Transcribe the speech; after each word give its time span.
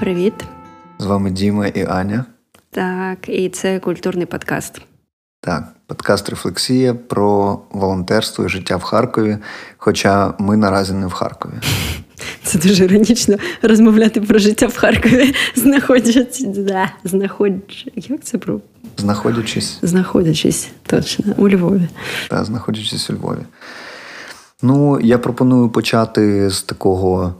Привіт. 0.00 0.34
З 0.98 1.06
вами 1.06 1.30
Діма 1.30 1.66
і 1.66 1.86
Аня. 1.86 2.24
Так, 2.70 3.28
і 3.28 3.48
це 3.48 3.78
культурний 3.78 4.26
подкаст. 4.26 4.80
Так, 5.40 5.64
подкаст 5.86 6.30
Рефлексія 6.30 6.94
про 6.94 7.60
волонтерство 7.70 8.44
і 8.44 8.48
життя 8.48 8.76
в 8.76 8.82
Харкові. 8.82 9.38
Хоча 9.76 10.34
ми 10.38 10.56
наразі 10.56 10.92
не 10.92 11.06
в 11.06 11.12
Харкові. 11.12 11.52
Це 12.42 12.58
дуже 12.58 12.84
іронічно 12.84 13.36
розмовляти 13.62 14.20
про 14.20 14.38
життя 14.38 14.66
в 14.66 14.76
Харкові, 14.76 15.34
знаходячись. 15.54 16.44
Да, 16.44 16.90
знаходячись. 17.04 18.10
Як 18.10 18.24
це 18.24 18.38
про? 18.38 18.60
Знаходячись. 18.96 19.78
Знаходячись, 19.82 20.68
точно, 20.86 21.34
у 21.36 21.48
Львові. 21.48 21.88
Так, 22.30 22.44
знаходячись 22.44 23.10
у 23.10 23.12
Львові. 23.12 23.42
Ну, 24.62 25.00
я 25.00 25.18
пропоную 25.18 25.68
почати 25.68 26.50
з 26.50 26.62
такого 26.62 27.34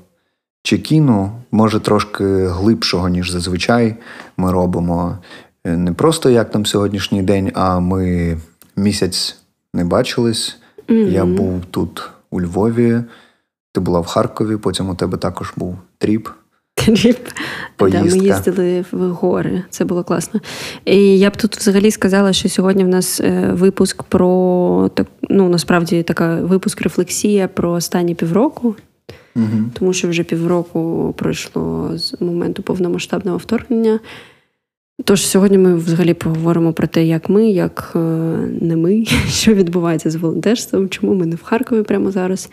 check-in 0.63 1.19
у, 1.19 1.33
може 1.53 1.81
трошки 1.81 2.25
глибшого, 2.47 3.09
ніж 3.09 3.31
зазвичай. 3.31 3.97
Ми 4.37 4.53
робимо 4.53 5.19
е, 5.65 5.77
не 5.77 5.93
просто 5.93 6.31
як 6.31 6.51
там 6.51 6.67
сьогоднішній 6.67 7.23
день, 7.23 7.53
а 7.55 7.81
ми 7.81 8.37
місяць 8.77 9.37
не 9.75 9.85
бачились. 9.85 10.57
Mm-hmm. 10.89 11.11
Я 11.11 11.25
був 11.25 11.65
тут 11.71 12.11
у 12.31 12.41
Львові, 12.41 13.03
ти 13.73 13.81
була 13.81 14.01
в 14.01 14.07
Харкові, 14.07 14.57
потім 14.57 14.91
у 14.91 14.95
тебе 14.95 15.19
також 15.19 15.53
був 15.57 15.79
тріп. 15.99 16.29
Тріп. 16.75 17.29
Да, 17.79 18.03
ми 18.03 18.19
їздили 18.19 18.85
в 18.93 19.11
гори, 19.11 19.65
це 19.71 19.85
було 19.85 20.05
класно. 20.05 20.41
І 20.85 21.19
я 21.19 21.31
б 21.31 21.37
тут 21.37 21.57
взагалі 21.57 21.91
сказала, 21.91 22.33
що 22.33 22.49
сьогодні 22.49 22.85
в 22.85 22.89
нас 22.89 23.21
е, 23.21 23.51
випуск 23.53 24.03
про 24.03 24.91
ну 25.31 25.49
насправді 25.49 26.03
така 26.03 26.35
випуск 26.35 26.81
рефлексія 26.81 27.49
про 27.49 27.73
останні 27.73 28.15
півроку. 28.15 28.77
Угу. 29.37 29.71
Тому 29.73 29.93
що 29.93 30.09
вже 30.09 30.23
півроку 30.23 31.15
пройшло 31.19 31.99
з 31.99 32.21
моменту 32.21 32.63
повномасштабного 32.63 33.39
вторгнення. 33.39 34.01
Тож 35.05 35.27
сьогодні 35.27 35.59
ми 35.59 35.75
взагалі 35.75 36.15
поговоримо 36.15 36.73
про 36.73 36.87
те, 36.87 37.05
як 37.05 37.29
ми, 37.29 37.51
як 37.51 37.93
е, 37.97 37.99
не 38.61 38.77
ми, 38.77 39.05
що 39.29 39.55
відбувається 39.55 40.11
з 40.11 40.17
волонтерством, 40.17 40.89
чому 40.89 41.15
ми 41.15 41.27
не 41.27 41.37
в 41.37 41.43
Харкові 41.43 41.83
прямо 41.83 42.11
зараз, 42.11 42.51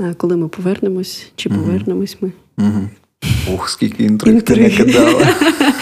е, 0.00 0.14
коли 0.16 0.36
ми 0.36 0.48
повернемось, 0.48 1.32
чи 1.36 1.48
повернемось 1.48 2.16
ми. 2.20 2.32
Угу. 2.58 2.88
Ух, 3.54 3.68
скільки 3.68 4.04
інтриг 4.04 4.42
ти 4.42 4.56
не 4.56 4.70
кидала. 4.70 5.26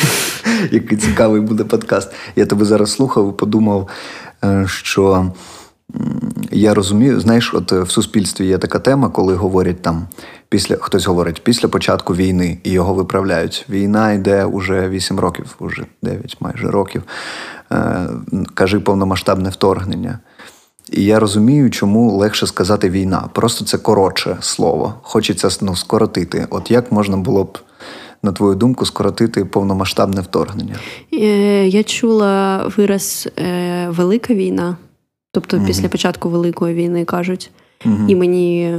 Який 0.71 0.99
цікавий 0.99 1.41
буде 1.41 1.65
подкаст. 1.65 2.13
Я 2.37 2.47
тебе 2.47 2.65
зараз 2.65 2.93
слухав 2.93 3.35
і 3.35 3.39
подумав, 3.39 3.89
е, 4.45 4.65
що 4.69 5.33
я 6.61 6.75
розумію, 6.75 7.21
знаєш, 7.21 7.55
от 7.55 7.73
в 7.73 7.91
суспільстві 7.91 8.47
є 8.47 8.59
така 8.59 8.79
тема, 8.79 9.09
коли 9.09 9.35
говорять 9.35 9.83
там, 9.83 10.07
після 10.49 10.77
хтось 10.77 11.07
говорить 11.07 11.45
після 11.45 11.69
початку 11.69 12.15
війни 12.15 12.59
і 12.65 12.71
його 12.71 12.95
виправляють. 12.95 13.67
Війна 13.69 14.13
йде 14.13 14.45
уже 14.45 14.89
8 14.89 15.21
років, 15.21 15.57
уже 15.59 15.87
9 16.03 16.37
майже 16.41 16.71
років. 16.71 17.03
Е, 17.73 18.09
кажи 18.55 18.81
повномасштабне 18.81 19.51
вторгнення. 19.51 20.19
І 20.93 21.05
я 21.05 21.21
розумію, 21.21 21.71
чому 21.71 22.17
легше 22.17 22.47
сказати 22.47 22.91
війна. 22.91 23.29
Просто 23.33 23.65
це 23.65 23.79
коротше 23.79 24.37
слово. 24.41 24.95
Хочеться 25.03 25.49
ну, 25.61 25.77
скоротити. 25.77 26.47
От 26.51 26.71
як 26.71 26.93
можна 26.93 27.17
було 27.17 27.45
б, 27.45 27.59
на 28.23 28.33
твою 28.33 28.55
думку, 28.55 28.87
скоротити 28.87 29.45
повномасштабне 29.45 30.21
вторгнення? 30.21 30.75
Е, 31.13 31.69
я 31.69 31.83
чула 31.83 32.65
вираз 32.77 33.29
е, 33.39 33.89
велика 33.89 34.35
війна. 34.35 34.77
Тобто 35.37 35.57
mm 35.57 35.67
після 35.67 35.89
початку 35.89 36.29
Великої 36.29 36.75
війни 36.75 37.05
кажуть. 37.05 37.51
mm 37.85 38.09
І 38.09 38.15
мені 38.15 38.77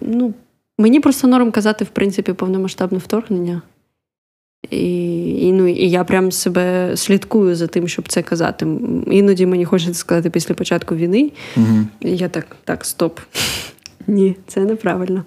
ну, 0.00 0.34
мені 0.78 1.00
просто 1.00 1.28
норм 1.28 1.50
казати, 1.50 1.84
в 1.84 1.88
принципі, 1.88 2.32
повномасштабне 2.32 2.98
вторгнення. 2.98 3.62
І 4.70 5.18
і, 5.48 5.52
ну, 5.52 5.66
і 5.66 5.90
я 5.90 6.04
прям 6.04 6.32
себе 6.32 6.96
слідкую 6.96 7.56
за 7.56 7.66
тим, 7.66 7.88
щоб 7.88 8.08
це 8.08 8.22
казати. 8.22 8.66
Іноді 9.06 9.46
мені 9.46 9.64
хочеться 9.64 9.94
сказати 9.94 10.30
після 10.30 10.54
початку 10.54 10.94
війни. 10.94 11.32
mm 11.56 11.84
І 12.00 12.16
я 12.16 12.28
так, 12.28 12.56
так, 12.64 12.84
стоп. 12.84 13.20
Ні, 14.06 14.36
це 14.46 14.60
неправильно. 14.60 15.24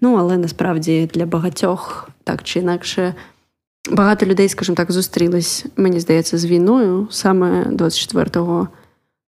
Ну, 0.00 0.16
але 0.16 0.36
насправді 0.36 1.10
для 1.14 1.26
багатьох 1.26 2.08
так 2.24 2.42
чи 2.42 2.58
інакше. 2.58 3.14
Багато 3.90 4.26
людей, 4.26 4.48
скажімо 4.48 4.76
так, 4.76 4.92
зустрілись, 4.92 5.66
мені 5.76 6.00
здається, 6.00 6.38
з 6.38 6.46
війною 6.46 7.08
саме 7.10 7.64
24 7.64 8.66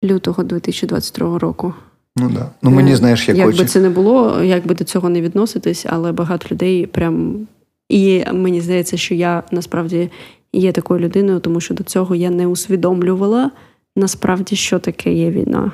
лютого 0.05 0.43
2022 0.43 1.39
року. 1.39 1.75
Ну 2.17 2.31
да. 2.31 2.51
Ну 2.63 2.71
мені 2.71 2.95
знаєш, 2.95 3.29
як 3.29 3.37
Як 3.37 3.57
би 3.57 3.65
це 3.65 3.81
не 3.81 3.91
було, 3.91 4.43
як 4.43 4.67
би 4.67 4.75
до 4.75 4.85
цього 4.85 5.09
не 5.09 5.21
відноситись, 5.21 5.87
але 5.89 6.13
багато 6.13 6.49
людей 6.51 6.87
прям. 6.87 7.47
І 7.89 8.25
мені 8.33 8.61
здається, 8.61 8.97
що 8.97 9.15
я 9.15 9.43
насправді 9.51 10.11
є 10.53 10.73
такою 10.73 11.01
людиною, 11.01 11.41
тому 11.41 11.61
що 11.61 11.75
до 11.75 11.85
цього 11.85 12.15
я 12.15 12.31
не 12.31 12.47
усвідомлювала 12.47 13.51
насправді, 13.97 14.57
що 14.57 14.79
таке 14.79 15.15
є 15.15 15.31
війна. 15.31 15.73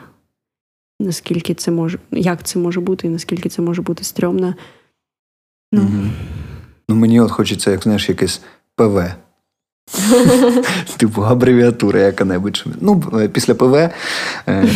Наскільки 1.00 1.54
це 1.54 1.70
може, 1.70 1.98
як 2.10 2.42
це 2.42 2.58
може 2.58 2.80
бути, 2.80 3.06
і 3.06 3.10
наскільки 3.10 3.48
це 3.48 3.62
може 3.62 3.82
бути 3.82 4.04
стрьомно. 4.04 4.54
Ну, 5.72 5.82
угу. 5.82 6.10
ну 6.88 6.96
мені 6.96 7.20
от 7.20 7.30
хочеться, 7.30 7.70
як 7.70 7.82
знаєш, 7.82 8.08
якесь 8.08 8.42
ПВ. 8.74 9.04
Типу 10.96 11.22
абревіатура 11.22 12.00
яка-небудь. 12.00 12.64
Ну, 12.80 13.02
е, 13.14 13.28
після 13.28 13.54
ПВ. 13.54 13.74
Е, 14.48 14.68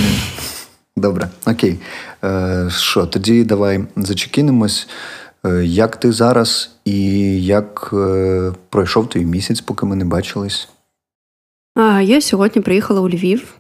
добре, 0.97 1.29
окей. 1.47 1.79
Е, 2.25 2.69
що, 2.71 3.07
тоді 3.07 3.45
давай 3.45 3.85
зачекінемось. 3.97 4.89
Як 5.63 5.97
ти 5.97 6.13
зараз 6.13 6.71
і 6.85 7.01
як 7.45 7.95
пройшов 8.69 9.09
твій 9.09 9.25
місяць, 9.25 9.61
поки 9.61 9.87
ми 9.87 9.97
не 9.97 10.05
бачились? 10.05 10.69
Я 12.03 12.21
сьогодні 12.21 12.63
приїхала 12.63 13.01
у 13.01 13.09
Львів. 13.09 13.55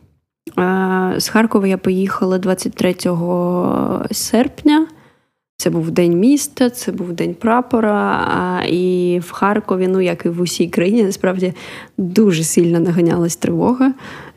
З 1.16 1.28
Харкова 1.28 1.66
я 1.66 1.78
поїхала 1.78 2.38
23 2.38 2.94
серпня. 4.12 4.86
Це 5.56 5.70
був 5.70 5.90
день 5.90 6.18
міста, 6.18 6.70
це 6.70 6.92
був 6.92 7.12
день 7.12 7.34
прапора. 7.34 8.62
І 8.68 9.20
в 9.24 9.30
Харкові, 9.30 9.88
ну 9.88 10.00
як 10.00 10.26
і 10.26 10.28
в 10.28 10.40
усій 10.40 10.68
країні, 10.68 11.02
насправді 11.02 11.52
дуже 11.98 12.44
сильно 12.44 12.80
наганялась 12.80 13.36
тривога. 13.36 13.92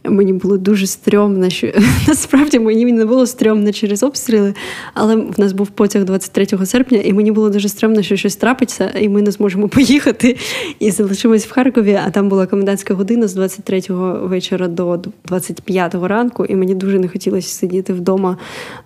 Мені 0.09 0.33
було 0.33 0.57
дуже 0.57 0.87
стрьомно, 0.87 1.49
що 1.49 1.71
насправді 2.07 2.59
мені 2.59 2.85
не 2.85 3.05
було 3.05 3.25
стрьомно 3.25 3.71
через 3.71 4.03
обстріли, 4.03 4.53
але 4.93 5.15
в 5.15 5.39
нас 5.39 5.53
був 5.53 5.67
потяг 5.67 6.05
23 6.05 6.65
серпня, 6.65 6.97
і 6.97 7.13
мені 7.13 7.31
було 7.31 7.49
дуже 7.49 7.69
стрьомно, 7.69 8.01
що 8.01 8.15
щось 8.15 8.35
трапиться, 8.35 8.91
і 9.01 9.09
ми 9.09 9.21
не 9.21 9.31
зможемо 9.31 9.67
поїхати. 9.69 10.37
І 10.79 10.91
залишимось 10.91 11.45
в 11.45 11.51
Харкові. 11.51 11.99
А 12.05 12.09
там 12.09 12.29
була 12.29 12.45
комендантська 12.45 12.93
година 12.93 13.27
з 13.27 13.33
23 13.33 13.81
вечора 14.21 14.67
до 14.67 14.99
25 15.25 15.95
ранку, 15.95 16.45
і 16.45 16.55
мені 16.55 16.75
дуже 16.75 16.99
не 16.99 17.07
хотілося 17.07 17.49
сидіти 17.49 17.93
вдома 17.93 18.37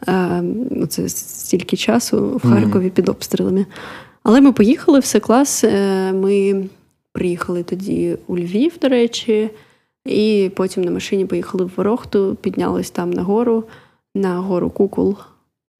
е, 0.07 0.43
це 0.89 1.09
стільки 1.09 1.77
часу 1.77 2.41
в 2.43 2.49
Харкові 2.49 2.85
mm-hmm. 2.85 2.89
під 2.89 3.09
обстрілами. 3.09 3.65
Але 4.23 4.41
ми 4.41 4.51
поїхали, 4.51 4.99
все 4.99 5.19
клас. 5.19 5.63
Е, 5.63 6.13
ми 6.13 6.65
приїхали 7.11 7.63
тоді 7.63 8.17
у 8.27 8.37
Львів, 8.37 8.71
до 8.81 8.87
речі. 8.87 9.49
І 10.05 10.51
потім 10.55 10.83
на 10.83 10.91
машині 10.91 11.25
поїхали 11.25 11.65
в 11.65 11.71
Ворохту, 11.75 12.37
піднялись 12.41 12.91
там 12.91 13.11
на 13.11 13.23
гору, 13.23 13.63
на 14.15 14.37
гору 14.37 14.69
Кукул. 14.69 15.17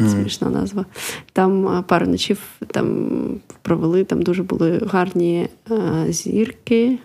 Смішна 0.02 0.50
назва. 0.50 0.86
Там 1.34 1.84
пару 1.88 2.08
ночів 2.08 2.40
там 2.68 3.10
провели, 3.62 4.04
там 4.04 4.22
дуже 4.22 4.44
були 4.44 4.78
гарні 4.78 5.48
а, 5.70 6.06
зірки. 6.12 7.00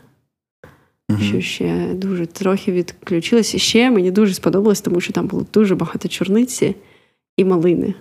Mm-hmm. 1.10 1.22
Що 1.22 1.40
ще 1.40 1.94
дуже 1.94 2.26
трохи 2.26 2.72
відключилось. 2.72 3.54
І 3.54 3.58
ще 3.58 3.90
мені 3.90 4.10
дуже 4.10 4.34
сподобалось, 4.34 4.80
тому 4.80 5.00
що 5.00 5.12
там 5.12 5.26
було 5.26 5.46
дуже 5.54 5.74
багато 5.74 6.08
чорниці 6.08 6.74
і 7.36 7.44
малини. 7.44 7.94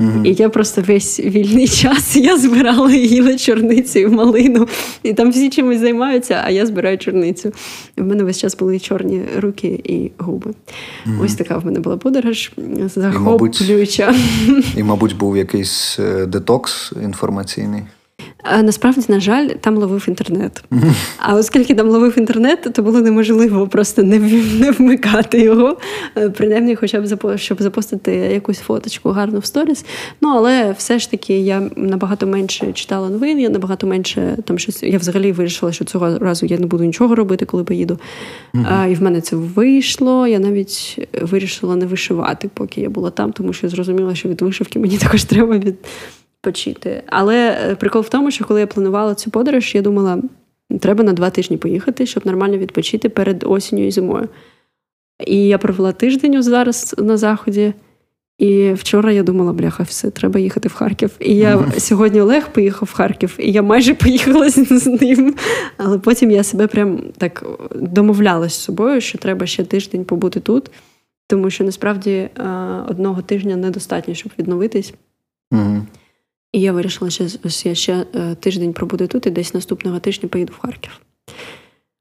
Mm-hmm. 0.00 0.26
І 0.26 0.34
я 0.34 0.48
просто 0.48 0.82
весь 0.82 1.20
вільний 1.20 1.68
час 1.68 2.16
я 2.16 2.38
збирала 2.38 2.92
їла 2.92 3.36
чорницю 3.36 3.98
і 3.98 4.06
малину. 4.06 4.68
І 5.02 5.12
там 5.12 5.30
всі 5.30 5.50
чимось 5.50 5.80
займаються, 5.80 6.42
а 6.44 6.50
я 6.50 6.66
збираю 6.66 6.98
чорницю. 6.98 7.52
І 7.96 8.00
в 8.00 8.06
мене 8.06 8.24
весь 8.24 8.38
час 8.38 8.56
були 8.56 8.78
чорні 8.78 9.22
руки 9.38 9.80
і 9.84 10.10
губи. 10.18 10.50
Mm-hmm. 10.50 11.24
Ось 11.24 11.34
така 11.34 11.58
в 11.58 11.66
мене 11.66 11.80
була 11.80 11.96
подорож 11.96 12.52
захоплююча. 12.94 14.14
І, 14.46 14.48
мабуть, 14.48 14.76
і, 14.76 14.82
мабуть, 14.82 15.16
був 15.16 15.36
якийсь 15.36 15.96
е, 16.00 16.26
детокс 16.26 16.92
інформаційний. 17.02 17.82
Насправді, 18.62 19.00
на 19.08 19.20
жаль, 19.20 19.48
там 19.48 19.76
ловив 19.76 20.04
інтернет. 20.08 20.64
А 21.18 21.34
оскільки 21.34 21.74
там 21.74 21.88
ловив 21.88 22.18
інтернет, 22.18 22.70
то 22.72 22.82
було 22.82 23.00
неможливо 23.00 23.68
просто 23.68 24.02
не 24.02 24.18
не 24.60 24.70
вмикати 24.70 25.40
його, 25.40 25.76
е, 26.16 26.30
принаймні, 26.30 26.76
хоча 26.76 27.00
б 27.00 27.38
щоб 27.38 27.62
запостити 27.62 28.12
якусь 28.12 28.58
фоточку 28.58 29.10
гарну 29.10 29.38
в 29.38 29.44
сторіс. 29.44 29.84
Ну 30.20 30.28
але 30.28 30.74
все 30.78 30.98
ж 30.98 31.10
таки 31.10 31.38
я 31.40 31.70
набагато 31.76 32.26
менше 32.26 32.72
читала 32.72 33.08
новин, 33.08 33.40
я 33.40 33.48
набагато 33.48 33.86
менше 33.86 34.36
там 34.44 34.58
щось. 34.58 34.82
Я 34.82 34.98
взагалі 34.98 35.32
вирішила, 35.32 35.72
що 35.72 35.84
цього 35.84 36.18
разу 36.18 36.46
я 36.46 36.58
не 36.58 36.66
буду 36.66 36.84
нічого 36.84 37.14
робити, 37.14 37.44
коли 37.44 37.64
поїду. 37.64 37.98
А, 38.70 38.86
І 38.86 38.94
в 38.94 39.02
мене 39.02 39.20
це 39.20 39.36
вийшло. 39.36 40.26
Я 40.26 40.38
навіть 40.38 41.08
вирішила 41.22 41.76
не 41.76 41.86
вишивати, 41.86 42.50
поки 42.54 42.80
я 42.80 42.88
була 42.88 43.10
там, 43.10 43.32
тому 43.32 43.52
що 43.52 43.68
зрозуміла, 43.68 44.14
що 44.14 44.28
від 44.28 44.42
вишивки 44.42 44.78
мені 44.78 44.98
також 44.98 45.24
треба 45.24 45.58
від 45.58 45.74
відпочити. 46.38 47.02
Але 47.06 47.50
е, 47.50 47.74
прикол 47.74 48.02
в 48.02 48.08
тому, 48.08 48.30
що 48.30 48.44
коли 48.44 48.60
я 48.60 48.66
планувала 48.66 49.14
цю 49.14 49.30
подорож, 49.30 49.74
я 49.74 49.82
думала, 49.82 50.22
треба 50.80 51.04
на 51.04 51.12
два 51.12 51.30
тижні 51.30 51.56
поїхати, 51.56 52.06
щоб 52.06 52.26
нормально 52.26 52.58
відпочити 52.58 53.08
перед 53.08 53.44
осінню 53.46 53.86
і 53.86 53.90
зимою. 53.90 54.28
І 55.26 55.46
я 55.46 55.58
провела 55.58 55.92
тиждень 55.92 56.42
зараз 56.42 56.94
на 56.98 57.16
заході. 57.16 57.72
І 58.38 58.72
вчора 58.72 59.12
я 59.12 59.22
думала, 59.22 59.52
бляха, 59.52 59.82
все, 59.82 60.10
треба 60.10 60.40
їхати 60.40 60.68
в 60.68 60.72
Харків. 60.72 61.10
І 61.20 61.36
я 61.36 61.72
сьогодні 61.78 62.20
Олег 62.20 62.52
поїхав 62.52 62.88
в 62.92 62.94
Харків, 62.94 63.36
і 63.38 63.52
я 63.52 63.62
майже 63.62 63.94
поїхала 64.04 64.50
з 64.50 64.86
ним. 64.86 65.34
Але 65.76 65.98
потім 65.98 66.30
я 66.30 66.42
себе 66.42 66.66
прям 66.66 67.00
так 67.18 67.44
домовлялась 67.74 68.52
з 68.52 68.60
собою, 68.60 69.00
що 69.00 69.18
треба 69.18 69.46
ще 69.46 69.64
тиждень 69.64 70.04
побути 70.04 70.40
тут, 70.40 70.70
тому 71.26 71.50
що 71.50 71.64
насправді 71.64 72.28
одного 72.88 73.22
тижня 73.22 73.56
недостатньо, 73.56 74.14
щоб 74.14 74.32
відновитись. 74.38 74.94
Mm-hmm. 75.52 75.80
І 76.52 76.60
я 76.60 76.72
вирішила, 76.72 77.10
що 77.10 77.26
я 77.64 77.74
ще 77.74 78.06
е, 78.14 78.34
тиждень 78.34 78.72
пробуду 78.72 79.06
тут 79.06 79.26
і 79.26 79.30
десь 79.30 79.54
наступного 79.54 79.98
тижня 79.98 80.28
поїду 80.28 80.52
в 80.58 80.60
Харків. 80.60 81.00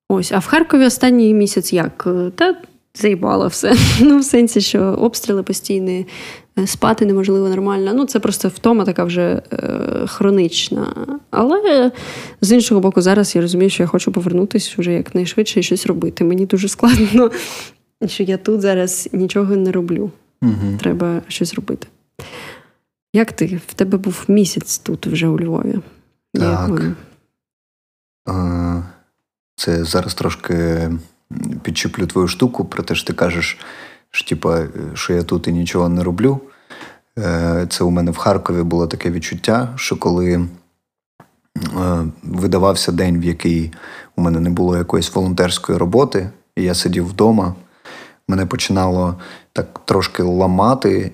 Ось, 0.09 0.31
а 0.31 0.39
в 0.39 0.45
Харкові 0.45 0.85
останній 0.85 1.33
місяць 1.33 1.73
як? 1.73 2.07
Та 2.35 2.55
заїбало 2.95 3.47
все. 3.47 3.75
Ну, 4.01 4.19
в 4.19 4.23
сенсі, 4.23 4.61
що 4.61 4.81
обстріли 4.81 5.44
постійні, 5.44 6.07
е, 6.59 6.67
спати 6.67 7.05
неможливо 7.05 7.49
нормально. 7.49 7.91
Ну, 7.95 8.05
це 8.05 8.19
просто 8.19 8.47
втома 8.47 8.85
така 8.85 9.03
вже 9.03 9.41
е, 9.53 9.79
хронична. 10.07 10.94
Але 11.31 11.91
з 12.41 12.51
іншого 12.51 12.81
боку, 12.81 13.01
зараз 13.01 13.35
я 13.35 13.41
розумію, 13.41 13.69
що 13.69 13.83
я 13.83 13.88
хочу 13.88 14.11
повернутися 14.11 14.75
вже 14.77 14.94
якнайшвидше 14.94 15.59
і 15.59 15.63
щось 15.63 15.85
робити. 15.85 16.23
Мені 16.23 16.45
дуже 16.45 16.67
складно, 16.67 17.31
що 18.07 18.23
я 18.23 18.38
тут 18.38 18.61
зараз 18.61 19.09
нічого 19.13 19.55
не 19.55 19.71
роблю. 19.71 20.11
Угу. 20.41 20.77
Треба 20.79 21.21
щось 21.27 21.53
робити. 21.53 21.88
Як 23.13 23.31
ти? 23.31 23.62
В 23.68 23.74
тебе 23.74 23.98
був 23.98 24.25
місяць 24.27 24.77
тут 24.77 25.07
вже 25.07 25.27
у 25.27 25.39
Львові? 25.39 25.80
Так. 26.33 26.81
Це 29.56 29.83
зараз 29.83 30.13
трошки 30.13 30.89
підчеплю 31.62 32.07
твою 32.07 32.27
штуку, 32.27 32.65
про 32.65 32.83
те, 32.83 32.95
що 32.95 33.07
ти 33.07 33.13
кажеш, 33.13 33.57
що, 34.12 34.30
типа, 34.30 34.63
що 34.94 35.13
я 35.13 35.24
тут 35.24 35.48
і 35.48 35.51
нічого 35.51 35.89
не 35.89 36.04
роблю. 36.04 36.42
Е, 37.19 37.68
це 37.69 37.83
у 37.83 37.89
мене 37.89 38.12
в 38.12 38.18
Харкові 38.18 38.63
було 38.63 38.88
таке 38.88 39.12
відчуття, 39.12 39.74
що 39.75 39.98
коли 39.98 40.33
е, 40.33 40.48
видавався 42.24 42.92
день, 42.92 43.19
в 43.19 43.24
який 43.24 43.74
у 44.15 44.21
мене 44.21 44.39
не 44.39 44.50
було 44.50 44.77
якоїсь 44.77 45.15
волонтерської 45.15 45.77
роботи, 45.77 46.30
і 46.56 46.63
я 46.63 46.74
сидів 46.74 47.07
вдома, 47.07 47.56
мене 48.27 48.45
починало 48.45 49.15
так 49.54 49.81
трошки 49.86 50.24
ламати 50.24 51.12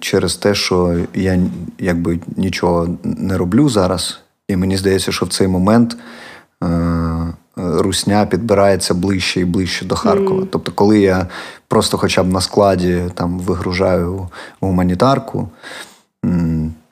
через 0.00 0.36
те, 0.36 0.54
що 0.54 0.98
я 1.14 1.40
якби 1.78 2.18
нічого 2.36 2.88
не 3.04 3.38
роблю 3.38 3.68
зараз. 3.68 4.20
І 4.48 4.56
мені 4.56 4.76
здається, 4.76 5.12
що 5.12 5.26
в 5.26 5.28
цей 5.28 5.48
момент 5.48 5.96
русня 7.56 8.26
підбирається 8.26 8.94
ближче 8.94 9.40
і 9.40 9.44
ближче 9.44 9.84
до 9.84 9.96
Харкова. 9.96 10.42
Mm. 10.42 10.46
Тобто, 10.50 10.72
коли 10.72 11.00
я 11.00 11.26
просто 11.68 11.98
хоча 11.98 12.22
б 12.22 12.32
на 12.32 12.40
складі 12.40 13.02
там 13.14 13.38
вигружаю 13.38 14.28
гуманітарку, 14.60 15.48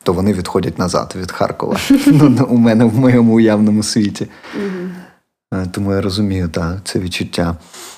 то 0.02 0.12
вони 0.12 0.32
відходять 0.32 0.78
назад 0.78 1.14
від 1.20 1.32
Харкова. 1.32 1.76
Ну, 2.06 2.46
У 2.50 2.56
мене 2.56 2.84
в 2.84 2.94
моєму 2.94 3.34
уявному 3.34 3.82
світі. 3.82 4.26
Mm-hmm. 4.56 5.70
Тому 5.70 5.92
я 5.92 6.00
розумію, 6.00 6.48
так, 6.48 6.78
це 6.84 6.98
відчуття. 6.98 7.56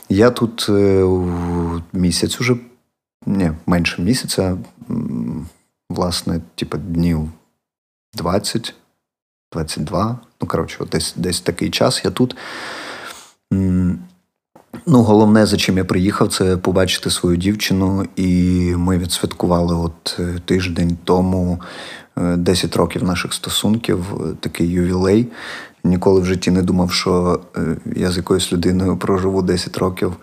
Я 0.09 0.31
тут 0.31 0.67
е, 0.69 1.07
місяць 1.93 2.41
уже, 2.41 2.57
ні, 3.27 3.53
менше 3.67 4.03
місяця, 4.03 4.59
власне, 5.91 6.41
типу, 6.55 6.79
днів 6.79 7.31
20. 8.15 8.75
22. 9.55 10.19
Ну, 10.41 10.47
коротше, 10.49 10.85
десь 10.93 11.15
десь 11.17 11.41
такий 11.41 11.71
час 11.71 12.03
я 12.05 12.11
тут. 12.11 12.37
Ну, 14.87 15.03
Головне, 15.03 15.47
за 15.47 15.57
чим 15.57 15.79
я 15.79 15.85
приїхав, 15.85 16.29
це 16.29 16.57
побачити 16.57 17.11
свою 17.11 17.37
дівчину. 17.37 18.07
І 18.17 18.31
ми 18.77 18.99
відсвяткували 18.99 19.75
от 19.75 20.17
е, 20.19 20.41
тиждень 20.45 20.97
тому 21.05 21.61
10 22.17 22.77
е, 22.77 22.79
років 22.79 23.05
наших 23.05 23.33
стосунків, 23.33 24.05
е, 24.15 24.35
такий 24.41 24.69
ювілей. 24.69 25.27
Ніколи 25.85 26.21
в 26.21 26.25
житті 26.25 26.51
не 26.51 26.63
думав, 26.63 26.93
що 26.93 27.41
я 27.97 28.11
з 28.11 28.17
якоюсь 28.17 28.53
людиною 28.53 28.97
проживу 28.97 29.43
10 29.43 29.79
років 29.79 30.17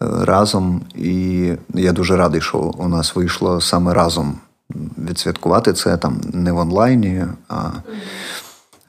разом. 0.00 0.80
І 0.94 1.52
я 1.74 1.92
дуже 1.92 2.16
радий, 2.16 2.40
що 2.40 2.58
у 2.58 2.88
нас 2.88 3.16
вийшло 3.16 3.60
саме 3.60 3.94
разом 3.94 4.38
відсвяткувати 4.98 5.72
це 5.72 5.96
там 5.96 6.20
не 6.32 6.52
в 6.52 6.58
онлайні, 6.58 7.24
а 7.48 7.70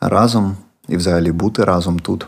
разом 0.01 0.57
і 0.87 0.97
взагалі 0.97 1.31
бути 1.31 1.63
разом 1.63 1.99
тут. 1.99 2.27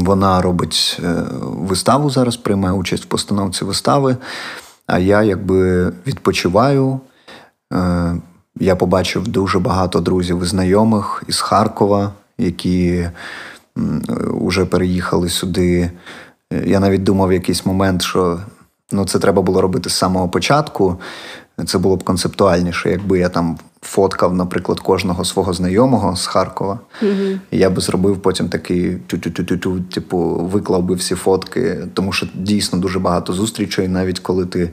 Вона 0.00 0.42
робить 0.42 1.00
е, 1.04 1.14
виставу 1.40 2.10
зараз, 2.10 2.36
приймає 2.36 2.74
участь 2.74 3.04
в 3.04 3.06
постановці 3.06 3.64
вистави. 3.64 4.16
А 4.86 4.98
я 4.98 5.22
якби 5.22 5.92
відпочиваю. 6.06 7.00
Е, 7.72 8.16
я 8.60 8.76
побачив 8.76 9.28
дуже 9.28 9.58
багато 9.58 10.00
друзів 10.00 10.42
і 10.42 10.46
знайомих 10.46 11.22
із 11.28 11.40
Харкова, 11.40 12.12
які 12.38 13.08
вже 14.16 14.64
переїхали 14.64 15.28
сюди. 15.28 15.90
Я 16.66 16.80
навіть 16.80 17.02
думав 17.02 17.28
в 17.28 17.32
якийсь 17.32 17.66
момент, 17.66 18.02
що 18.02 18.40
ну, 18.92 19.04
це 19.04 19.18
треба 19.18 19.42
було 19.42 19.60
робити 19.60 19.90
з 19.90 19.94
самого 19.94 20.28
початку. 20.28 20.98
Це 21.66 21.78
було 21.78 21.96
б 21.96 22.04
концептуальніше, 22.04 22.90
якби 22.90 23.18
я 23.18 23.28
там 23.28 23.58
фоткав, 23.82 24.34
наприклад, 24.34 24.80
кожного 24.80 25.24
свого 25.24 25.52
знайомого 25.52 26.16
з 26.16 26.26
Харкова. 26.26 26.78
Mm-hmm. 27.02 27.38
І 27.50 27.58
я 27.58 27.70
би 27.70 27.80
зробив 27.80 28.22
потім 28.22 28.48
такий 28.48 28.96
тю-тю-тю-тю, 29.06 29.80
типу, 29.80 30.18
виклав 30.52 30.82
би 30.82 30.94
всі 30.94 31.14
фотки, 31.14 31.78
тому 31.94 32.12
що 32.12 32.26
дійсно 32.34 32.78
дуже 32.78 32.98
багато 32.98 33.32
зустрічей, 33.32 33.88
навіть 33.88 34.18
коли 34.18 34.46
ти 34.46 34.70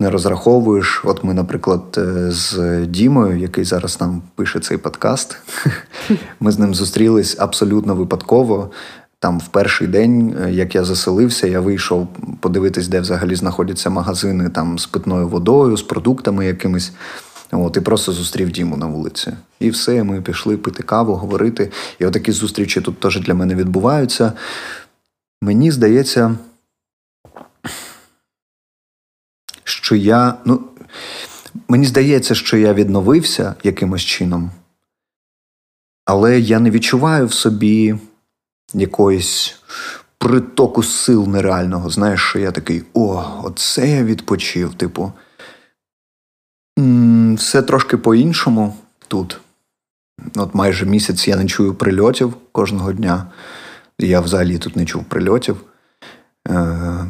не 0.00 0.10
розраховуєш. 0.10 1.02
От 1.04 1.24
ми, 1.24 1.34
наприклад, 1.34 1.82
е, 1.98 2.30
з 2.30 2.78
Дімою, 2.86 3.38
який 3.38 3.64
зараз 3.64 4.00
нам 4.00 4.22
пише 4.34 4.60
цей 4.60 4.78
подкаст, 4.78 5.36
ми 6.40 6.52
з 6.52 6.58
ним 6.58 6.74
зустрілись 6.74 7.36
абсолютно 7.38 7.94
випадково. 7.94 8.70
Там 9.22 9.38
в 9.38 9.48
перший 9.48 9.86
день, 9.86 10.36
е, 10.42 10.52
як 10.52 10.74
я 10.74 10.84
заселився, 10.84 11.46
я 11.46 11.60
вийшов 11.60 12.08
подивитись, 12.40 12.88
де 12.88 13.00
взагалі 13.00 13.34
знаходяться 13.34 13.90
магазини 13.90 14.48
там 14.48 14.78
з 14.78 14.86
питною 14.86 15.28
водою, 15.28 15.76
з 15.76 15.82
продуктами 15.82 16.46
якимись. 16.46 16.92
От, 17.52 17.76
І 17.76 17.80
просто 17.80 18.12
зустрів 18.12 18.50
Діму 18.50 18.76
на 18.76 18.86
вулиці. 18.86 19.32
І 19.60 19.70
все, 19.70 20.04
ми 20.04 20.22
пішли 20.22 20.56
пити 20.56 20.82
каву, 20.82 21.14
говорити. 21.14 21.70
І 21.98 22.06
отакі 22.06 22.32
зустрічі 22.32 22.80
тут 22.80 23.00
теж 23.00 23.20
для 23.20 23.34
мене 23.34 23.54
відбуваються. 23.54 24.32
Мені 25.42 25.70
здається, 25.70 26.36
що 29.64 29.94
я. 29.94 30.34
ну, 30.44 30.60
Мені 31.68 31.86
здається, 31.86 32.34
що 32.34 32.56
я 32.56 32.74
відновився 32.74 33.54
якимось 33.62 34.02
чином, 34.02 34.50
але 36.04 36.40
я 36.40 36.60
не 36.60 36.70
відчуваю 36.70 37.26
в 37.26 37.32
собі 37.32 37.96
якоїсь 38.74 39.56
притоку 40.18 40.82
сил 40.82 41.28
нереального. 41.28 41.90
Знаєш, 41.90 42.20
що 42.20 42.38
я 42.38 42.50
такий: 42.50 42.84
о, 42.94 43.24
оце 43.44 43.88
я 43.88 44.04
відпочив. 44.04 44.74
Типу, 44.74 45.12
все 47.36 47.62
трошки 47.62 47.96
по-іншому 47.96 48.76
тут. 49.08 49.40
От 50.36 50.54
майже 50.54 50.86
місяць 50.86 51.28
я 51.28 51.36
не 51.36 51.46
чую 51.46 51.74
прильотів 51.74 52.34
кожного 52.52 52.92
дня. 52.92 53.26
Я 53.98 54.20
взагалі 54.20 54.58
тут 54.58 54.76
не 54.76 54.84
чув 54.84 55.04
прильотів. 55.04 55.56
Е, 56.48 57.06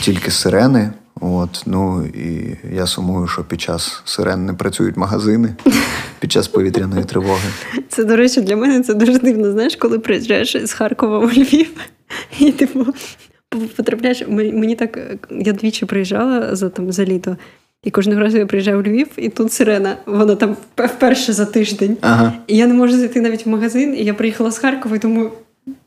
Тільки 0.00 0.30
сирени. 0.30 0.92
От, 1.20 1.62
ну 1.66 2.06
і 2.06 2.58
я 2.72 2.86
сумую, 2.86 3.28
що 3.28 3.44
під 3.44 3.60
час 3.60 4.02
сирен 4.04 4.46
не 4.46 4.54
працюють 4.54 4.96
магазини 4.96 5.54
під 6.18 6.32
час 6.32 6.48
повітряної 6.48 7.04
тривоги. 7.04 7.48
Це, 7.88 8.04
до 8.04 8.16
речі, 8.16 8.40
для 8.40 8.56
мене 8.56 8.82
це 8.82 8.94
дуже 8.94 9.18
дивно. 9.18 9.52
Знаєш, 9.52 9.76
коли 9.76 9.98
приїжджаєш 9.98 10.56
з 10.64 10.72
Харкова 10.72 11.18
у 11.18 11.26
Львів, 11.26 11.70
і 12.38 12.52
типу 12.52 12.86
потрапляєш. 13.76 14.22
Мені 14.28 14.74
так 14.74 14.98
я 15.30 15.52
двічі 15.52 15.86
приїжджала 15.86 16.56
за 16.56 16.68
там 16.68 16.92
за 16.92 17.04
літо. 17.04 17.36
І 17.82 17.90
кожного 17.90 18.20
разу 18.20 18.38
я 18.38 18.46
приїжджаю 18.46 18.78
в 18.78 18.86
Львів, 18.86 19.08
і 19.16 19.28
тут 19.28 19.52
сирена, 19.52 19.96
вона 20.06 20.36
там 20.36 20.56
вперше 20.76 21.32
за 21.32 21.44
тиждень. 21.44 21.96
Ага. 22.00 22.32
І 22.46 22.56
я 22.56 22.66
не 22.66 22.74
можу 22.74 22.98
зайти 22.98 23.20
навіть 23.20 23.46
в 23.46 23.48
магазин, 23.48 23.94
і 23.98 24.04
я 24.04 24.14
приїхала 24.14 24.50
з 24.50 24.58
Харкова 24.58 24.96
і 24.96 24.98
думаю, 24.98 25.32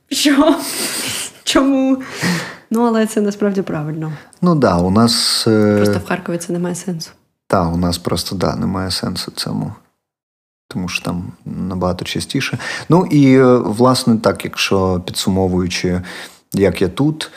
що? 0.09 0.55
Чому? 1.43 1.98
Ну, 2.71 2.83
але 2.83 3.05
це 3.05 3.21
насправді 3.21 3.62
правильно. 3.62 4.13
Ну 4.41 4.51
так, 4.51 4.59
да, 4.59 4.77
у 4.77 4.91
нас. 4.91 5.45
Е, 5.48 5.77
просто 5.77 6.00
в 6.00 6.07
Харкові 6.07 6.38
це 6.38 6.53
не 6.53 6.59
має 6.59 6.75
сенсу. 6.75 7.12
Так, 7.48 7.74
у 7.74 7.77
нас 7.77 7.98
просто 7.98 8.36
да, 8.36 8.55
немає 8.55 8.91
сенсу 8.91 9.31
цьому. 9.31 9.74
Тому 10.71 10.88
що 10.88 11.05
там 11.05 11.31
набагато 11.45 12.05
частіше. 12.05 12.57
Ну 12.89 13.05
і, 13.05 13.33
е, 13.33 13.57
власне, 13.57 14.17
так, 14.17 14.45
якщо 14.45 15.01
підсумовуючи, 15.05 16.01
як 16.53 16.81
я 16.81 16.89
тут, 16.89 17.31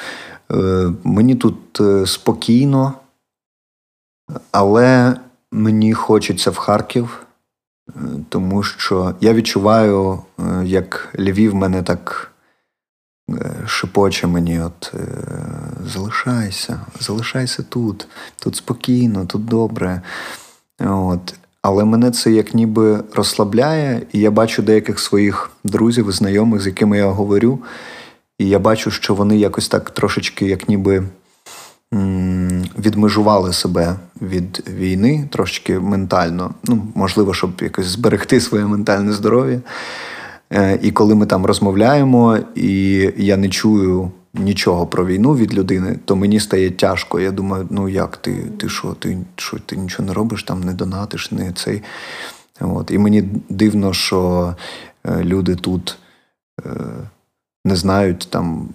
е, 0.52 0.90
мені 1.04 1.34
тут 1.34 1.80
спокійно, 2.06 2.94
але 4.50 5.16
мені 5.52 5.94
хочеться 5.94 6.50
в 6.50 6.56
Харків, 6.56 7.26
е, 7.88 7.92
тому 8.28 8.62
що 8.62 9.14
я 9.20 9.34
відчуваю, 9.34 10.22
е, 10.38 10.62
як 10.64 11.14
Львів 11.18 11.54
мене 11.54 11.82
так 11.82 12.28
шепоче 13.66 14.26
мені: 14.26 14.60
от 14.60 14.94
залишайся, 15.86 16.80
залишайся 17.00 17.62
тут, 17.62 18.06
тут 18.38 18.56
спокійно, 18.56 19.26
тут 19.26 19.44
добре. 19.44 20.02
От. 20.80 21.34
Але 21.62 21.84
мене 21.84 22.10
це 22.10 22.32
як 22.32 22.54
ніби 22.54 23.00
розслабляє, 23.14 24.02
і 24.12 24.18
я 24.18 24.30
бачу 24.30 24.62
деяких 24.62 24.98
своїх 24.98 25.50
друзів 25.64 26.08
і 26.08 26.12
знайомих, 26.12 26.62
з 26.62 26.66
якими 26.66 26.96
я 26.96 27.06
говорю. 27.06 27.58
І 28.38 28.48
я 28.48 28.58
бачу, 28.58 28.90
що 28.90 29.14
вони 29.14 29.38
якось 29.38 29.68
так 29.68 29.90
трошечки, 29.90 30.46
як 30.46 30.68
ніби 30.68 31.04
відмежували 32.78 33.52
себе 33.52 33.96
від 34.22 34.64
війни, 34.74 35.28
трошечки 35.30 35.78
ментально. 35.78 36.54
Ну, 36.64 36.86
можливо, 36.94 37.34
щоб 37.34 37.50
якось 37.60 37.86
зберегти 37.86 38.40
своє 38.40 38.64
ментальне 38.64 39.12
здоров'я. 39.12 39.60
Е, 40.52 40.78
і 40.82 40.90
коли 40.90 41.14
ми 41.14 41.26
там 41.26 41.46
розмовляємо, 41.46 42.38
і 42.54 43.10
я 43.16 43.36
не 43.36 43.48
чую 43.48 44.10
нічого 44.34 44.86
про 44.86 45.06
війну 45.06 45.36
від 45.36 45.54
людини, 45.54 45.98
то 46.04 46.16
мені 46.16 46.40
стає 46.40 46.70
тяжко. 46.70 47.20
Я 47.20 47.30
думаю, 47.30 47.66
ну 47.70 47.88
як 47.88 48.16
ти 48.16 48.34
ти 48.34 48.68
що, 48.68 48.94
ти 48.94 49.18
що, 49.36 49.58
ти 49.58 49.76
нічого 49.76 50.06
не 50.06 50.12
робиш, 50.12 50.42
там 50.42 50.60
не 50.62 50.72
донатиш, 50.72 51.30
не 51.30 51.52
цей. 51.52 51.82
От. 52.60 52.90
І 52.90 52.98
мені 52.98 53.24
дивно, 53.48 53.92
що 53.92 54.54
е, 55.04 55.24
люди 55.24 55.56
тут 55.56 55.98
е, 56.66 56.70
не 57.64 57.76
знають 57.76 58.28
там, 58.30 58.68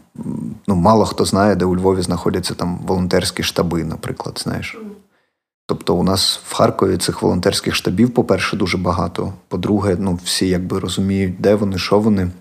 ну 0.67 0.75
мало 0.75 1.05
хто 1.05 1.25
знає, 1.25 1.55
де 1.55 1.65
у 1.65 1.75
Львові 1.75 2.01
знаходяться 2.01 2.53
там 2.53 2.77
волонтерські 2.77 3.43
штаби, 3.43 3.83
наприклад, 3.83 4.41
знаєш. 4.43 4.77
Тобто 5.65 5.95
у 5.95 6.03
нас 6.03 6.39
в 6.45 6.53
Харкові 6.53 6.97
цих 6.97 7.21
волонтерських 7.21 7.75
штабів, 7.75 8.13
по-перше, 8.13 8.57
дуже 8.57 8.77
багато. 8.77 9.33
По-друге, 9.47 9.97
ну 9.99 10.19
всі 10.23 10.47
якби 10.47 10.79
розуміють, 10.79 11.41
де 11.41 11.55
вони, 11.55 11.77
що 11.77 11.99
вони. 11.99 12.31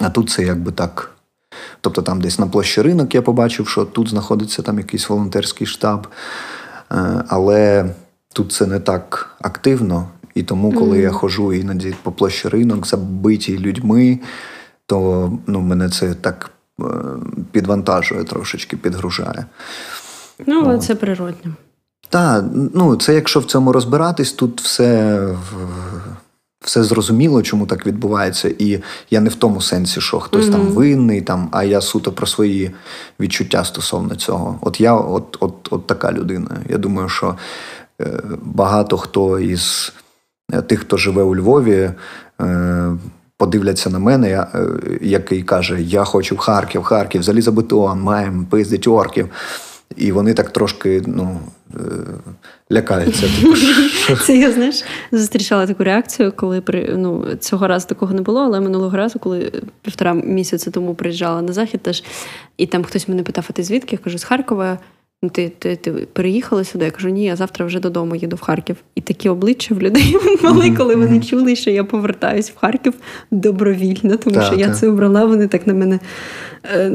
А 0.00 0.10
тут 0.10 0.30
це 0.30 0.42
якби 0.42 0.72
так 0.72 1.13
Тобто 1.84 2.02
там 2.02 2.20
десь 2.20 2.38
на 2.38 2.46
площі 2.46 2.82
ринок 2.82 3.14
я 3.14 3.22
побачив, 3.22 3.68
що 3.68 3.84
тут 3.84 4.08
знаходиться 4.08 4.62
там 4.62 4.78
якийсь 4.78 5.08
волонтерський 5.08 5.66
штаб, 5.66 6.06
е, 6.92 7.24
але 7.28 7.90
тут 8.32 8.52
це 8.52 8.66
не 8.66 8.80
так 8.80 9.36
активно. 9.40 10.08
І 10.34 10.42
тому, 10.42 10.72
коли 10.72 10.98
mm-hmm. 10.98 11.02
я 11.02 11.10
ходжу 11.10 11.52
іноді 11.52 11.94
по 12.02 12.12
площі 12.12 12.48
ринок, 12.48 12.86
забиті 12.86 13.58
людьми, 13.58 14.18
то 14.86 15.32
ну, 15.46 15.60
мене 15.60 15.88
це 15.88 16.14
так 16.14 16.50
е, 16.80 16.84
підвантажує 17.52 18.24
трошечки, 18.24 18.76
підгружає. 18.76 19.46
Ну, 20.46 20.62
але 20.64 20.78
це 20.78 20.94
природно. 20.94 21.52
Так, 22.08 22.44
ну 22.74 22.96
це 22.96 23.14
якщо 23.14 23.40
в 23.40 23.44
цьому 23.44 23.72
розбиратись, 23.72 24.32
тут 24.32 24.60
все 24.60 25.28
все 26.64 26.82
зрозуміло, 26.82 27.42
чому 27.42 27.66
так 27.66 27.86
відбувається, 27.86 28.54
і 28.58 28.82
я 29.10 29.20
не 29.20 29.30
в 29.30 29.34
тому 29.34 29.60
сенсі, 29.60 30.00
що 30.00 30.20
хтось 30.20 30.46
mm-hmm. 30.46 30.52
там 30.52 30.60
винний, 30.60 31.20
там, 31.20 31.48
а 31.52 31.64
я 31.64 31.80
суто 31.80 32.12
про 32.12 32.26
свої 32.26 32.70
відчуття 33.20 33.64
стосовно 33.64 34.14
цього. 34.14 34.58
От 34.60 34.80
я 34.80 34.94
от, 34.94 35.36
от, 35.40 35.68
от 35.70 35.86
така 35.86 36.12
людина. 36.12 36.50
Я 36.68 36.78
думаю, 36.78 37.08
що 37.08 37.34
е, 38.00 38.22
багато 38.42 38.96
хто 38.96 39.38
із 39.38 39.92
е, 40.52 40.62
тих, 40.62 40.80
хто 40.80 40.96
живе 40.96 41.22
у 41.22 41.36
Львові, 41.36 41.90
е, 42.40 42.92
подивляться 43.36 43.90
на 43.90 43.98
мене, 43.98 44.30
я, 44.30 44.48
який 45.00 45.42
каже: 45.42 45.82
Я 45.82 46.04
хочу 46.04 46.34
в 46.34 46.38
Харків, 46.38 46.82
Харків, 46.82 47.22
залізобетон, 47.22 48.00
маємо 48.00 48.46
пиздить 48.50 48.88
орків. 48.88 49.28
І 49.96 50.12
вони 50.12 50.34
так 50.34 50.50
трошки 50.50 51.02
ну, 51.06 51.40
е, 51.74 51.80
лякаються. 52.72 53.26
Це 54.22 54.36
я 54.36 54.52
знаєш, 54.52 54.84
зустрічала 55.12 55.66
таку 55.66 55.84
реакцію, 55.84 56.32
коли 56.36 56.60
при 56.60 56.94
ну, 56.96 57.26
цього 57.40 57.68
разу 57.68 57.86
такого 57.86 58.14
не 58.14 58.22
було, 58.22 58.40
але 58.40 58.60
минулого 58.60 58.96
разу, 58.96 59.18
коли 59.18 59.52
півтора 59.82 60.14
місяця 60.14 60.70
тому 60.70 60.94
приїжджала 60.94 61.42
на 61.42 61.52
захід, 61.52 61.82
теж, 61.82 62.04
і 62.56 62.66
там 62.66 62.84
хтось 62.84 63.08
мене 63.08 63.22
питав, 63.22 63.46
а 63.50 63.52
ти 63.52 63.62
звідки? 63.62 63.96
Я 63.96 63.98
кажу, 63.98 64.18
з 64.18 64.24
Харкова. 64.24 64.78
«Ну, 65.24 65.30
ти 65.30 65.52
ти, 65.58 65.76
ти 65.76 65.90
переїхала 65.90 66.64
сюди? 66.64 66.84
Я 66.84 66.90
кажу, 66.90 67.08
ні, 67.08 67.24
я 67.24 67.36
завтра 67.36 67.66
вже 67.66 67.80
додому 67.80 68.16
їду 68.16 68.36
в 68.36 68.40
Харків. 68.40 68.76
І 68.94 69.00
такі 69.00 69.28
обличчя 69.28 69.74
в 69.74 69.82
людей 69.82 70.16
були, 70.42 70.70
коли 70.70 70.96
вони 70.96 71.20
чули, 71.20 71.56
що 71.56 71.70
я 71.70 71.84
повертаюсь 71.84 72.50
в 72.50 72.56
Харків 72.56 72.94
добровільно, 73.30 74.16
тому 74.16 74.36
так, 74.36 74.44
що 74.44 74.54
я 74.54 74.66
так. 74.66 74.76
це 74.78 74.88
обрала, 74.88 75.24
вони 75.24 75.48
так 75.48 75.66
на 75.66 75.74
мене 75.74 76.00
е, 76.74 76.92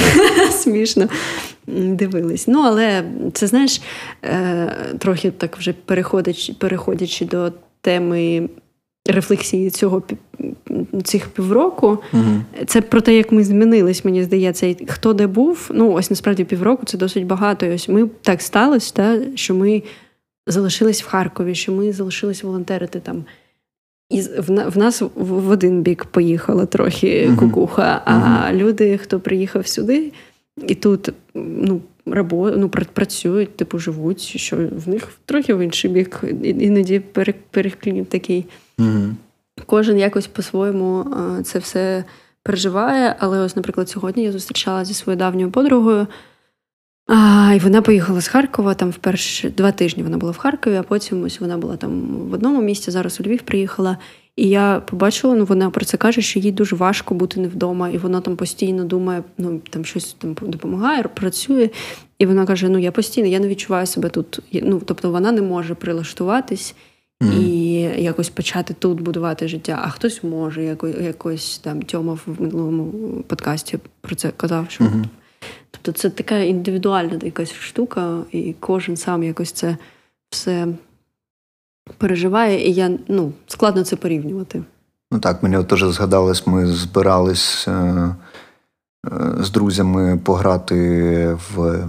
смішно 0.50 1.08
дивились. 1.66 2.48
Ну, 2.48 2.60
але 2.60 3.04
це 3.32 3.46
знаєш, 3.46 3.82
е, 4.24 4.96
трохи 4.98 5.30
так 5.30 5.56
вже 5.56 5.72
переходячи, 5.72 6.52
переходячи 6.52 7.24
до 7.24 7.52
теми. 7.80 8.48
Рефлексії 9.12 9.70
цього 9.70 10.02
цих 11.04 11.28
півроку, 11.28 11.98
угу. 12.12 12.42
це 12.66 12.80
про 12.80 13.00
те, 13.00 13.14
як 13.14 13.32
ми 13.32 13.44
змінились, 13.44 14.04
мені 14.04 14.22
здається, 14.22 14.66
і 14.66 14.76
хто 14.88 15.12
де 15.12 15.26
був. 15.26 15.70
Ну, 15.74 15.92
ось 15.92 16.10
насправді 16.10 16.44
півроку 16.44 16.86
це 16.86 16.98
досить 16.98 17.26
багато. 17.26 17.66
І 17.66 17.74
ось 17.74 17.88
ми 17.88 18.08
так 18.22 18.42
сталося, 18.42 18.92
та, 18.94 19.18
що 19.34 19.54
ми 19.54 19.82
залишились 20.46 21.02
в 21.02 21.06
Харкові, 21.06 21.54
що 21.54 21.72
ми 21.72 21.92
залишились 21.92 22.42
волонтерити 22.42 23.00
там. 23.00 23.24
І 24.10 24.20
в, 24.20 24.70
в 24.70 24.78
нас 24.78 25.02
в 25.14 25.50
один 25.50 25.82
бік 25.82 26.04
поїхала 26.04 26.66
трохи 26.66 27.28
угу. 27.28 27.36
кукуха, 27.36 28.02
а 28.04 28.16
угу. 28.16 28.58
люди, 28.58 28.98
хто 28.98 29.20
приїхав 29.20 29.66
сюди, 29.66 30.12
і 30.66 30.74
тут 30.74 31.08
ну, 31.34 31.80
рабо, 32.06 32.50
ну, 32.50 32.68
працюють, 32.68 33.56
типу 33.56 33.78
живуть, 33.78 34.20
що 34.20 34.56
в 34.56 34.88
них 34.88 35.08
трохи 35.24 35.54
в 35.54 35.58
інший 35.60 35.90
бік, 35.90 36.24
іноді 36.42 37.00
переклін 37.50 38.04
такий. 38.04 38.44
Кожен 39.66 39.98
якось 39.98 40.26
по-своєму 40.26 41.06
це 41.44 41.58
все 41.58 42.04
переживає. 42.42 43.16
Але 43.18 43.40
ось, 43.40 43.56
наприклад, 43.56 43.88
сьогодні 43.88 44.24
я 44.24 44.32
зустрічалася 44.32 44.88
зі 44.88 44.94
своєю 44.94 45.18
давньою 45.18 45.50
подругою. 45.50 46.06
А, 47.06 47.52
І 47.56 47.58
вона 47.58 47.82
поїхала 47.82 48.20
з 48.20 48.28
Харкова 48.28 48.74
там 48.74 48.90
в 48.90 48.96
перші 48.96 49.48
два 49.48 49.72
тижні 49.72 50.02
вона 50.02 50.16
була 50.16 50.32
в 50.32 50.36
Харкові, 50.36 50.76
а 50.76 50.82
потім 50.82 51.24
ось 51.24 51.40
вона 51.40 51.58
була 51.58 51.76
там 51.76 52.00
в 52.30 52.32
одному 52.32 52.62
місці, 52.62 52.90
зараз 52.90 53.20
у 53.20 53.24
Львів 53.24 53.42
приїхала. 53.42 53.96
І 54.36 54.48
я 54.48 54.82
побачила, 54.86 55.34
ну 55.34 55.44
вона 55.44 55.70
про 55.70 55.84
це 55.84 55.96
каже, 55.96 56.20
що 56.20 56.38
їй 56.38 56.52
дуже 56.52 56.76
важко 56.76 57.14
бути 57.14 57.40
не 57.40 57.48
вдома, 57.48 57.88
і 57.88 57.98
вона 57.98 58.20
там 58.20 58.36
постійно 58.36 58.84
думає, 58.84 59.22
ну 59.38 59.60
там 59.70 59.84
щось 59.84 60.16
там 60.18 60.36
допомагає, 60.42 61.02
працює. 61.02 61.70
І 62.18 62.26
вона 62.26 62.46
каже: 62.46 62.68
Ну 62.68 62.78
я 62.78 62.92
постійно 62.92 63.28
я 63.28 63.40
не 63.40 63.48
відчуваю 63.48 63.86
себе 63.86 64.08
тут. 64.08 64.40
Ну 64.52 64.82
тобто 64.84 65.10
вона 65.10 65.32
не 65.32 65.42
може 65.42 65.74
прилаштуватись 65.74 66.74
mm-hmm. 67.22 67.42
і 67.42 67.72
якось 68.02 68.30
почати 68.30 68.74
тут 68.74 69.00
будувати 69.00 69.48
життя. 69.48 69.80
А 69.84 69.88
хтось 69.88 70.24
може, 70.24 70.64
яко, 70.64 70.88
якось 70.88 71.58
там 71.58 71.82
Тьома 71.82 72.18
в 72.26 72.42
минулому 72.42 72.92
подкасті 73.26 73.78
про 74.00 74.14
це 74.14 74.30
казав. 74.30 74.66
що 74.70 74.84
mm-hmm. 74.84 75.04
Тобто 75.70 75.92
це 75.92 76.10
така 76.10 76.38
індивідуальна 76.38 77.18
якась 77.22 77.52
штука, 77.52 78.18
і 78.32 78.54
кожен 78.60 78.96
сам 78.96 79.22
якось 79.22 79.52
це 79.52 79.76
все 80.30 80.68
переживає, 81.98 82.68
і 82.68 82.72
я 82.72 82.90
ну, 83.08 83.32
складно 83.46 83.84
це 83.84 83.96
порівнювати. 83.96 84.62
Ну 85.12 85.18
так, 85.18 85.42
мені 85.42 85.64
теж 85.64 85.82
згадалось, 85.82 86.46
ми 86.46 86.66
збирались 86.66 87.68
е, 87.68 87.72
е, 87.72 88.14
з 89.40 89.50
друзями 89.50 90.20
пограти 90.24 91.38
в 91.54 91.88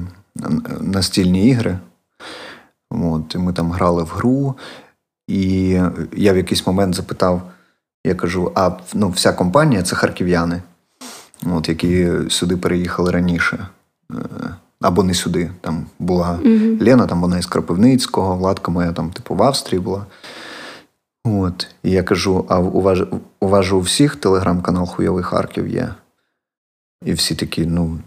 настільні 0.82 1.48
ігри. 1.48 1.80
От, 2.90 3.36
і 3.36 3.38
Ми 3.38 3.54
там 3.54 3.72
грали 3.72 4.04
в 4.04 4.08
гру, 4.08 4.56
і 5.28 5.70
я 6.16 6.34
в 6.34 6.38
якийсь 6.38 6.68
момент 6.68 6.96
запитав: 6.96 7.52
я 8.06 8.16
кажу: 8.16 8.52
а 8.56 8.72
ну, 8.94 9.10
вся 9.10 9.34
компанія 9.34 9.84
це 9.84 9.96
харків'яни, 9.96 10.62
от, 11.46 11.70
які 11.70 12.10
сюди 12.30 12.58
переїхали 12.58 13.12
раніше. 13.12 13.68
Е, 14.12 14.16
або 14.82 15.04
не 15.04 15.14
сюди. 15.14 15.52
Там 15.62 15.86
була 16.00 16.40
mm 16.44 16.86
Лена, 16.86 17.08
там 17.08 17.22
вона 17.22 17.38
із 17.38 17.46
Кропивницького, 17.46 18.36
Владка 18.36 18.72
моя 18.72 18.92
там, 18.92 19.12
типу, 19.12 19.36
в 19.36 19.44
Австрії 19.44 19.80
була. 19.80 20.06
От. 21.24 21.68
І 21.84 21.92
я 21.92 22.04
кажу: 22.04 22.46
а 22.50 22.60
у 22.60 22.82
вас, 22.82 23.00
у 23.40 23.48
вас 23.48 23.66
же 23.66 23.76
у 23.76 23.80
всіх 23.80 24.16
телеграм-канал 24.16 24.88
Хуйовий 24.88 25.24
Харків 25.24 25.68
є. 25.68 25.94
І 27.06 27.14
всі 27.14 27.36
такі, 27.36 27.66
ну, 27.66 28.00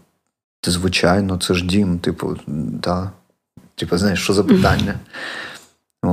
звичайно, 0.67 1.39
це 1.39 1.55
ж 1.55 1.67
дім, 1.67 1.99
типу, 1.99 2.37
да. 2.47 3.11
Типу, 3.75 3.99
знаєш, 3.99 4.23
що 4.23 4.33
за 4.33 4.45
питання? 4.45 4.93
mm 4.93 5.13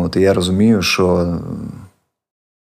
От, 0.01 0.15
І 0.15 0.21
я 0.21 0.33
розумію, 0.33 0.81
що 0.81 1.39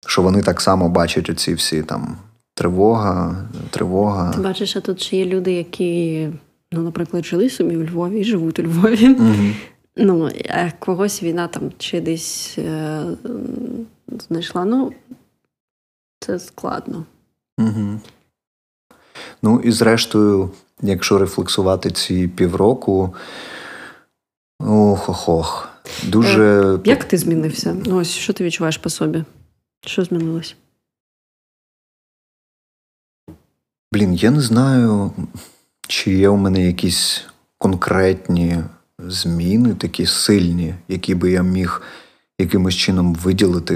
що 0.07 0.23
вони 0.23 0.43
так 0.43 0.61
само 0.61 0.89
бачать 0.89 1.31
оці 1.31 1.55
всі 1.55 1.83
там 1.83 2.17
тривога, 2.55 3.45
тривога. 3.71 4.33
Ти 4.33 4.41
бачиш, 4.41 4.77
а 4.77 4.81
тут 4.81 5.01
ще 5.01 5.17
є 5.17 5.25
люди, 5.25 5.53
які 5.53 6.29
ну, 6.73 6.83
наприклад, 6.83 7.25
жили 7.25 7.51
собі 7.51 7.77
у 7.77 7.85
Львові 7.85 8.21
і 8.21 8.25
живуть 8.25 8.59
у 8.59 8.63
Львові. 8.63 9.15
Mm-hmm. 9.15 9.55
Ну, 9.97 10.31
а 10.49 10.71
когось 10.71 11.23
війна 11.23 11.49
там 11.49 11.73
чи 11.79 12.01
десь 12.01 12.59
е, 12.59 13.05
знайшла. 14.29 14.65
Ну, 14.65 14.93
це 16.21 16.39
складно. 16.39 17.05
Угу. 17.59 18.01
Ну, 19.43 19.61
і 19.61 19.71
зрештою, 19.71 20.51
якщо 20.83 21.19
рефлексувати 21.19 21.91
ці 21.91 22.29
півроку, 22.29 23.15
ох 24.61 25.09
ох 25.09 25.29
ох 25.29 25.69
Дуже. 26.07 26.63
Е, 26.75 26.81
як 26.85 27.05
ти 27.05 27.19
змінився? 27.19 27.77
Ну, 27.87 27.97
ось 27.97 28.11
що 28.11 28.33
ти 28.33 28.45
відчуваєш 28.45 28.77
по 28.77 28.91
собі? 28.91 29.25
Що 29.87 30.05
змінилось? 30.05 30.57
Блін, 33.93 34.15
я 34.15 34.31
не 34.31 34.41
знаю, 34.41 35.13
чи 35.89 36.13
є 36.13 36.29
у 36.29 36.37
мене 36.37 36.67
якісь 36.67 37.27
конкретні 37.59 38.57
зміни, 38.99 39.75
такі 39.75 40.07
сильні, 40.07 40.75
які 40.89 41.15
би 41.15 41.31
я 41.31 41.43
міг 41.43 41.83
якимось 42.39 42.75
чином 42.75 43.15
виділити. 43.15 43.75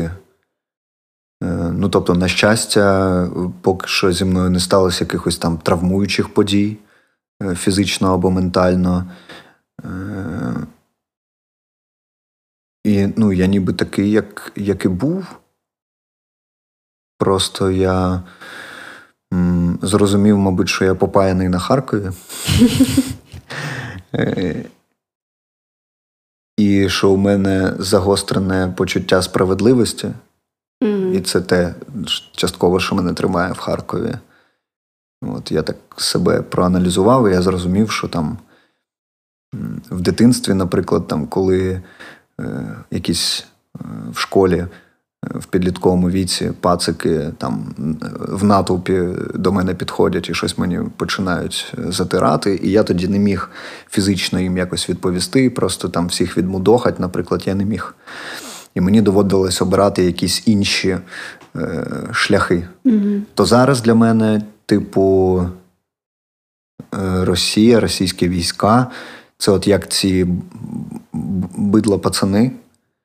Е, 1.42 1.73
ну, 1.73 1.88
тобто, 1.88 2.14
на 2.14 2.28
щастя, 2.28 3.28
поки 3.61 3.87
що 3.88 4.12
зі 4.12 4.25
мною 4.25 4.50
не 4.50 4.61
сталося 4.61 5.04
якихось 5.04 5.38
там 5.38 5.59
травмуючих 5.59 6.35
подій 6.35 6.76
е, 7.42 7.54
фізично 7.54 8.14
або 8.14 8.31
ментально. 8.31 9.11
Е, 12.87 12.91
і 12.91 13.12
ну, 13.17 13.33
я 13.33 13.47
ніби 13.47 13.73
такий, 13.73 14.11
як, 14.11 14.53
як 14.57 14.85
і 14.85 14.89
був. 14.89 15.27
Просто 17.19 17.71
я 17.71 18.23
м, 19.33 19.79
зрозумів, 19.83 20.39
мабуть, 20.39 20.69
що 20.69 20.85
я 20.85 20.95
попаяний 20.95 21.49
на 21.49 21.59
Харкові. 21.59 22.11
І 26.57 26.89
що 26.89 27.11
у 27.11 27.17
мене 27.17 27.75
загострене 27.79 28.75
почуття 28.77 29.23
справедливості, 29.23 30.09
і 31.12 31.21
це 31.21 31.41
те 31.41 31.75
частково, 32.33 32.81
що 32.81 32.95
мене 32.95 33.15
тримає 33.15 33.53
в 33.53 33.59
Харкові. 33.59 34.15
От 35.23 35.53
Я 35.53 35.62
так 35.62 35.77
себе 35.97 36.43
проаналізував, 36.43 37.29
і 37.29 37.33
я 37.33 37.43
зрозумів, 37.43 37.91
що 37.91 38.09
там 38.09 38.39
в 39.91 40.01
дитинстві, 40.01 40.55
наприклад, 40.55 41.07
там, 41.07 41.27
коли 41.27 41.71
е, 41.71 41.83
якісь 42.91 43.45
е, 43.81 43.85
в 44.12 44.19
школі 44.19 44.67
в 45.23 45.45
підлітковому 45.45 46.11
віці 46.11 46.53
пацики 46.61 47.31
там 47.39 47.75
в 48.29 48.45
натовпі 48.45 49.03
до 49.35 49.53
мене 49.53 49.75
підходять 49.75 50.29
і 50.29 50.35
щось 50.35 50.59
мені 50.59 50.81
починають 50.97 51.75
затирати. 51.89 52.61
І 52.62 52.71
я 52.71 52.83
тоді 52.83 53.09
не 53.09 53.19
міг 53.19 53.51
фізично 53.91 54.41
їм 54.41 54.59
якось 54.59 54.89
відповісти, 54.89 55.51
просто 55.51 55.89
там 55.89 56.07
всіх 56.07 56.39
відмудохать, 56.39 57.01
наприклад, 57.01 57.43
я 57.47 57.55
не 57.55 57.65
міг. 57.65 57.95
І 58.75 58.81
мені 58.81 59.03
доводилось 59.03 59.62
обирати 59.62 60.05
якісь 60.05 60.43
інші 60.47 60.99
е, 61.57 61.87
шляхи. 62.12 62.69
Mm-hmm. 62.85 63.21
То 63.35 63.45
зараз 63.45 63.83
для 63.83 63.95
мене, 63.95 64.43
типу, 64.67 65.41
е, 66.95 67.25
Росія, 67.25 67.81
російські 67.81 68.29
війська 68.29 68.87
це 69.39 69.53
от 69.53 69.67
як 69.67 69.89
ці 69.89 70.27
бидла 71.12 71.99
пацани 71.99 72.52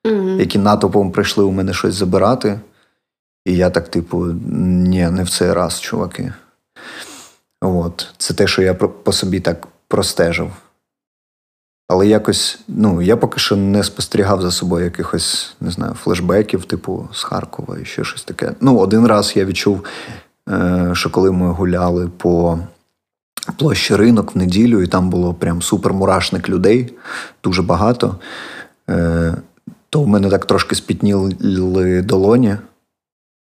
mm-hmm. 0.04 0.40
які 0.40 0.58
натовпом 0.58 1.12
прийшли 1.12 1.44
у 1.44 1.50
мене 1.50 1.72
щось 1.72 1.94
забирати. 1.94 2.60
І 3.44 3.56
я 3.56 3.70
так, 3.70 3.88
типу, 3.88 4.26
ні, 4.26 5.10
не 5.10 5.22
в 5.22 5.30
цей 5.30 5.52
раз, 5.52 5.80
чуваки. 5.80 6.32
От. 7.60 8.08
Це 8.18 8.34
те, 8.34 8.46
що 8.46 8.62
я 8.62 8.74
по 8.74 9.12
собі 9.12 9.40
так 9.40 9.66
простежив. 9.88 10.50
Але 11.88 12.06
якось, 12.06 12.60
ну, 12.68 13.02
я 13.02 13.16
поки 13.16 13.40
що 13.40 13.56
не 13.56 13.84
спостерігав 13.84 14.42
за 14.42 14.50
собою 14.50 14.84
якихось, 14.84 15.56
не 15.60 15.70
знаю, 15.70 15.94
флешбеків, 15.94 16.64
типу, 16.64 17.08
з 17.12 17.22
Харкова 17.22 17.78
і 17.78 17.84
ще 17.84 18.04
щось 18.04 18.24
таке. 18.24 18.52
Ну, 18.60 18.78
один 18.78 19.06
раз 19.06 19.32
я 19.36 19.44
відчув, 19.44 19.84
е, 20.48 20.90
що 20.92 21.10
коли 21.10 21.32
ми 21.32 21.52
гуляли 21.52 22.08
по 22.16 22.58
площі 23.52 23.96
ринок 23.96 24.34
в 24.34 24.38
неділю, 24.38 24.82
і 24.82 24.86
там 24.86 25.10
було 25.10 25.34
прям 25.34 25.62
супермурашник 25.62 26.48
людей, 26.48 26.92
дуже 27.44 27.62
багато. 27.62 28.16
Е, 28.90 29.34
то 29.90 30.02
в 30.02 30.08
мене 30.08 30.30
так 30.30 30.46
трошки 30.46 30.74
спітніли 30.74 32.02
долоні. 32.02 32.56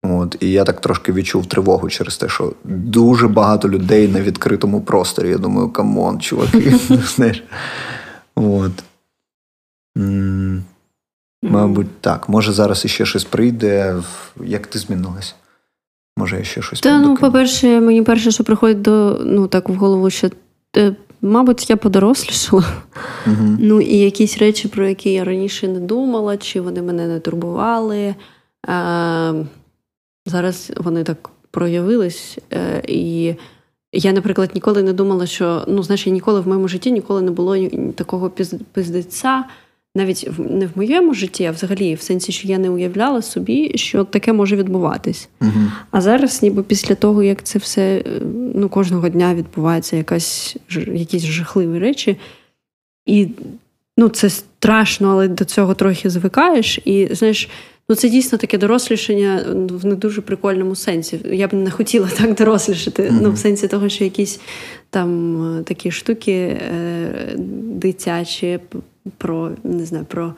От, 0.03 0.37
І 0.39 0.51
я 0.51 0.63
так 0.63 0.81
трошки 0.81 1.11
відчув 1.11 1.45
тривогу 1.45 1.89
через 1.89 2.17
те, 2.17 2.29
що 2.29 2.53
дуже 2.63 3.27
багато 3.27 3.69
людей 3.69 4.07
на 4.07 4.21
відкритому 4.21 4.81
просторі. 4.81 5.29
Я 5.29 5.37
думаю, 5.37 5.69
come 5.69 5.99
on, 5.99 6.21
чуваки. 6.21 6.75
знаєш. 7.15 7.43
От. 8.35 8.71
Мабуть, 11.43 12.01
так. 12.01 12.29
Може, 12.29 12.53
зараз 12.53 12.85
іще 12.85 13.05
щось 13.05 13.23
прийде. 13.23 13.95
Як 14.43 14.67
ти 14.67 14.79
змінилась? 14.79 15.35
Може, 16.19 16.37
я 16.37 16.43
ще 16.43 16.61
щось 16.61 16.79
Та, 16.79 16.99
ну, 16.99 17.17
по-перше, 17.17 17.79
мені 17.79 18.01
перше, 18.01 18.31
що 18.31 18.43
приходить 18.43 18.81
до 18.81 19.21
ну, 19.25 19.47
так 19.47 19.69
в 19.69 19.73
голову, 19.73 20.09
що 20.09 20.29
е, 20.77 20.95
Мабуть, 21.21 21.69
я 21.69 21.77
подорослішала. 21.77 22.65
uh 23.27 23.55
Ну 23.59 23.81
і 23.81 23.97
якісь 23.97 24.37
речі, 24.37 24.67
про 24.67 24.87
які 24.87 25.11
я 25.11 25.23
раніше 25.23 25.67
не 25.67 25.79
думала, 25.79 26.37
чи 26.37 26.61
вони 26.61 26.81
мене 26.81 27.07
не 27.07 27.19
турбували. 27.19 28.15
А, 28.67 29.43
Зараз 30.25 30.71
вони 30.77 31.03
так 31.03 31.29
проявились. 31.51 32.37
Е, 32.53 32.81
і 32.87 33.35
я, 33.93 34.11
наприклад, 34.11 34.51
ніколи 34.53 34.83
не 34.83 34.93
думала, 34.93 35.25
що 35.25 35.63
ну, 35.67 35.83
знаєш, 35.83 36.07
я 36.07 36.13
ніколи 36.13 36.39
в 36.39 36.47
моєму 36.47 36.67
житті 36.67 36.91
ніколи 36.91 37.21
не 37.21 37.31
було 37.31 37.67
такого 37.95 38.31
пиздеця, 38.71 39.43
навіть 39.95 40.29
не 40.37 40.65
в 40.65 40.69
моєму 40.75 41.13
житті, 41.13 41.45
а 41.45 41.51
взагалі, 41.51 41.95
в 41.95 42.01
сенсі, 42.01 42.31
що 42.31 42.47
я 42.47 42.57
не 42.57 42.69
уявляла 42.69 43.21
собі, 43.21 43.71
що 43.75 44.03
таке 44.03 44.33
може 44.33 44.55
відбуватись. 44.55 45.29
Uh-huh. 45.41 45.71
А 45.91 46.01
зараз, 46.01 46.43
ніби 46.43 46.63
після 46.63 46.95
того, 46.95 47.23
як 47.23 47.43
це 47.43 47.59
все 47.59 47.97
е, 47.97 48.03
ну, 48.55 48.69
кожного 48.69 49.09
дня 49.09 49.35
відбувається 49.35 49.95
якась, 49.95 50.57
якісь 50.93 51.23
жахливі 51.23 51.79
речі, 51.79 52.17
і 53.05 53.27
ну, 53.97 54.09
це 54.09 54.29
страшно, 54.29 55.09
але 55.09 55.27
до 55.27 55.45
цього 55.45 55.73
трохи 55.73 56.09
звикаєш. 56.09 56.79
І 56.85 57.07
знаєш, 57.11 57.49
ну 57.89 57.95
це 57.95 58.09
дійсно 58.09 58.37
таке 58.37 58.57
дорослішання 58.57 59.45
в 59.69 59.85
не 59.85 59.95
дуже 59.95 60.21
прикольному 60.21 60.75
сенсі. 60.75 61.19
Я 61.31 61.47
б 61.47 61.53
не 61.53 61.71
хотіла 61.71 62.07
так 62.17 62.35
дорослішати. 62.35 63.03
Uh-huh. 63.03 63.19
Ну, 63.21 63.31
в 63.31 63.37
сенсі 63.37 63.67
того, 63.67 63.89
що 63.89 64.03
якісь 64.03 64.39
там 64.89 65.41
е, 65.59 65.63
такі 65.63 65.91
штуки 65.91 66.31
е, 66.31 67.35
дитячі 67.67 68.59
про 69.17 69.51
не 69.63 69.85
знаю, 69.85 70.05
про 70.05 70.33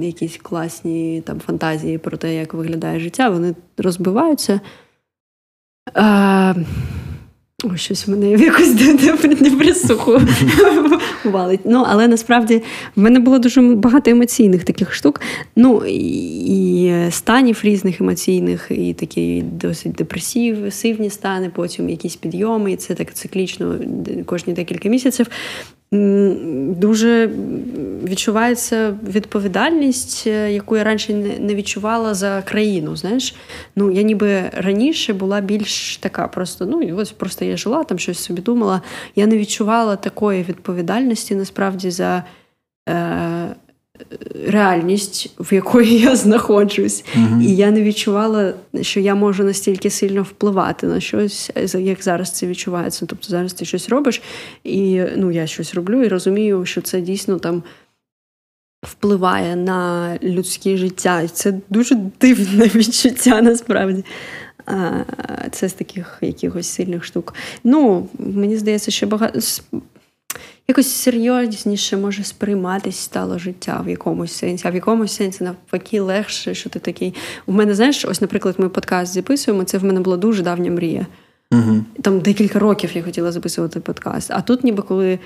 якісь 0.00 0.36
класні 0.36 1.22
там 1.26 1.40
фантазії 1.40 1.98
про 1.98 2.16
те, 2.16 2.34
як 2.34 2.54
виглядає 2.54 3.00
життя, 3.00 3.28
вони 3.28 3.54
розбиваються. 3.76 4.60
А, 5.94 6.54
Ой, 7.64 7.78
щось 7.78 8.06
в 8.06 8.10
мене 8.10 8.30
якось 8.30 9.40
неприсуху 9.40 10.20
валить. 11.24 11.60
Ну, 11.64 11.84
але 11.88 12.08
насправді 12.08 12.62
в 12.96 13.00
мене 13.00 13.20
було 13.20 13.38
дуже 13.38 13.60
багато 13.60 14.10
емоційних 14.10 14.64
таких 14.64 14.94
штук. 14.94 15.20
Ну, 15.56 15.82
і 15.86 16.92
станів 17.10 17.60
різних 17.62 18.00
емоційних, 18.00 18.66
і 18.70 18.94
такі 18.94 19.42
досить 19.42 19.92
депресивні 19.92 21.10
стани, 21.10 21.50
потім 21.54 21.88
якісь 21.88 22.16
підйоми, 22.16 22.72
і 22.72 22.76
це 22.76 22.94
так 22.94 23.14
циклічно 23.14 23.78
кожні 24.26 24.52
декілька 24.52 24.88
місяців 24.88 25.26
дуже 25.92 27.30
відчувається 28.04 28.98
відповідальність, 29.08 30.24
е, 30.26 30.52
яку 30.52 30.76
я 30.76 30.84
раніше 30.84 31.12
не 31.40 31.54
відчувала 31.54 32.14
за 32.14 32.42
країну. 32.42 32.96
Знаєш, 32.96 33.34
ну 33.76 33.90
я 33.90 34.02
ніби 34.02 34.42
раніше 34.52 35.12
була 35.12 35.40
більш 35.40 35.96
така, 35.96 36.28
просто 36.28 36.66
ну 36.66 36.96
ось 36.96 37.12
просто 37.12 37.44
я 37.44 37.56
жила, 37.56 37.84
там 37.84 37.98
щось 37.98 38.18
собі 38.18 38.42
думала. 38.42 38.82
Я 39.16 39.26
не 39.26 39.38
відчувала 39.38 39.96
такої 39.96 40.42
відповідальності 40.42 41.34
насправді 41.34 41.90
за. 41.90 42.24
Е, 42.88 43.48
реальність, 44.46 45.30
в 45.38 45.54
якої 45.54 45.98
я 45.98 46.16
знаходжусь. 46.16 47.04
uh 47.16 47.42
І 47.42 47.56
я 47.56 47.70
не 47.70 47.82
відчувала, 47.82 48.54
що 48.80 49.00
я 49.00 49.14
можу 49.14 49.44
настільки 49.44 49.90
сильно 49.90 50.22
впливати 50.22 50.86
на 50.86 51.00
щось, 51.00 51.50
як 51.74 52.02
зараз 52.02 52.30
це 52.30 52.46
відчувається. 52.46 53.06
Тобто 53.06 53.28
зараз 53.28 53.52
ти 53.52 53.64
щось 53.64 53.88
робиш, 53.88 54.22
і 54.64 55.02
ну, 55.16 55.30
я 55.30 55.46
щось 55.46 55.74
роблю 55.74 56.02
і 56.02 56.08
розумію, 56.08 56.64
що 56.66 56.80
це 56.80 57.00
дійсно 57.00 57.38
там. 57.38 57.62
Впливає 58.86 59.56
на 59.56 60.18
людське 60.22 60.76
життя. 60.76 61.20
І 61.20 61.28
це 61.28 61.54
дуже 61.68 61.94
дивне 62.20 62.64
відчуття 62.74 63.42
насправді. 63.42 64.04
Це 65.50 65.68
з 65.68 65.72
таких 65.72 66.18
якихось 66.20 66.66
сильних 66.66 67.04
штук. 67.04 67.34
Ну, 67.64 68.08
мені 68.18 68.56
здається, 68.56 68.90
що 68.90 69.06
багато 69.06 69.40
якось 70.68 70.90
серйозніше 70.90 71.96
може 71.96 72.24
сприйматись 72.24 72.96
стало 72.96 73.38
життя 73.38 73.82
в 73.86 73.88
якомусь 73.88 74.32
сенсі, 74.32 74.68
а 74.68 74.70
в 74.70 74.74
якомусь 74.74 75.12
сенсі 75.12 75.44
навпаки 75.44 76.00
легше, 76.00 76.54
що 76.54 76.70
ти 76.70 76.78
такий. 76.78 77.14
У 77.46 77.52
мене, 77.52 77.74
знаєш, 77.74 78.04
ось, 78.04 78.20
наприклад, 78.20 78.54
ми 78.58 78.68
подкаст 78.68 79.14
записуємо. 79.14 79.64
Це 79.64 79.78
в 79.78 79.84
мене 79.84 80.00
була 80.00 80.16
дуже 80.16 80.42
давня 80.42 80.70
мрія. 80.70 81.06
Угу. 81.52 81.84
Там 82.02 82.20
декілька 82.20 82.58
років 82.58 82.90
я 82.94 83.02
хотіла 83.02 83.32
записувати 83.32 83.80
подкаст. 83.80 84.30
А 84.30 84.40
тут, 84.40 84.64
ніби 84.64 84.82
коли 84.82 85.18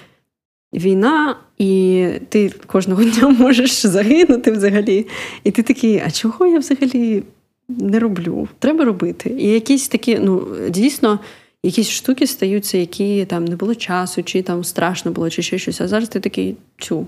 війна, 0.72 1.37
і 1.59 2.09
ти 2.29 2.53
кожного 2.66 3.05
дня 3.05 3.29
можеш 3.29 3.87
загинути 3.87 4.53
взагалі. 4.53 5.07
І 5.44 5.51
ти 5.51 5.62
такий, 5.62 6.03
а 6.07 6.11
чого 6.11 6.46
я 6.46 6.59
взагалі 6.59 7.22
не 7.68 7.99
роблю? 7.99 8.49
Треба 8.59 8.85
робити. 8.85 9.37
І 9.38 9.49
якісь 9.49 9.88
такі, 9.88 10.18
ну, 10.18 10.46
дійсно 10.70 11.18
якісь 11.66 11.90
штуки 11.90 12.26
стаються, 12.26 12.79
які 12.79 13.24
там 13.24 13.44
не 13.44 13.57
було 13.57 13.74
часу, 13.74 14.22
чи 14.22 14.42
там 14.42 14.64
страшно 14.64 15.11
було, 15.11 15.31
чи 15.31 15.42
ще 15.42 15.59
щось. 15.59 15.81
А 15.81 15.88
зараз 15.88 16.09
ти 16.09 16.20
такий 16.20 16.57
чу. 16.76 17.07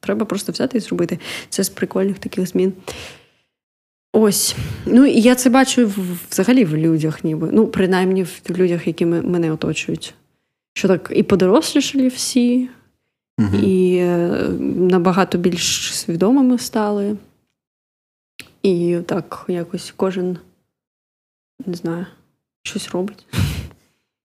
Треба 0.00 0.26
просто 0.26 0.52
взяти 0.52 0.78
і 0.78 0.80
зробити. 0.80 1.18
Це 1.48 1.64
з 1.64 1.68
прикольних 1.68 2.18
таких 2.18 2.46
змін. 2.46 2.72
Ось. 4.12 4.56
Ну 4.86 5.06
і 5.06 5.20
я 5.20 5.34
це 5.34 5.50
бачу 5.50 5.92
взагалі 6.30 6.64
в 6.64 6.76
людях, 6.76 7.24
ніби. 7.24 7.48
Ну, 7.52 7.66
принаймні 7.66 8.22
в 8.22 8.40
людях, 8.50 8.86
які 8.86 9.06
мене 9.06 9.52
оточують. 9.52 10.14
Що 10.74 10.88
так 10.88 11.12
і 11.14 11.22
подорослішали 11.22 12.08
всі, 12.08 12.68
угу. 13.38 13.56
і 13.56 13.96
е, 13.96 14.48
набагато 14.60 15.38
більш 15.38 15.94
свідомими 15.94 16.58
стали. 16.58 17.16
І 18.62 18.98
так 19.06 19.44
якось 19.48 19.92
кожен 19.96 20.38
не 21.66 21.74
знаю, 21.74 22.06
щось 22.62 22.88
робить. 22.88 23.26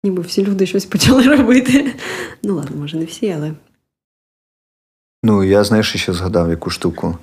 Ніби 0.03 0.21
всі 0.21 0.45
люди 0.45 0.65
щось 0.65 0.85
почали 0.85 1.23
робити. 1.23 1.95
Ну, 2.43 2.55
ладно, 2.55 2.77
може, 2.77 2.97
не 2.97 3.05
всі, 3.05 3.31
але. 3.31 3.53
Ну, 5.23 5.43
я, 5.43 5.63
знаєш, 5.63 5.93
ще 5.95 6.13
згадав 6.13 6.49
яку 6.49 6.69
штуку, 6.69 7.17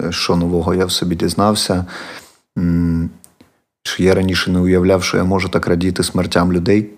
е, 0.00 0.12
що 0.12 0.36
нового 0.36 0.74
я 0.74 0.86
в 0.86 0.92
собі 0.92 1.16
дізнався. 1.16 1.86
Що 3.84 4.02
я 4.02 4.14
раніше 4.14 4.50
не 4.50 4.58
уявляв, 4.58 5.02
що 5.02 5.16
я 5.16 5.24
можу 5.24 5.48
так 5.48 5.66
радіти 5.66 6.02
смертям 6.02 6.52
людей, 6.52 6.90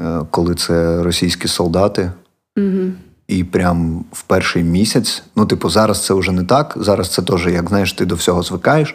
е, 0.00 0.20
коли 0.30 0.54
це 0.54 1.02
російські 1.02 1.48
солдати. 1.48 2.12
Угу. 2.56 2.92
І 3.30 3.44
прям 3.44 4.04
в 4.12 4.22
перший 4.22 4.62
місяць, 4.62 5.22
ну, 5.36 5.46
типу, 5.46 5.70
зараз 5.70 6.04
це 6.04 6.14
вже 6.14 6.32
не 6.32 6.44
так. 6.44 6.76
Зараз 6.80 7.10
це 7.10 7.22
теж, 7.22 7.46
як 7.46 7.68
знаєш, 7.68 7.92
ти 7.92 8.04
до 8.04 8.14
всього 8.14 8.42
звикаєш, 8.42 8.94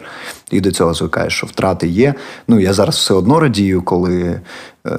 і 0.50 0.60
до 0.60 0.72
цього 0.72 0.94
звикаєш, 0.94 1.34
що 1.36 1.46
втрати 1.46 1.88
є. 1.88 2.14
Ну, 2.48 2.60
я 2.60 2.72
зараз 2.72 2.94
все 2.94 3.14
одно 3.14 3.40
радію, 3.40 3.82
коли 3.82 4.40
е, 4.86 4.90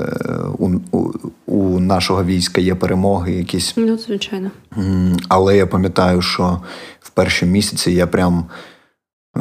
у, 0.57 0.69
у 0.91 1.13
у, 1.45 1.79
нашого 1.79 2.23
війська 2.23 2.61
є 2.61 2.75
перемоги 2.75 3.33
якісь. 3.33 3.73
Ну, 3.75 3.97
звичайно. 3.97 4.51
Але 5.27 5.57
я 5.57 5.67
пам'ятаю, 5.67 6.21
що 6.21 6.61
в 6.99 7.09
перші 7.09 7.45
місяці 7.45 7.91
я 7.91 8.07
прям. 8.07 8.45
Е, 9.37 9.39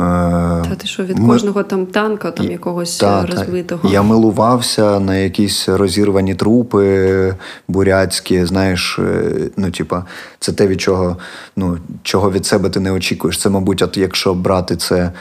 та 0.69 0.75
ти 0.77 0.87
що 0.87 1.05
від 1.05 1.19
Ми... 1.19 1.29
кожного 1.29 1.63
там 1.63 1.87
танка, 1.87 2.31
там 2.31 2.51
якогось 2.51 2.97
та, 2.97 3.27
розбитого. 3.27 3.89
Та. 3.89 3.95
Я 3.95 4.03
милувався 4.03 5.01
на 5.01 5.17
якісь 5.17 5.69
розірвані 5.69 6.35
трупи 6.35 7.35
бурятські. 7.69 8.45
Знаєш, 8.45 8.99
е, 8.99 9.33
ну 9.57 9.71
типа, 9.71 10.05
це 10.39 10.53
те, 10.53 10.67
від 10.67 10.81
чого 10.81 11.17
ну, 11.57 11.79
чого 12.03 12.31
від 12.31 12.47
себе 12.47 12.71
ти 12.71 12.81
не 12.81 12.93
очікуєш. 12.93 13.39
Це, 13.39 13.51
мабуть, 13.51 13.83
от 13.83 13.97
якщо 13.97 14.35
брати 14.35 14.77
це 14.77 15.13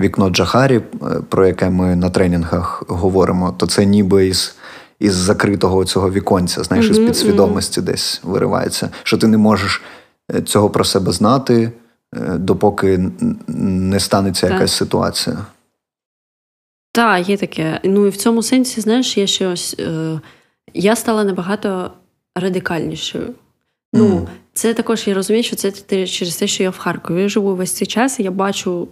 вікно 0.00 0.30
Джахарі, 0.30 0.76
е, 0.76 0.82
про 1.28 1.46
яке 1.46 1.70
ми 1.70 1.96
на 1.96 2.10
тренінгах 2.10 2.82
говоримо, 2.88 3.54
то 3.56 3.66
це 3.66 3.86
ніби 3.86 4.26
із. 4.26 4.54
Із 5.00 5.14
закритого 5.14 5.84
цього 5.84 6.10
віконця, 6.10 6.62
знаєш, 6.62 6.86
mm-hmm, 6.86 6.90
із 6.90 6.98
підсвідомості 6.98 7.80
mm-hmm. 7.80 7.84
десь 7.84 8.20
виривається, 8.24 8.90
що 9.02 9.18
ти 9.18 9.26
не 9.26 9.36
можеш 9.36 9.82
цього 10.44 10.70
про 10.70 10.84
себе 10.84 11.12
знати. 11.12 11.72
Е, 12.16 12.38
допоки 12.38 13.10
не 13.48 14.00
станеться 14.00 14.46
так. 14.46 14.52
якась 14.52 14.72
ситуація. 14.72 15.46
Так, 16.92 17.28
є 17.28 17.36
таке. 17.36 17.80
Ну 17.84 18.06
і 18.06 18.08
в 18.08 18.16
цьому 18.16 18.42
сенсі, 18.42 18.80
знаєш, 18.80 19.18
є 19.18 19.26
ще 19.26 19.46
ось. 19.46 19.76
Е, 19.78 20.20
я 20.74 20.96
стала 20.96 21.24
набагато 21.24 21.90
радикальнішою. 22.36 23.34
Ну, 23.92 24.06
mm. 24.06 24.26
це 24.52 24.74
також 24.74 25.06
я 25.08 25.14
розумію, 25.14 25.42
що 25.42 25.56
це 25.56 25.72
через 26.06 26.36
те, 26.36 26.46
що 26.46 26.62
я 26.62 26.70
в 26.70 26.78
Харкові 26.78 27.22
я 27.22 27.28
живу 27.28 27.54
весь 27.54 27.72
цей 27.72 27.86
час, 27.86 28.20
і 28.20 28.22
я 28.22 28.30
бачу 28.30 28.88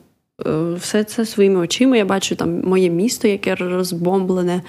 е, 0.46 0.74
все 0.74 1.04
це 1.04 1.26
своїми 1.26 1.60
очима. 1.60 1.96
Я 1.96 2.04
бачу 2.04 2.36
там 2.36 2.60
моє 2.60 2.90
місто, 2.90 3.28
яке 3.28 3.54
розбомблене. 3.54 4.62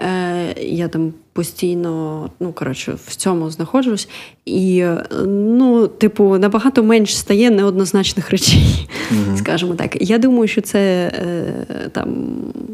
Е, 0.00 0.54
Я 0.60 0.88
там 0.88 1.14
постійно, 1.32 2.30
ну 2.40 2.52
коротше, 2.52 2.98
в 3.06 3.16
цьому 3.16 3.50
знаходжусь, 3.50 4.08
і 4.44 4.84
ну, 5.26 5.86
типу, 5.88 6.38
набагато 6.38 6.82
менш 6.82 7.18
стає 7.18 7.50
неоднозначних 7.50 8.30
речей, 8.30 8.88
mm-hmm. 9.12 9.36
скажімо 9.36 9.74
так. 9.74 9.96
Я 10.00 10.18
думаю, 10.18 10.48
що 10.48 10.60
це 10.60 11.12
е, 11.14 11.88
там 11.92 12.26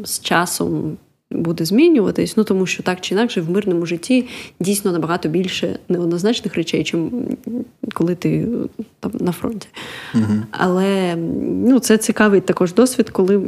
з 0.03 0.19
часом 0.19 0.97
буде 1.31 1.65
змінюватись, 1.65 2.37
ну 2.37 2.43
тому 2.43 2.65
що 2.65 2.83
так 2.83 3.01
чи 3.01 3.15
інакше 3.15 3.41
в 3.41 3.49
мирному 3.49 3.85
житті 3.85 4.27
дійсно 4.59 4.91
набагато 4.91 5.29
більше 5.29 5.79
неоднозначних 5.89 6.55
речей, 6.55 6.83
чим 6.83 7.11
коли 7.93 8.15
ти 8.15 8.47
там 8.99 9.11
на 9.19 9.31
фронті. 9.31 9.67
Угу. 10.15 10.33
Але 10.51 11.15
ну, 11.67 11.79
це 11.79 11.97
цікавий 11.97 12.41
також 12.41 12.73
досвід, 12.73 13.09
коли 13.09 13.41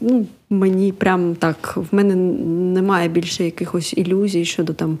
ну, 0.00 0.26
мені 0.50 0.92
прям 0.92 1.34
так 1.34 1.74
в 1.76 1.94
мене 1.94 2.14
немає 2.74 3.08
більше 3.08 3.44
якихось 3.44 3.94
ілюзій 3.96 4.44
щодо 4.44 4.72
там. 4.72 4.98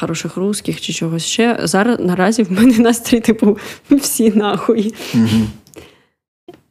Хороших 0.00 0.36
русських 0.36 0.80
чи 0.80 0.92
чогось 0.92 1.24
ще. 1.24 1.60
Зараз 1.62 2.00
наразі 2.00 2.42
в 2.42 2.52
мене 2.52 2.78
настрій, 2.78 3.20
типу, 3.20 3.58
всі 3.90 4.30
нахуй. 4.30 4.94
Угу. 5.14 5.26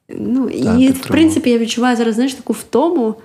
Ну, 0.10 0.50
так, 0.50 0.80
І, 0.80 0.90
в 0.90 1.08
принципі, 1.08 1.50
я 1.50 1.58
відчуваю 1.58 1.98
зараз 1.98 2.16
знаєш, 2.16 2.34
таку 2.34 2.54
втому 2.54 3.16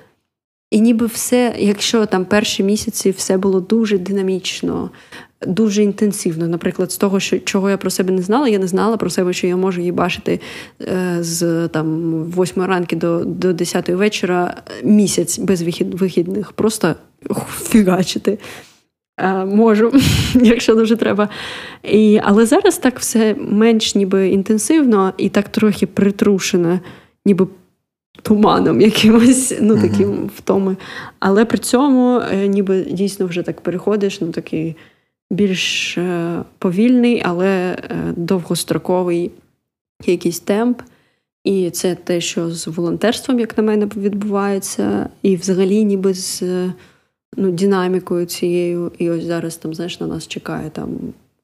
і 0.72 0.80
ніби 0.80 1.06
все, 1.06 1.54
якщо 1.58 2.06
там 2.06 2.24
перші 2.24 2.62
місяці 2.62 3.10
все 3.10 3.36
було 3.36 3.60
дуже 3.60 3.98
динамічно, 3.98 4.90
дуже 5.46 5.82
інтенсивно. 5.82 6.48
Наприклад, 6.48 6.92
з 6.92 6.96
того, 6.96 7.20
що 7.20 7.38
чого 7.38 7.70
я 7.70 7.76
про 7.76 7.90
себе 7.90 8.12
не 8.12 8.22
знала, 8.22 8.48
я 8.48 8.58
не 8.58 8.66
знала 8.66 8.96
про 8.96 9.10
себе, 9.10 9.32
що 9.32 9.46
я 9.46 9.56
можу 9.56 9.80
її 9.80 9.92
бачити 9.92 10.40
е, 10.80 11.16
з 11.20 11.68
там 11.68 12.12
8 12.24 12.62
ранки 12.62 12.96
до 12.96 13.24
до 13.24 13.52
10 13.52 13.88
вечора 13.88 14.62
місяць 14.84 15.38
без 15.38 15.62
вихідних. 15.92 16.52
Просто 16.52 16.94
фігачити. 17.62 18.38
Е, 19.20 19.44
можу, 19.44 19.92
якщо 20.34 20.74
дуже 20.74 20.96
треба. 20.96 21.28
І, 21.82 22.20
Але 22.22 22.46
зараз 22.46 22.78
так 22.78 22.98
все 22.98 23.34
менш 23.38 23.94
ніби 23.94 24.28
інтенсивно 24.28 25.12
і 25.16 25.28
так 25.28 25.48
трохи 25.48 25.86
притрушено, 25.86 26.80
ніби 27.26 27.46
туманом 28.22 28.80
якимось, 28.80 29.54
ну 29.60 29.80
таким 29.80 30.10
mm-hmm. 30.10 30.30
втоми. 30.36 30.76
Але 31.18 31.44
при 31.44 31.58
цьому 31.58 32.20
е, 32.32 32.46
ніби 32.46 32.82
дійсно 32.82 33.26
вже 33.26 33.42
так 33.42 33.60
переходиш, 33.60 34.20
ну 34.20 34.32
такий 34.32 34.76
більш 35.30 35.98
е, 35.98 36.38
повільний, 36.58 37.22
але 37.24 37.48
е, 37.72 37.78
довгостроковий 38.16 39.30
якийсь 40.06 40.40
темп. 40.40 40.82
І 41.44 41.70
це 41.70 41.94
те, 41.94 42.20
що 42.20 42.50
з 42.50 42.66
волонтерством, 42.66 43.40
як 43.40 43.58
на 43.58 43.64
мене, 43.64 43.86
відбувається, 43.96 45.08
і 45.22 45.36
взагалі 45.36 45.84
ніби 45.84 46.14
з 46.14 46.42
ну, 47.36 47.52
динамікою 47.52 48.26
цією. 48.26 48.92
І 48.98 49.10
ось 49.10 49.24
зараз 49.24 49.56
там, 49.56 49.74
знаєш, 49.74 50.00
на 50.00 50.06
нас 50.06 50.28
чекає 50.28 50.70
там 50.70 50.88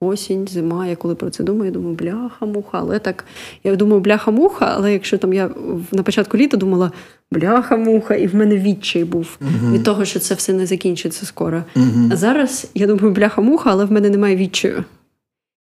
осінь, 0.01 0.49
зима. 0.49 0.87
Я 0.87 0.97
коли 0.97 1.15
про 1.15 1.31
це 1.31 1.45
думаю, 1.45 1.65
я 1.65 1.71
думаю, 1.71 1.95
бляха-муха. 1.95 2.79
Але 2.79 2.99
так, 2.99 3.25
я 3.65 3.77
думаю, 3.77 4.01
бляха-муха, 4.01 4.73
але 4.77 4.93
якщо 4.93 5.19
там 5.19 5.33
я 5.33 5.51
на 5.93 6.03
початку 6.03 6.37
літа 6.37 6.57
думала 6.57 6.93
бляха-муха, 7.33 8.15
і 8.15 8.27
в 8.27 8.35
мене 8.35 8.59
відчай 8.59 9.05
був 9.05 9.39
uh 9.41 9.73
від 9.73 9.85
того, 9.85 10.05
що 10.05 10.19
це 10.21 10.35
все 10.35 10.53
не 10.53 10.67
закінчиться 10.67 11.27
скоро. 11.27 11.65
uh 11.77 12.13
А 12.13 12.17
зараз 12.17 12.71
я 12.75 12.87
думаю, 12.87 13.15
бляха-муха, 13.15 13.71
але 13.71 13.85
в 13.85 13.93
мене 13.93 14.11
немає 14.11 14.37
відчаю. 14.37 14.85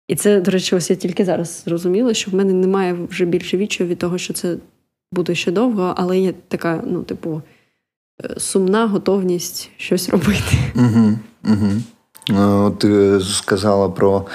І 0.07 0.15
це, 0.15 0.41
до 0.41 0.51
речі, 0.51 0.75
ось 0.75 0.89
я 0.89 0.95
тільки 0.95 1.25
зараз 1.25 1.63
зрозуміла, 1.65 2.13
що 2.13 2.31
в 2.31 2.35
мене 2.35 2.53
немає 2.53 2.97
вже 3.09 3.25
більше 3.25 3.57
відчаю 3.57 3.89
від 3.89 3.97
того, 3.97 4.17
що 4.17 4.33
це 4.33 4.57
буде 5.11 5.35
ще 5.35 5.51
довго, 5.51 5.93
але 5.97 6.19
є 6.19 6.33
така, 6.47 6.83
ну, 6.87 7.03
типу, 7.03 7.41
е, 8.23 8.39
сумна 8.39 8.87
готовність 8.87 9.69
щось 9.77 10.09
робити. 10.09 10.57
Угу, 10.75 11.17
угу. 11.43 11.71
Е, 12.29 12.71
ти 12.77 13.19
сказала 13.21 13.89
про 13.89 14.25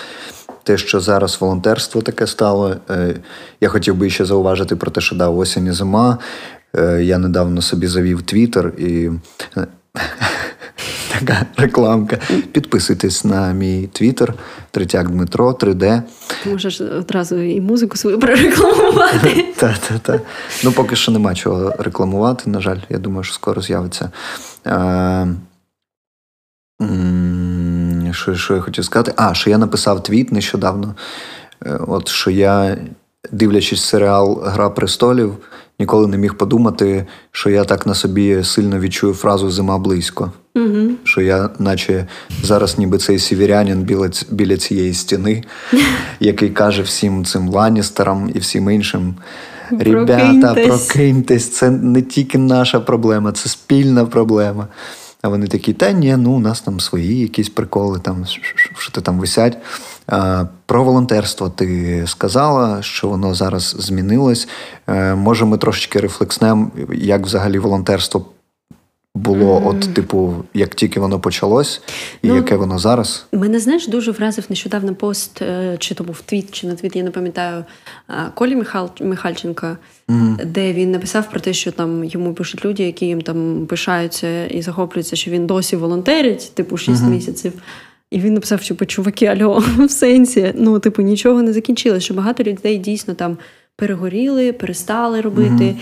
те, 0.63 0.79
що 0.79 1.01
зараз 1.01 1.41
волонтерство 1.41 2.03
таке 2.03 2.27
стало. 2.27 2.77
Е, 2.91 3.15
я 3.61 3.69
хотів 3.69 3.95
би 3.95 4.11
ще 4.11 4.25
зауважити 4.25 4.77
про 4.77 4.91
те, 4.91 5.01
що 5.01 5.17
да, 5.17 5.29
осінь 5.29 5.67
і 5.67 5.73
зима. 5.73 6.19
Е, 6.77 7.05
я 7.05 7.19
недавно 7.19 7.63
собі 7.63 7.87
завів 7.87 8.23
Твіттер 8.23 8.73
і. 8.79 9.11
Така 11.19 11.47
рекламка. 11.57 12.19
Підписуйтесь 12.53 13.25
на 13.25 13.53
мій 13.53 13.89
твіттер 13.93 14.35
Третяк 14.71 15.11
Дмитро, 15.11 15.53
3D. 15.53 16.03
Ти 16.45 16.51
можеш 16.51 16.81
одразу 16.81 17.37
і 17.37 17.61
музику 17.61 17.97
свою 17.97 18.19
прорекламувати. 18.19 19.45
Так, 19.57 19.79
так, 19.79 19.99
так. 20.03 20.23
Ну, 20.65 20.73
поки 20.73 20.97
що 20.97 21.13
нема 21.13 21.35
чого 21.35 21.75
рекламувати, 21.79 22.51
на 22.51 22.61
жаль, 22.61 22.79
я 22.89 22.99
думаю, 22.99 23.25
що 23.25 23.35
скоро 23.35 23.63
з'явиться. 23.63 24.11
Що 28.13 28.35
що 28.35 28.55
я 28.55 28.61
хотів 28.61 28.85
сказати? 28.85 29.13
А, 29.17 29.35
що 29.35 29.51
я 29.51 29.59
написав 29.59 30.03
твіт 30.03 30.33
нещодавно. 30.33 30.95
Е, 31.67 31.79
от 31.87 32.09
що 32.09 32.31
я, 32.31 32.79
дивлячись 33.33 33.85
серіал 33.85 34.43
Гра 34.45 34.71
престолів, 34.71 35.37
ніколи 35.79 36.07
не 36.07 36.19
міг 36.19 36.35
подумати, 36.35 37.07
що 37.31 37.51
я 37.51 37.65
так 37.65 37.87
на 37.87 37.95
собі 37.95 38.45
сильно 38.45 38.81
відчую 38.81 39.15
фразу 39.15 39.51
Зима 39.51 39.79
близько. 39.79 40.33
Угу. 40.55 40.91
Що 41.05 41.21
я, 41.21 41.51
наче 41.59 42.07
зараз, 42.43 42.79
ніби 42.79 42.99
цей 42.99 43.19
сіверянин 43.19 43.83
біля, 43.83 44.11
біля 44.31 44.57
цієї 44.57 44.95
стіни, 44.95 45.45
який 46.21 46.51
каже 46.51 46.83
всім 46.83 47.25
цим 47.25 47.49
ланістерам 47.49 48.31
і 48.35 48.39
всім 48.39 48.71
іншим. 48.71 49.15
Ребята, 49.71 50.55
прокиньтесь, 50.55 51.51
це 51.51 51.71
не 51.71 52.03
тільки 52.03 52.39
наша 52.39 52.81
проблема, 52.81 53.33
це 53.33 53.49
спільна 53.49 54.05
проблема. 54.05 54.69
А 55.23 55.29
вони 55.29 55.47
такі, 55.47 55.73
та 55.73 55.93
ні, 55.93 56.17
ну 56.17 56.33
у 56.33 56.39
нас 56.39 56.61
там 56.61 56.81
свої 56.81 57.19
якісь 57.21 57.49
приколи, 57.49 57.99
там 57.99 58.25
що 58.77 58.93
ти 58.93 59.01
там 59.01 59.19
висять. 59.19 59.59
Про 60.67 60.85
волонтерство 60.85 61.49
ти 61.49 62.05
сказала, 62.07 62.83
що 62.83 63.09
воно 63.09 63.35
зараз 63.35 63.77
змінилось. 63.79 64.49
Е, 64.87 65.15
може, 65.15 65.45
ми 65.45 65.59
трошечки 65.59 66.01
рефлекснемо, 66.01 66.71
як 66.93 67.27
взагалі 67.27 67.59
волонтерство 67.59 68.27
було, 69.19 69.59
mm. 69.59 69.69
от, 69.69 69.95
типу, 69.95 70.35
як 70.55 70.75
тільки 70.75 71.01
воно 71.01 71.21
почалось, 71.21 71.83
і 72.23 72.29
ну, 72.29 72.37
яке 72.37 72.57
воно 72.57 72.79
зараз? 72.79 73.27
Мене 73.33 73.61
знаєш, 73.61 73.89
дуже 73.89 74.11
вразив 74.11 74.45
нещодавно 74.49 74.95
пост, 74.95 75.43
е, 75.43 75.77
чи 75.79 75.95
то 75.95 76.05
був 76.05 76.21
твіт, 76.21 76.51
чи 76.51 76.67
на 76.67 76.75
твіт, 76.75 76.97
я 76.97 77.03
не 77.03 77.11
пам'ятаю, 77.11 77.65
Колі 78.35 78.57
Михал, 78.57 78.91
Михальченка, 79.01 79.77
mm. 80.09 80.45
де 80.45 80.73
він 80.73 80.91
написав 80.91 81.31
про 81.31 81.41
те, 81.41 81.53
що 81.53 81.73
там 81.73 82.05
йому 82.05 82.35
пишуть 82.35 82.65
люди, 82.65 82.83
які 82.83 83.07
їм 83.07 83.21
там 83.21 83.67
пишаються 83.69 84.47
і 84.47 84.63
захоплюються, 84.63 85.17
що 85.17 85.31
він 85.31 85.47
досі 85.47 85.77
волонтерить, 85.77 86.53
типу 86.55 86.77
6 86.77 87.03
mm-hmm. 87.03 87.11
місяців. 87.11 87.53
І 88.11 88.21
він 88.21 88.35
написав, 88.35 88.63
що 88.63 88.75
чуваки, 88.75 89.27
альо, 89.27 89.65
в 89.79 89.91
сенсі, 89.91 90.53
ну, 90.57 90.79
типу, 90.79 91.03
нічого 91.03 91.43
не 91.43 91.53
закінчилось, 91.53 92.05
що 92.05 92.15
багато 92.15 92.43
людей 92.43 92.79
дійсно 92.79 93.15
там 93.15 93.39
перегоріли, 93.77 94.53
перестали 94.53 95.21
робити. 95.21 95.65
Mm-hmm. 95.65 95.77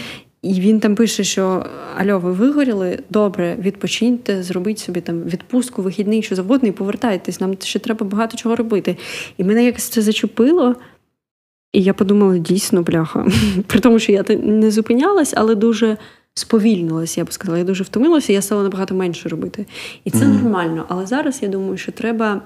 І 0.47 0.61
він 0.61 0.81
там 0.81 0.95
пише, 0.95 1.25
що 1.25 1.67
Альо, 1.97 2.19
ви 2.19 2.33
вигоріли, 2.33 2.99
добре, 3.11 3.57
відпочиньте, 3.59 4.43
зробіть 4.43 4.79
собі 4.79 5.01
там 5.01 5.23
відпустку, 5.23 5.83
вихідний, 5.83 6.23
що 6.23 6.35
завгодно, 6.35 6.69
і 6.69 6.73
повертайтесь, 6.73 7.41
нам 7.41 7.57
ще 7.61 7.79
треба 7.79 8.07
багато 8.07 8.37
чого 8.37 8.57
робити. 8.57 8.97
І 9.37 9.45
мене 9.45 9.65
якось 9.65 9.89
це 9.89 10.03
зачепило. 10.03 10.77
І 11.73 11.83
я 11.83 11.95
подумала, 11.95 12.39
дійсно, 12.39 12.83
бляха. 12.83 13.27
При 13.67 13.81
тому, 13.81 13.99
що 13.99 14.13
я 14.13 14.25
не 14.43 14.71
зупинялась, 14.71 15.35
але 15.37 15.55
дуже 15.55 15.97
сповільнилась, 16.35 17.19
я 17.19 17.25
б 17.25 17.33
сказала. 17.33 17.59
Я 17.59 17.65
дуже 17.65 17.85
втомилася, 17.85 18.33
я 18.33 18.43
стала 18.43 18.63
набагато 18.63 18.95
менше 18.95 19.29
робити. 19.29 19.67
І 20.05 20.11
це 20.11 20.19
mm-hmm. 20.19 20.43
нормально. 20.43 20.85
Але 20.89 21.07
зараз 21.07 21.43
я 21.43 21.49
думаю, 21.49 21.77
що 21.77 21.93
треба 21.93 22.43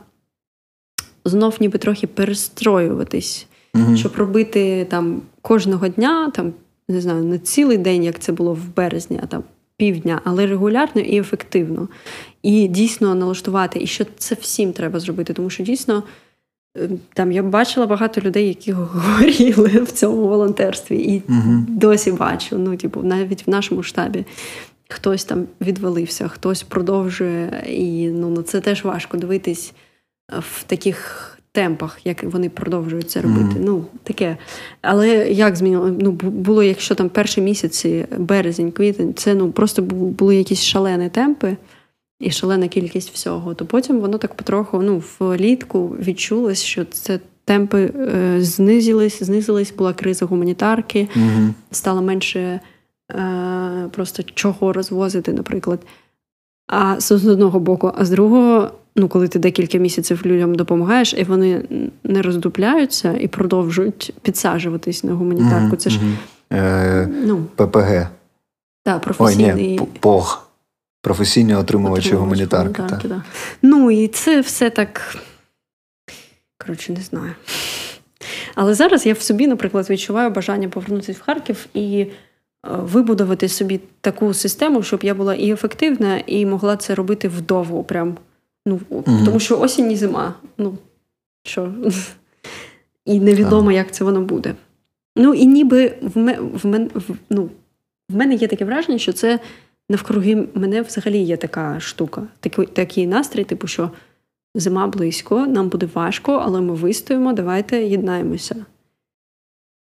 знов 1.25 1.57
ніби 1.61 1.79
трохи 1.79 2.07
перестроюватись, 2.07 3.47
mm-hmm. 3.75 3.97
щоб 3.97 4.17
робити 4.17 4.87
там 4.91 5.23
кожного 5.43 5.89
дня 5.89 6.31
там 6.31 6.53
не 6.91 7.01
знаю, 7.01 7.25
не 7.25 7.39
цілий 7.39 7.79
день, 7.79 8.05
як 8.05 8.19
це 8.19 8.33
було 8.33 8.55
в 8.55 8.75
березні, 8.77 9.21
а 9.23 9.27
там 9.27 9.45
півдня, 9.77 10.21
але 10.25 10.47
регулярно 10.47 11.03
і 11.03 11.19
ефективно. 11.19 11.89
І 12.43 12.69
дійсно 12.69 13.15
налаштувати, 13.15 13.83
і 13.83 13.87
що 13.87 14.05
це 14.19 14.37
всім 14.41 14.73
треба 14.73 15.01
зробити, 15.01 15.33
тому 15.33 15.51
що 15.51 15.63
дійсно. 15.63 16.03
Ем, 16.77 16.99
там 17.15 17.33
я 17.33 17.43
бачила 17.43 17.87
багато 17.87 18.21
людей, 18.21 18.49
які 18.49 18.73
горіли 18.77 19.69
в 19.69 19.93
цьому 19.93 20.29
волонтерстві, 20.29 20.97
і 20.97 21.23
uh 21.29 21.65
досі 21.69 22.13
бачу. 22.13 22.59
Ну, 22.59 22.77
типу, 22.77 23.03
навіть 23.03 23.47
в 23.47 23.51
нашому 23.51 23.83
штабі 23.83 24.25
хтось 24.89 25.25
там 25.25 25.47
відвалився, 25.61 26.29
хтось 26.29 26.63
продовжує, 26.63 27.65
і 27.69 28.09
ну 28.09 28.43
це 28.43 28.61
теж 28.61 28.85
важко 28.85 29.17
дивитись 29.17 29.73
в 30.29 30.63
таких 30.63 31.27
темпах, 31.53 31.99
як 32.05 32.23
вони 32.25 32.49
продовжують 32.49 33.11
це 33.11 33.21
робити. 33.21 33.59
Mm. 33.59 33.65
Ну, 33.65 33.85
таке. 34.03 34.37
Але 34.83 35.09
як 35.31 35.57
змінило? 35.57 35.89
Ну, 36.01 36.11
було, 36.13 36.63
якщо 36.63 36.95
там 36.95 37.09
перші 37.09 37.41
місяці, 37.41 38.07
березень, 38.19 38.73
квітень, 38.73 39.15
це 39.15 39.35
ну 39.35 39.51
просто 39.51 39.83
були 39.83 40.37
якісь 40.37 40.63
шалені 40.63 41.09
темпи 41.09 41.57
і 42.21 42.31
шалена 42.31 42.69
кількість 42.69 43.11
всього. 43.11 43.55
То 43.55 43.67
потім 43.67 44.01
воно 44.01 44.19
так 44.19 44.35
потроху 44.35 44.83
ну, 44.83 45.03
влітку 45.19 45.89
відчулось, 45.89 46.63
що 46.63 46.85
це. 46.85 47.21
Темпи 47.45 47.93
е, 47.97 48.37
знизились, 48.41 49.23
знизились, 49.23 49.73
була 49.73 49.93
криза 49.93 50.27
гуманітарки, 50.27 51.09
mm 51.17 51.51
стало 51.71 52.03
менше 52.03 52.61
е, 53.11 53.89
просто 53.91 54.23
чого 54.23 54.73
розвозити, 54.73 55.33
наприклад. 55.33 55.81
А 56.71 57.01
з 57.01 57.13
одного 57.13 57.61
боку, 57.61 57.93
а 57.97 58.05
з 58.05 58.11
другого, 58.11 58.71
ну, 58.97 59.09
коли 59.09 59.29
ти 59.29 59.39
декілька 59.39 59.79
місяців 59.79 60.23
людям 60.27 60.55
допомагаєш, 60.55 61.15
і 61.15 61.25
вони 61.25 61.63
не 62.05 62.23
роздупляються 62.23 63.13
і 63.21 63.29
продовжують 63.29 64.15
підсаджуватись 64.23 65.05
на 65.05 65.13
гуманітарку. 65.15 65.77
Це 65.77 65.91
ж 65.91 66.01
е, 66.53 67.09
ну, 67.25 67.47
ППГ. 67.57 68.09
Так, 68.85 69.01
професійний... 69.01 69.53
Ой, 69.55 69.63
ні, 69.63 69.81
ПОГ. 70.01 70.47
Професійні 71.03 71.55
отримувачі 71.55 72.15
гуманітарки. 72.15 72.83
гуманітарки 72.83 73.09
так. 73.09 73.21
Ну, 73.63 73.91
і 73.91 74.09
це 74.09 74.41
все 74.41 74.71
так. 74.71 75.17
Коротше, 76.59 76.93
не 76.93 77.01
знаю. 77.01 77.33
Але 78.55 78.75
зараз 78.75 79.07
я 79.07 79.13
в 79.13 79.21
собі, 79.21 79.47
наприклад, 79.47 79.91
відчуваю 79.91 80.31
бажання 80.31 80.69
повернутися 80.69 81.13
в 81.13 81.25
Харків 81.25 81.67
і 81.75 82.07
вибудувати 82.63 83.49
собі 83.49 83.81
таку 84.01 84.35
систему, 84.35 84.83
щоб 84.83 85.05
я 85.05 85.15
була 85.15 85.35
і 85.35 85.51
ефективна, 85.51 86.23
і 86.27 86.47
могла 86.47 86.77
це 86.77 86.95
робити 86.95 87.29
вдовго. 87.29 87.85
Прям. 87.85 88.17
Ну, 88.67 88.81
mm 88.91 89.25
Тому 89.25 89.41
що 89.41 89.61
осінь 89.61 89.93
і 89.93 89.97
зима. 89.97 90.35
Ну, 90.59 90.79
що? 91.43 91.73
І 93.05 93.21
невідомо, 93.21 93.73
як 93.73 93.93
це 93.93 94.05
воно 94.05 94.21
буде. 94.21 94.55
Ну, 95.17 95.35
і 95.35 95.47
ніби 95.47 95.95
в 96.01 96.19
мене 96.19 96.39
в, 96.41 96.67
мен, 96.67 96.91
в, 96.95 97.15
ну, 97.31 97.51
в 98.09 98.17
мене 98.17 98.35
є 98.35 98.49
таке 98.49 98.65
враження, 98.65 98.99
що 98.99 99.13
це 99.13 99.41
навкруги 99.89 100.49
мене 100.55 100.83
взагалі 100.83 101.19
є 101.19 101.37
така 101.37 101.81
штука, 101.81 102.23
такий, 102.41 102.67
такий 102.67 103.07
настрій, 103.07 103.45
типу, 103.45 103.67
що 103.67 103.91
зима 104.55 104.87
близько, 104.87 105.47
нам 105.47 105.69
буде 105.69 105.89
важко, 105.95 106.33
але 106.33 106.61
ми 106.61 106.75
вистоїмо, 106.75 107.33
давайте 107.33 107.85
єднаємося. 107.85 108.67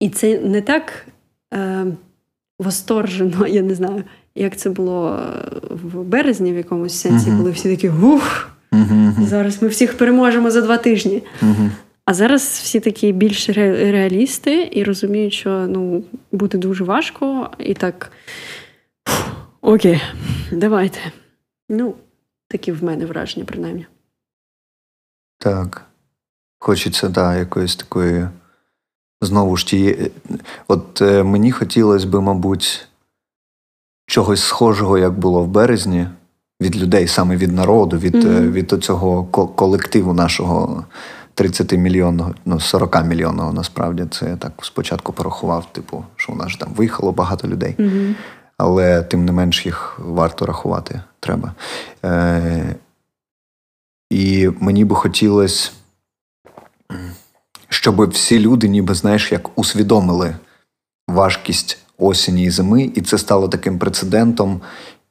І 0.00 0.10
це 0.10 0.40
не 0.40 0.62
так. 0.62 1.06
Е, 1.54 1.86
восторжено, 2.58 3.46
я 3.46 3.62
не 3.62 3.74
знаю, 3.74 4.04
як 4.34 4.56
це 4.56 4.70
було 4.70 5.20
в 5.70 6.02
березні 6.02 6.52
в 6.52 6.56
якомусь 6.56 7.00
сенсі, 7.00 7.32
коли 7.36 7.50
всі 7.50 7.70
такі 7.70 7.88
гух, 7.88 8.48
зараз 9.18 9.62
ми 9.62 9.68
всіх 9.68 9.98
переможемо 9.98 10.50
за 10.50 10.60
два 10.60 10.76
тижні. 10.76 11.22
А 12.04 12.14
зараз 12.14 12.42
всі 12.42 12.80
такі 12.80 13.12
більш 13.12 13.48
реалісти 13.48 14.70
і 14.72 14.84
розуміють, 14.84 15.32
що 15.32 15.66
ну, 15.68 16.04
буде 16.32 16.58
дуже 16.58 16.84
важко, 16.84 17.50
і 17.58 17.74
так 17.74 18.12
окей, 19.60 20.02
давайте. 20.52 20.98
Ну, 21.68 21.94
такі 22.48 22.72
в 22.72 22.84
мене 22.84 23.06
враження, 23.06 23.46
принаймні. 23.46 23.86
Так. 25.38 25.84
Хочеться, 26.58 27.08
да, 27.08 27.36
якоїсь 27.36 27.76
такої 27.76 28.28
Знову 29.20 29.56
ж 29.56 29.66
ті, 29.66 30.10
от 30.68 31.02
е, 31.02 31.22
мені 31.22 31.52
хотілося 31.52 32.06
би, 32.06 32.20
мабуть, 32.20 32.88
чогось 34.06 34.42
схожого, 34.42 34.98
як 34.98 35.18
було 35.18 35.42
в 35.42 35.48
березні, 35.48 36.06
від 36.60 36.76
людей, 36.76 37.08
саме 37.08 37.36
від 37.36 37.52
народу, 37.52 37.98
від 37.98 38.14
mm-hmm. 38.14 38.52
від 38.52 38.84
цього 38.84 39.24
колективу 39.56 40.12
нашого 40.12 40.84
30 41.34 41.72
мільйонного, 41.72 42.34
ну 42.44 42.60
40 42.60 43.04
мільйонного 43.04 43.52
насправді. 43.52 44.06
Це 44.10 44.28
я 44.28 44.36
так 44.36 44.52
спочатку 44.62 45.12
порахував, 45.12 45.72
типу, 45.72 46.04
що 46.16 46.32
у 46.32 46.36
нас 46.36 46.56
там 46.56 46.68
виїхало 46.76 47.12
багато 47.12 47.48
людей. 47.48 47.74
Mm-hmm. 47.78 48.14
Але 48.56 49.02
тим 49.02 49.24
не 49.24 49.32
менш 49.32 49.66
їх 49.66 50.00
варто 50.04 50.46
рахувати 50.46 51.00
треба. 51.20 51.52
Е, 52.04 52.74
І 54.10 54.50
мені 54.60 54.84
би 54.84 54.94
хотілося 54.94 55.70
щоб 57.68 58.10
всі 58.10 58.38
люди, 58.38 58.68
ніби 58.68 58.94
знаєш, 58.94 59.32
як 59.32 59.58
усвідомили 59.58 60.36
важкість 61.08 61.78
осені 61.98 62.44
і 62.44 62.50
зими, 62.50 62.90
і 62.94 63.00
це 63.00 63.18
стало 63.18 63.48
таким 63.48 63.78
прецедентом, 63.78 64.60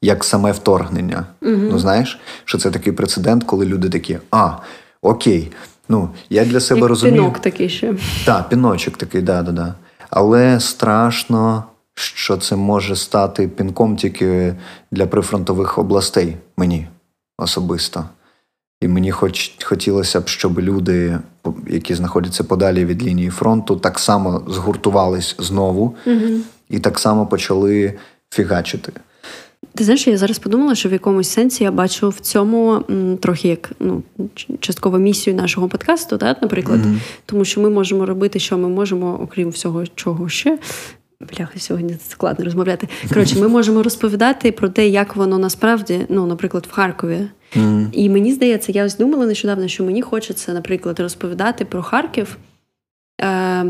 як 0.01 0.23
саме 0.23 0.51
вторгнення. 0.51 1.25
Угу. 1.41 1.51
Ну 1.71 1.79
знаєш, 1.79 2.19
що 2.45 2.57
це 2.57 2.71
такий 2.71 2.93
прецедент, 2.93 3.43
коли 3.43 3.65
люди 3.65 3.89
такі, 3.89 4.17
а, 4.31 4.51
окей, 5.01 5.51
ну 5.89 6.09
я 6.29 6.45
для 6.45 6.59
себе 6.59 6.79
як 6.79 6.89
розумію. 6.89 7.21
Пінок 7.21 7.39
такий 7.39 7.69
ще. 7.69 7.95
Так, 8.25 8.49
піночок 8.49 8.97
такий, 8.97 9.21
да, 9.21 9.41
да, 9.41 9.51
да. 9.51 9.73
Але 10.09 10.59
страшно. 10.59 11.63
Що 11.99 12.37
це 12.37 12.55
може 12.55 12.95
стати 12.95 13.47
пінком 13.47 13.95
тільки 13.95 14.55
для 14.91 15.05
прифронтових 15.07 15.77
областей 15.77 16.37
мені 16.57 16.87
особисто. 17.37 18.05
І 18.81 18.87
мені 18.87 19.11
хоч 19.11 19.51
хотілося 19.63 20.21
б, 20.21 20.27
щоб 20.27 20.59
люди, 20.59 21.19
які 21.67 21.95
знаходяться 21.95 22.43
подалі 22.43 22.85
від 22.85 23.03
лінії 23.03 23.29
фронту, 23.29 23.75
так 23.75 23.99
само 23.99 24.43
згуртувались 24.47 25.35
знову 25.39 25.95
угу. 26.05 26.39
і 26.69 26.79
так 26.79 26.99
само 26.99 27.27
почали 27.27 27.93
фігачити. 28.29 28.91
Ти 29.75 29.83
знаєш, 29.83 30.07
я 30.07 30.17
зараз 30.17 30.39
подумала, 30.39 30.75
що 30.75 30.89
в 30.89 30.91
якомусь 30.91 31.29
сенсі 31.29 31.63
я 31.63 31.71
бачу 31.71 32.09
в 32.09 32.19
цьому 32.19 32.83
м, 32.89 33.17
трохи 33.17 33.47
як 33.47 33.71
ну, 33.79 34.03
частково 34.59 34.97
місію 34.97 35.35
нашого 35.35 35.67
подкасту, 35.67 36.17
так, 36.17 36.41
наприклад, 36.41 36.85
mm 36.85 36.97
тому 37.25 37.45
що 37.45 37.61
ми 37.61 37.69
можемо 37.69 38.05
робити, 38.05 38.39
що 38.39 38.57
ми 38.57 38.69
можемо, 38.69 39.19
окрім 39.23 39.49
всього, 39.49 39.83
чого 39.95 40.29
ще. 40.29 40.59
Бляха, 41.21 41.59
сьогодні 41.59 41.97
складно 42.09 42.45
розмовляти. 42.45 42.87
Коротше, 43.09 43.39
ми 43.39 43.47
можемо 43.47 43.83
розповідати 43.83 44.51
про 44.51 44.69
те, 44.69 44.87
як 44.87 45.15
воно 45.15 45.37
насправді, 45.37 46.05
ну, 46.09 46.25
наприклад, 46.25 46.67
в 46.69 46.71
Харкові 46.71 47.27
Mm. 47.55 47.87
І 47.91 48.09
мені 48.09 48.33
здається, 48.33 48.71
я 48.71 48.85
ось 48.85 48.97
думала 48.97 49.25
нещодавно, 49.25 49.67
що 49.67 49.83
мені 49.83 50.01
хочеться, 50.01 50.53
наприклад, 50.53 50.99
розповідати 50.99 51.65
про 51.65 51.83
Харків 51.83 52.37
е, 53.21 53.65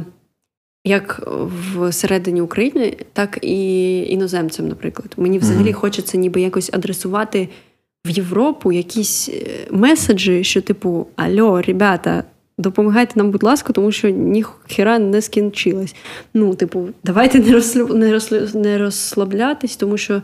як 0.86 1.29
всередині 1.75 2.41
України, 2.41 2.97
так 3.13 3.39
і 3.41 3.97
іноземцям, 3.99 4.67
наприклад. 4.67 5.13
Мені 5.17 5.39
взагалі 5.39 5.69
mm. 5.69 5.73
хочеться 5.73 6.17
ніби 6.17 6.41
якось 6.41 6.69
адресувати 6.73 7.49
в 8.05 8.10
Європу 8.10 8.71
якісь 8.71 9.29
е, 9.29 9.67
меседжі, 9.71 10.43
що, 10.43 10.62
типу, 10.62 11.07
Альо, 11.15 11.62
ребята, 11.62 12.23
допомагайте 12.58 13.13
нам, 13.15 13.32
будь 13.32 13.43
ласка, 13.43 13.74
тому 13.74 13.91
що 13.91 14.10
ніхера 14.10 15.00
не 15.00 15.22
скінчилась. 15.22 15.96
Ну, 16.34 16.56
типу, 16.56 16.89
давайте 17.04 17.39
не 17.39 17.52
розслаб... 17.52 17.96
не, 17.96 18.12
розслаб... 18.12 18.56
не 18.56 18.78
розслаблятись, 18.78 19.76
тому 19.76 19.98
що. 19.98 20.22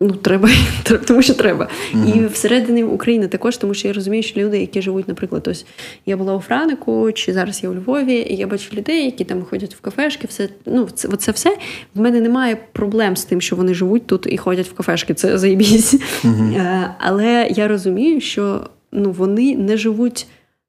Ну, 0.00 0.10
треба, 0.22 0.48
тому 1.06 1.22
що 1.22 1.34
треба. 1.34 1.68
Mm-hmm. 1.94 2.24
І 2.24 2.26
всередині 2.26 2.84
України 2.84 3.28
також, 3.28 3.56
тому 3.56 3.74
що 3.74 3.88
я 3.88 3.94
розумію, 3.94 4.22
що 4.22 4.40
люди, 4.40 4.58
які 4.58 4.82
живуть, 4.82 5.08
наприклад, 5.08 5.48
ось 5.48 5.66
я 6.06 6.16
була 6.16 6.36
у 6.36 6.40
Франику, 6.40 7.12
чи 7.12 7.32
зараз 7.32 7.62
я 7.62 7.70
у 7.70 7.74
Львові, 7.74 8.14
і 8.14 8.36
я 8.36 8.46
бачу 8.46 8.76
людей, 8.76 9.04
які 9.04 9.24
там 9.24 9.42
ходять 9.42 9.74
в 9.74 9.80
кафешки, 9.80 10.26
все 10.26 10.48
ну, 10.66 10.88
це, 10.94 11.08
це 11.08 11.32
все. 11.32 11.56
В 11.94 12.00
мене 12.00 12.20
немає 12.20 12.56
проблем 12.72 13.16
з 13.16 13.24
тим, 13.24 13.40
що 13.40 13.56
вони 13.56 13.74
живуть 13.74 14.06
тут 14.06 14.26
і 14.30 14.36
ходять 14.36 14.68
в 14.68 14.72
кафешки. 14.72 15.14
Це 15.14 15.38
заєбісь. 15.38 15.94
Mm-hmm. 15.94 16.88
Але 16.98 17.48
я 17.50 17.68
розумію, 17.68 18.20
що 18.20 18.60
ну, 18.92 19.12
вони 19.12 19.56
не 19.56 19.76
живуть 19.76 20.26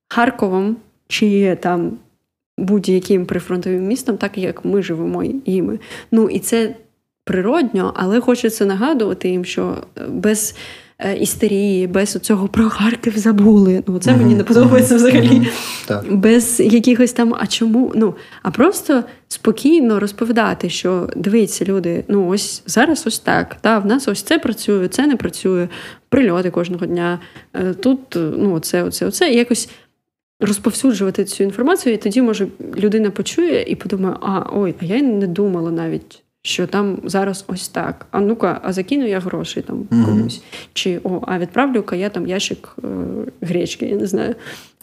Харковом 0.09 0.75
чи 1.07 1.57
там 1.61 1.97
будь-яким 2.59 3.25
прифронтовим 3.25 3.87
містом, 3.87 4.17
так 4.17 4.37
як 4.37 4.65
ми 4.65 4.81
живемо 4.83 5.23
їми. 5.45 5.79
Ну 6.11 6.29
і 6.29 6.39
це 6.39 6.75
природньо, 7.23 7.93
але 7.95 8.19
хочеться 8.19 8.65
нагадувати 8.65 9.29
їм, 9.29 9.45
що 9.45 9.77
е, 9.97 10.01
без 10.07 10.55
е, 10.99 11.17
істерії, 11.17 11.87
без 11.87 12.11
цього 12.11 12.47
про 12.47 12.69
Харків 12.69 13.17
забули. 13.17 13.83
Ну 13.87 13.99
це 13.99 14.11
mm-hmm. 14.11 14.17
мені 14.17 14.35
не 14.35 14.43
подобається 14.43 14.95
взагалі. 14.95 15.47
Mm-hmm. 15.87 16.15
Без 16.15 16.59
якихось 16.59 17.13
там, 17.13 17.35
а 17.39 17.47
чому? 17.47 17.91
Ну 17.95 18.15
а 18.43 18.51
просто 18.51 19.03
спокійно 19.27 19.99
розповідати, 19.99 20.69
що 20.69 21.09
дивіться, 21.15 21.65
люди, 21.65 22.03
ну 22.07 22.27
ось 22.27 22.63
зараз 22.65 23.07
ось 23.07 23.19
так. 23.19 23.55
Та 23.61 23.79
в 23.79 23.85
нас 23.85 24.07
ось 24.07 24.21
це 24.21 24.39
працює, 24.39 24.87
це 24.87 25.07
не 25.07 25.15
працює. 25.15 25.67
Прильоти 26.09 26.49
кожного 26.49 26.85
дня. 26.85 27.19
Е, 27.53 27.73
тут 27.73 27.99
ну 28.15 28.53
оце, 28.53 28.83
оце, 28.83 29.05
оце. 29.05 29.31
І 29.31 29.37
якось 29.37 29.69
розповсюджувати 30.39 31.25
цю 31.25 31.43
інформацію, 31.43 31.95
і 31.95 31.97
тоді, 31.97 32.21
може, 32.21 32.47
людина 32.75 33.11
почує 33.11 33.63
і 33.63 33.75
подумає, 33.75 34.15
а 34.21 34.43
ой, 34.53 34.75
а 34.81 34.85
я 34.85 35.01
не 35.01 35.27
думала 35.27 35.71
навіть. 35.71 36.23
Що 36.41 36.67
там 36.67 37.01
зараз 37.03 37.45
ось 37.47 37.69
так. 37.69 38.05
А 38.11 38.19
ну-ка, 38.19 38.61
а 38.63 38.73
закину 38.73 39.07
я 39.07 39.19
гроші 39.19 39.61
там 39.61 39.77
mm-hmm. 39.77 40.05
комусь. 40.05 40.43
Чи 40.73 41.01
о, 41.03 41.21
а 41.27 41.39
відправлю-ка 41.39 41.95
я 41.95 42.09
там 42.09 42.27
ящик 42.27 42.75
е, 42.83 42.87
гречки, 43.41 43.85
я 43.85 43.95
не 43.95 44.07
знаю. 44.07 44.35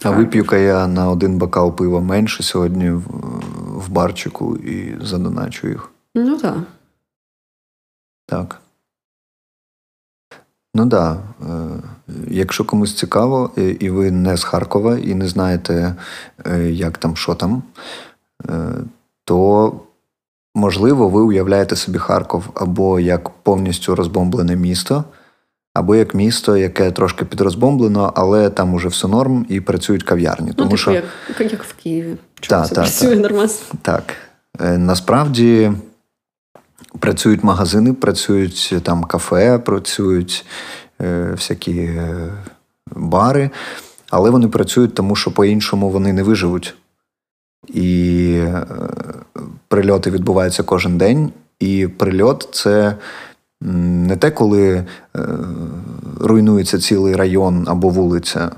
А 0.03 0.11
вип'ю-ка 0.11 0.57
я 0.57 0.87
на 0.87 1.11
один 1.11 1.38
бокал 1.38 1.77
пива 1.77 2.01
менше 2.01 2.42
сьогодні 2.42 2.90
в, 2.90 3.03
в 3.77 3.88
барчику 3.88 4.57
і 4.57 4.95
задоначу 5.03 5.69
їх. 5.69 5.90
Ну 6.14 6.37
так. 6.37 6.59
Так. 8.27 8.61
Ну 10.77 10.89
так. 10.89 10.91
Да. 10.91 11.19
Е, 11.47 11.69
якщо 12.29 12.65
комусь 12.65 12.95
цікаво, 12.95 13.51
і 13.81 13.91
ви 13.91 14.11
не 14.11 14.37
з 14.37 14.45
Харкова 14.45 14.99
і 14.99 15.15
не 15.15 15.29
знаєте, 15.29 15.95
е, 16.47 16.71
як 16.71 16.99
там, 16.99 17.17
що 17.17 17.35
там, 17.35 17.62
е, 18.49 18.53
то 19.25 19.73
можливо 20.55 21.09
ви 21.09 21.21
уявляєте 21.21 21.77
собі 21.77 21.99
Харков 21.99 22.45
або 22.55 23.01
як 23.01 23.29
повністю 23.31 23.95
розбомблене 23.95 24.57
місто, 24.57 25.05
або 25.75 25.97
як 25.97 26.15
місто, 26.15 26.57
яке 26.57 26.91
трошки 26.91 27.25
підрозбомблено, 27.25 28.12
але 28.17 28.51
там 28.51 28.75
уже 28.75 28.89
все 28.89 29.09
норм 29.09 29.47
і 29.49 29.61
працюють 29.61 30.03
кав'ярні. 30.03 30.49
Ну, 30.49 30.55
Тому 30.55 30.71
типу, 30.71 30.77
що 30.77 30.93
як, 30.93 31.05
як 31.41 31.65
в 31.65 31.75
Києві. 31.83 32.17
Чому 32.41 32.62
та, 32.62 32.69
та, 32.69 32.75
працює 32.75 33.17
нормально? 33.17 33.51
Так. 33.83 34.15
Насправді. 34.61 35.73
Працюють 37.01 37.45
магазини, 37.45 37.93
працюють 37.93 38.75
там 38.83 39.05
кафе, 39.05 39.59
працюють 39.59 40.47
е, 41.01 41.29
всякі 41.33 41.81
е, 41.81 42.33
бари, 42.91 43.51
але 44.11 44.31
вони 44.31 44.49
працюють 44.49 44.95
тому, 44.95 45.17
що 45.17 45.31
по-іншому 45.31 45.91
вони 45.91 46.13
не 46.13 46.23
виживуть. 46.23 46.75
І 47.69 48.33
е, 48.39 48.67
прильоти 49.69 50.11
відбуваються 50.11 50.63
кожен 50.63 50.99
день. 50.99 51.33
І 51.61 51.89
прильот 51.99 52.49
це 52.53 52.97
не 53.61 54.17
те, 54.17 54.31
коли 54.31 54.69
е, 54.69 54.85
руйнується 56.21 56.79
цілий 56.79 57.17
район 57.17 57.65
або 57.69 57.89
вулиця. 57.89 58.51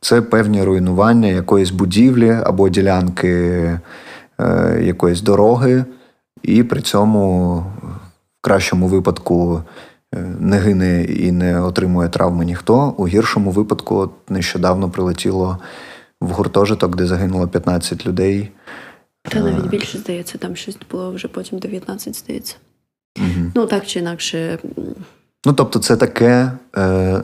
Це 0.00 0.22
певні 0.22 0.62
руйнування 0.62 1.28
якоїсь 1.28 1.70
будівлі 1.70 2.30
або 2.30 2.68
ділянки 2.68 3.30
е, 4.40 4.78
якоїсь 4.82 5.20
дороги. 5.20 5.84
І 6.42 6.62
при 6.62 6.80
цьому, 6.80 7.56
в 7.58 8.40
кращому 8.40 8.86
випадку, 8.86 9.62
е, 10.14 10.18
не 10.40 10.58
гине 10.58 11.04
і 11.04 11.32
не 11.32 11.60
отримує 11.60 12.08
травми 12.08 12.44
ніхто. 12.44 12.94
У 12.96 13.08
гіршому 13.08 13.50
випадку, 13.50 13.96
от 13.96 14.30
нещодавно 14.30 14.90
прилетіло 14.90 15.58
в 16.20 16.30
гуртожиток, 16.30 16.96
де 16.96 17.06
загинуло 17.06 17.48
15 17.48 18.06
людей. 18.06 18.50
Та 19.22 19.40
навіть 19.40 19.66
більше 19.66 19.98
здається, 19.98 20.38
там 20.38 20.56
щось 20.56 20.78
було 20.90 21.12
вже 21.12 21.28
потім 21.28 21.58
19, 21.58 22.16
здається. 22.16 22.56
Угу. 23.18 23.52
Ну, 23.54 23.66
так 23.66 23.86
чи 23.86 23.98
інакше. 23.98 24.58
Ну, 25.46 25.52
тобто, 25.52 25.78
це 25.78 25.96
таке. 25.96 26.52
Е, 26.76 27.22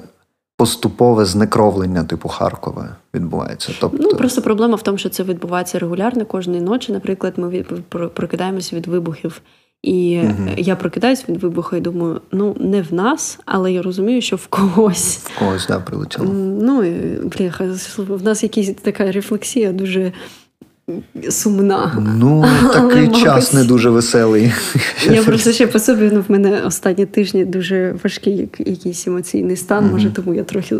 поступове 0.59 1.25
знекровлення 1.25 2.05
типу 2.05 2.29
Харкова 2.29 2.97
відбувається. 3.14 3.73
Тобто... 3.81 3.99
Ну 4.01 4.11
просто 4.11 4.42
проблема 4.42 4.75
в 4.75 4.83
тому, 4.83 4.99
що 4.99 5.09
це 5.09 5.23
відбувається 5.23 5.79
регулярно 5.79 6.27
кожної 6.27 6.61
ночі. 6.61 6.92
Наприклад, 6.92 7.35
ми 7.37 7.49
від 7.49 7.66
прокидаємося 8.14 8.77
від 8.77 8.87
вибухів. 8.87 9.42
І 9.83 10.21
угу. 10.25 10.49
я 10.57 10.77
прокидаюсь 10.77 11.29
від 11.29 11.42
вибуху 11.42 11.77
і 11.77 11.81
думаю, 11.81 12.21
ну 12.33 12.57
не 12.61 12.83
в 12.83 12.94
нас, 12.94 13.38
але 13.44 13.73
я 13.73 13.83
розумію, 13.83 14.21
що 14.21 14.37
в 14.37 14.47
когось 14.47 15.16
В 15.16 15.38
когось, 15.38 15.66
да, 15.66 15.81
прилетіло. 15.81 16.27
Ну 16.33 16.83
бляха, 17.38 17.64
в 17.97 18.23
нас 18.23 18.42
якась 18.42 18.71
така 18.83 19.12
рефлексія 19.12 19.73
дуже 19.73 20.12
сумна. 21.31 21.92
Ну, 22.18 22.44
такий 22.72 23.11
Але, 23.12 23.22
час 23.22 23.53
не 23.53 23.64
дуже 23.64 23.90
веселий. 23.90 24.53
Я 25.11 25.22
просто 25.22 25.53
ще 25.53 25.66
по 25.66 25.79
собі 25.79 26.11
ну, 26.12 26.24
в 26.29 26.31
мене 26.31 26.62
останні 26.66 27.07
тижні 27.07 27.44
дуже 27.44 27.94
важкий 28.05 28.48
якийсь 28.59 29.07
емоційний 29.07 29.57
стан. 29.57 29.85
Mm-hmm. 29.85 29.92
Може, 29.92 30.11
тому 30.11 30.35
я 30.35 30.44
трохи 30.44 30.77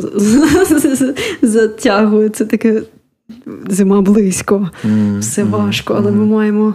затягую. 1.43 2.29
Це 2.29 2.45
таке 2.45 2.83
зима 3.69 4.01
близько, 4.01 4.71
mm-hmm. 4.85 5.19
все 5.19 5.45
важко, 5.45 5.95
але 5.95 6.11
mm-hmm. 6.11 6.15
ми 6.15 6.25
маємо 6.25 6.75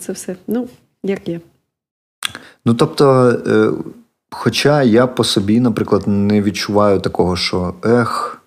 це 0.00 0.12
все. 0.12 0.36
Ну, 0.46 0.68
як 1.04 1.28
є. 1.28 1.40
Ну, 2.66 2.74
тобто, 2.74 3.36
е, 3.46 3.70
хоча 4.30 4.82
я 4.82 5.06
по 5.06 5.24
собі, 5.24 5.60
наприклад, 5.60 6.02
не 6.06 6.42
відчуваю 6.42 7.00
такого, 7.00 7.36
що 7.36 7.74
ех. 7.84 8.41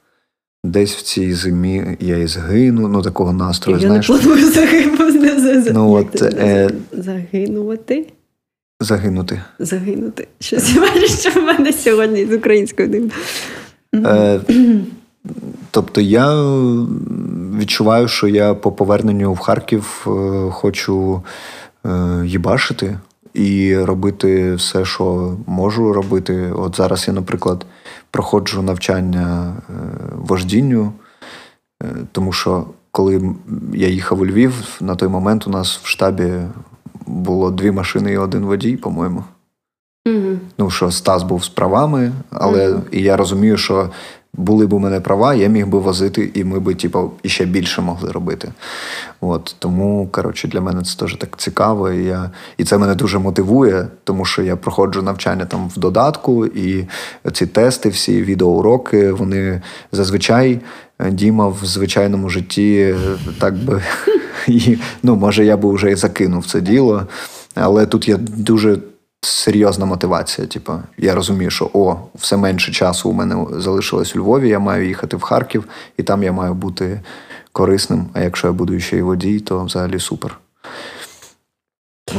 Десь 0.66 0.96
в 0.96 1.02
цій 1.02 1.34
зимі 1.34 1.98
я 2.00 2.18
і 2.18 2.28
згину, 2.28 2.88
ну 2.88 3.02
такого 3.02 3.34
настрою. 3.34 3.80
Я 3.80 3.88
знаєш. 3.88 4.10
не 4.10 4.18
планую 4.18 4.52
загинути. 4.52 5.72
Ну, 5.74 5.92
от, 5.92 6.22
е... 6.22 6.70
Загинувати. 6.92 8.08
Загинути. 8.80 9.42
Загинути. 9.60 10.28
Щось 10.40 10.78
бачиш, 10.78 11.12
що 11.12 11.30
в 11.30 11.44
мене 11.44 11.74
сьогодні 11.74 12.26
з 12.26 12.34
українською 12.34 12.88
дивно. 12.88 13.12
Е... 13.96 14.40
Тобто 15.72 16.02
я 16.02 16.44
відчуваю, 17.60 18.08
що 18.08 18.28
я 18.28 18.54
по 18.54 18.72
поверненню 18.72 19.34
в 19.34 19.38
Харків 19.38 20.08
е, 20.08 20.52
хочу 20.52 21.24
е, 21.86 21.90
їбашити 22.26 22.98
і 23.36 23.78
робити 23.78 24.56
все, 24.56 24.86
що 24.86 25.38
можу 25.48 25.94
робити. 25.94 26.52
От 26.56 26.76
зараз 26.76 27.08
я, 27.08 27.14
наприклад 27.14 27.66
проходжу 28.12 28.62
навчання 28.62 29.56
е, 29.70 29.74
вождінню, 30.16 30.94
е, 31.84 31.88
тому 32.12 32.32
що 32.32 32.66
коли 32.92 33.36
я 33.74 33.88
їхав 33.88 34.20
у 34.20 34.26
Львів, 34.26 34.78
на 34.82 34.96
той 34.96 35.10
момент 35.10 35.48
у 35.48 35.50
нас 35.50 35.80
в 35.84 35.88
штабі 35.88 36.32
було 37.08 37.52
дві 37.52 37.72
машини 37.72 38.12
і 38.12 38.18
один 38.18 38.46
водій, 38.46 38.78
по-моєму. 38.78 39.24
Mm-hmm. 40.08 40.38
Ну, 40.58 40.70
що 40.70 40.92
Стас 40.92 41.24
був 41.24 41.44
з 41.44 41.50
правами, 41.50 42.12
але 42.32 42.70
mm-hmm. 42.70 42.82
і 42.92 43.02
я 43.02 43.18
розумію, 43.18 43.58
що 43.58 43.90
були 44.38 44.68
б 44.68 44.74
у 44.74 44.80
мене 44.80 45.00
права, 45.00 45.34
я 45.34 45.48
міг 45.48 45.68
би 45.68 45.80
возити, 45.80 46.32
і 46.34 46.44
ми 46.44 46.60
би, 46.60 46.76
типу, 46.76 47.12
іще 47.24 47.46
більше 47.46 47.82
могли 47.82 48.12
робити. 48.12 48.52
От 49.22 49.56
Тому, 49.60 50.08
коротше, 50.12 50.48
для 50.48 50.62
мене 50.62 50.82
це 50.84 51.00
теж 51.00 51.16
так 51.16 51.38
цікаво. 51.38 51.92
І 51.92 52.04
я, 52.04 52.32
і 52.58 52.64
це 52.64 52.78
мене 52.78 52.96
дуже 52.96 53.20
мотивує, 53.20 53.88
тому 54.04 54.26
що 54.26 54.42
я 54.42 54.56
проходжу 54.56 55.02
навчання 55.02 55.46
там 55.46 55.70
в 55.70 55.80
додатку, 55.80 56.46
і 56.46 56.88
ці 57.34 57.48
тести, 57.48 57.90
всі 57.90 58.22
відеоуроки, 58.22 59.12
вони 59.12 59.62
зазвичай 59.92 60.60
е, 61.00 61.12
Діма 61.12 61.48
в 61.48 61.60
звичайному 61.64 62.30
житті 62.30 62.96
е, 62.96 63.18
так 63.40 63.56
би. 63.56 63.82
І, 64.48 64.78
ну, 65.04 65.16
Може, 65.16 65.46
я 65.46 65.58
би 65.58 65.74
вже 65.74 65.92
і 65.92 65.96
закинув 65.96 66.46
це 66.46 66.62
діло, 66.62 67.08
але 67.56 67.86
тут 67.86 68.08
я 68.08 68.18
дуже 68.18 68.78
серйозна 69.26 69.86
мотивація. 69.86 70.48
Типу, 70.48 70.74
я 70.98 71.16
розумію, 71.16 71.52
що 71.52 71.70
о, 71.74 71.96
все 72.16 72.38
менше 72.38 72.72
часу 72.72 73.10
у 73.10 73.14
мене 73.14 73.46
залишилось 73.52 74.16
у 74.16 74.20
Львові, 74.20 74.50
я 74.50 74.60
маю 74.60 74.88
їхати 74.88 75.18
в 75.18 75.22
Харків, 75.22 75.64
і 75.98 76.04
там 76.04 76.24
я 76.24 76.32
маю 76.32 76.54
бути 76.54 77.02
корисним. 77.52 78.06
А 78.14 78.22
якщо 78.22 78.48
я 78.48 78.54
буду 78.54 78.80
ще 78.80 78.98
й 78.98 79.02
водій, 79.02 79.40
то 79.40 79.64
взагалі 79.64 80.00
супер. 80.00 80.40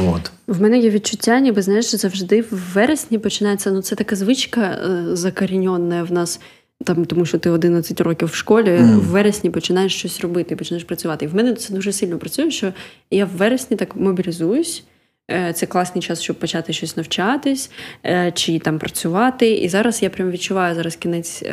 От. 0.05 0.31
В 0.47 0.61
мене 0.61 0.79
є 0.79 0.89
відчуття, 0.89 1.39
ніби 1.39 1.61
знаєш, 1.61 1.95
завжди 1.95 2.41
в 2.41 2.61
вересні 2.73 3.17
починається. 3.19 3.71
Ну, 3.71 3.81
це 3.81 3.95
така 3.95 4.15
звичка 4.15 4.61
е, 4.61 5.15
закоріньонна 5.15 6.03
в 6.03 6.11
нас. 6.11 6.39
Там, 6.83 7.05
тому 7.05 7.25
що 7.25 7.39
ти 7.39 7.49
11 7.49 8.01
років 8.01 8.27
в 8.27 8.35
школі, 8.35 8.69
mm. 8.69 8.95
в 8.95 9.03
вересні 9.03 9.49
починаєш 9.49 9.95
щось 9.95 10.21
робити, 10.21 10.55
починаєш 10.55 10.83
працювати. 10.83 11.25
І 11.25 11.27
в 11.27 11.35
мене 11.35 11.53
це 11.53 11.73
дуже 11.73 11.91
сильно 11.91 12.17
працює, 12.17 12.51
що 12.51 12.73
я 13.11 13.25
в 13.25 13.29
вересні 13.29 13.77
так 13.77 13.95
мобілізуюсь. 13.95 14.83
Е, 15.31 15.53
це 15.53 15.65
класний 15.65 16.01
час, 16.01 16.21
щоб 16.21 16.39
почати 16.39 16.73
щось 16.73 16.97
навчатись 16.97 17.71
е, 18.05 18.31
чи 18.35 18.59
там 18.59 18.79
працювати. 18.79 19.51
І 19.51 19.69
зараз 19.69 20.03
я 20.03 20.09
прям 20.09 20.31
відчуваю 20.31 20.75
зараз 20.75 20.95
кінець 20.95 21.43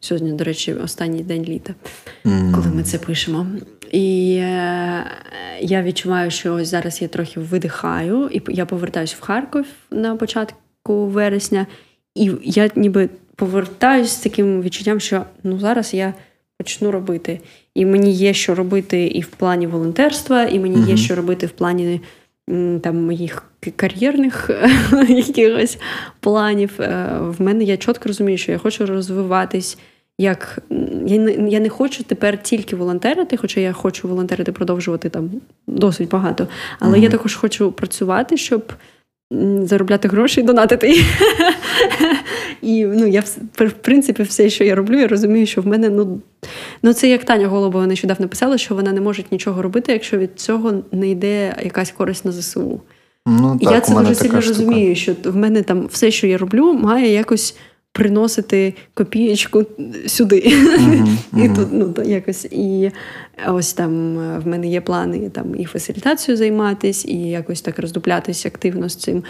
сьогодні, 0.00 0.32
до 0.32 0.44
речі, 0.44 0.74
останній 0.74 1.22
день 1.22 1.44
літа, 1.44 1.74
mm. 2.24 2.54
коли 2.54 2.66
ми 2.66 2.82
це 2.82 2.98
пишемо. 2.98 3.46
І 3.92 4.36
е, 4.40 5.04
я 5.60 5.82
відчуваю, 5.82 6.30
що 6.30 6.54
ось 6.54 6.68
зараз 6.68 7.02
я 7.02 7.08
трохи 7.08 7.40
видихаю, 7.40 8.28
і 8.32 8.42
я 8.48 8.66
повертаюся 8.66 9.16
в 9.18 9.24
Харків 9.24 9.66
на 9.90 10.16
початку 10.16 11.06
вересня, 11.06 11.66
і 12.14 12.32
я 12.42 12.70
ніби 12.76 13.08
повертаюся 13.36 14.10
з 14.10 14.18
таким 14.18 14.62
відчуттям, 14.62 15.00
що 15.00 15.24
ну 15.42 15.58
зараз 15.58 15.94
я 15.94 16.14
почну 16.58 16.90
робити. 16.90 17.40
І 17.74 17.86
мені 17.86 18.12
є 18.12 18.34
що 18.34 18.54
робити 18.54 19.06
і 19.06 19.20
в 19.20 19.26
плані 19.26 19.66
волонтерства, 19.66 20.44
і 20.44 20.58
мені 20.58 20.76
mm-hmm. 20.76 20.88
є 20.88 20.96
що 20.96 21.14
робити 21.14 21.46
в 21.46 21.50
плані 21.50 22.00
там 22.82 23.04
моїх 23.04 23.42
кар'єрних 23.76 24.50
якихось 25.08 25.78
планів. 26.20 26.72
Е, 26.80 27.08
в 27.20 27.42
мене 27.42 27.64
я 27.64 27.76
чітко 27.76 28.08
розумію, 28.08 28.38
що 28.38 28.52
я 28.52 28.58
хочу 28.58 28.86
розвиватись 28.86 29.78
як 30.18 30.58
я 31.06 31.18
не 31.18 31.50
я 31.50 31.60
не 31.60 31.68
хочу 31.68 32.04
тепер 32.04 32.42
тільки 32.42 32.76
волонтерити, 32.76 33.36
хоча 33.36 33.60
я 33.60 33.72
хочу 33.72 34.08
волонтерити 34.08 34.52
продовжувати 34.52 35.08
там 35.08 35.30
досить 35.66 36.08
багато. 36.08 36.48
Але 36.78 36.98
mm-hmm. 36.98 37.02
я 37.02 37.10
також 37.10 37.34
хочу 37.34 37.72
працювати, 37.72 38.36
щоб 38.36 38.72
заробляти 39.62 40.08
гроші 40.08 40.40
і 40.40 40.44
донатити. 40.44 41.04
І 42.62 42.84
ну, 42.84 43.06
я 43.06 43.20
в 43.54 43.72
принципі 43.72 44.22
все, 44.22 44.50
що 44.50 44.64
я 44.64 44.74
роблю, 44.74 44.98
я 44.98 45.08
розумію, 45.08 45.46
що 45.46 45.60
в 45.60 45.66
мене 45.66 45.88
ну, 45.88 46.20
ну 46.82 46.92
це 46.92 47.08
як 47.08 47.24
Таня 47.24 47.46
Голубова 47.48 47.86
нещодавно 47.86 48.28
писала, 48.28 48.58
що 48.58 48.74
вона 48.74 48.92
не 48.92 49.00
може 49.00 49.24
нічого 49.30 49.62
робити, 49.62 49.92
якщо 49.92 50.18
від 50.18 50.40
цього 50.40 50.72
не 50.92 51.08
йде 51.08 51.56
якась 51.64 51.90
користь 51.92 52.24
на 52.24 52.32
ЗСУ. 52.32 52.80
Ну, 53.26 53.58
так, 53.62 53.72
Я 53.72 53.80
це 53.80 53.94
дуже 53.94 54.14
сильно 54.14 54.40
штука. 54.40 54.58
розумію, 54.58 54.96
що 54.96 55.14
в 55.24 55.36
мене 55.36 55.62
там 55.62 55.86
все, 55.86 56.10
що 56.10 56.26
я 56.26 56.38
роблю, 56.38 56.72
має 56.72 57.12
якось 57.12 57.56
приносити 57.98 58.74
копієчку 58.94 59.66
сюди. 60.06 60.36
Uh-huh, 60.36 61.18
uh-huh. 61.32 61.44
І 61.44 61.56
тут 61.56 61.68
ну, 61.72 61.94
якось 62.04 62.44
і 62.44 62.90
ось 63.48 63.72
там 63.72 64.18
е, 64.18 64.38
в 64.38 64.46
мене 64.46 64.68
є 64.68 64.80
плани 64.80 65.30
там 65.30 65.54
і 65.56 65.64
фасилітацію 65.64 66.36
займатися, 66.36 67.08
і 67.08 67.16
якось 67.16 67.60
так 67.60 67.78
роздуплятися 67.78 68.48
активно 68.48 68.88
з 68.88 68.96
цим. 68.96 69.24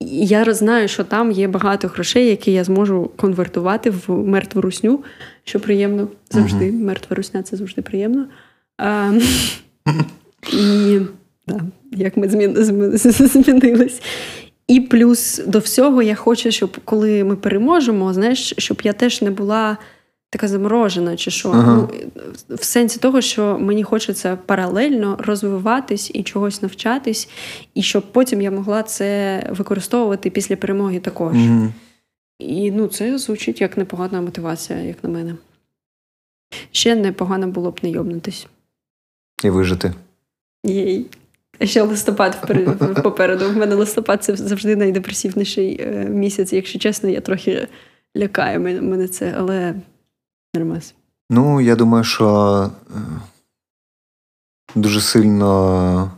І 0.00 0.26
я 0.26 0.54
знаю, 0.54 0.88
що 0.88 1.04
там 1.04 1.30
є 1.30 1.48
багато 1.48 1.88
грошей, 1.88 2.26
які 2.26 2.52
я 2.52 2.64
зможу 2.64 3.10
конвертувати 3.16 3.90
в 3.90 4.10
мертву 4.10 4.60
русню, 4.60 5.04
що 5.44 5.60
приємно 5.60 6.08
завжди. 6.30 6.70
Uh-huh. 6.70 6.80
Мертва 6.80 7.16
русня 7.16 7.42
це 7.42 7.56
завжди 7.56 7.82
приємно. 7.82 8.26
А, 8.78 9.12
І 10.52 10.98
да, 11.46 11.60
як 11.92 12.16
ми 12.16 12.28
змінились. 12.28 14.02
І 14.68 14.80
плюс 14.80 15.40
до 15.46 15.58
всього 15.58 16.02
я 16.02 16.14
хочу, 16.14 16.50
щоб 16.50 16.78
коли 16.84 17.24
ми 17.24 17.36
переможемо, 17.36 18.14
знаєш, 18.14 18.54
щоб 18.58 18.80
я 18.84 18.92
теж 18.92 19.22
не 19.22 19.30
була 19.30 19.78
така 20.30 20.48
заморожена, 20.48 21.16
чи 21.16 21.30
що. 21.30 21.50
Ага. 21.50 21.74
Ну, 21.76 21.90
В 22.56 22.64
сенсі 22.64 22.98
того, 23.00 23.20
що 23.20 23.58
мені 23.58 23.82
хочеться 23.82 24.36
паралельно 24.36 25.16
розвиватись 25.20 26.10
і 26.14 26.22
чогось 26.22 26.62
навчатись, 26.62 27.28
і 27.74 27.82
щоб 27.82 28.12
потім 28.12 28.42
я 28.42 28.50
могла 28.50 28.82
це 28.82 29.42
використовувати 29.50 30.30
після 30.30 30.56
перемоги 30.56 31.00
також. 31.00 31.36
Угу. 31.36 31.72
І 32.38 32.70
ну, 32.70 32.86
це 32.86 33.18
звучить 33.18 33.60
як 33.60 33.76
непогана 33.76 34.20
мотивація, 34.20 34.78
як 34.78 35.04
на 35.04 35.10
мене. 35.10 35.34
Ще 36.72 36.94
непогано 36.94 37.48
було 37.48 37.70
б 37.70 37.78
не 37.82 37.90
йобнутись. 37.90 38.46
І 39.44 39.50
вижити. 39.50 39.94
Єй. 40.64 41.06
Ще 41.62 41.82
листопад 41.82 42.40
попереду. 43.02 43.50
В 43.50 43.56
мене 43.56 43.74
листопад 43.74 44.24
це 44.24 44.36
завжди 44.36 44.76
найдепресивніший 44.76 45.80
е, 45.80 46.04
місяць. 46.04 46.52
Якщо 46.52 46.78
чесно, 46.78 47.08
я 47.08 47.20
трохи 47.20 47.68
лякаю 48.16 48.60
мене 48.60 49.08
це, 49.08 49.34
але 49.38 49.74
нормас. 50.54 50.94
Ну, 51.30 51.60
я 51.60 51.76
думаю, 51.76 52.04
що 52.04 52.70
е, 52.90 53.00
дуже 54.74 55.00
сильно. 55.00 56.10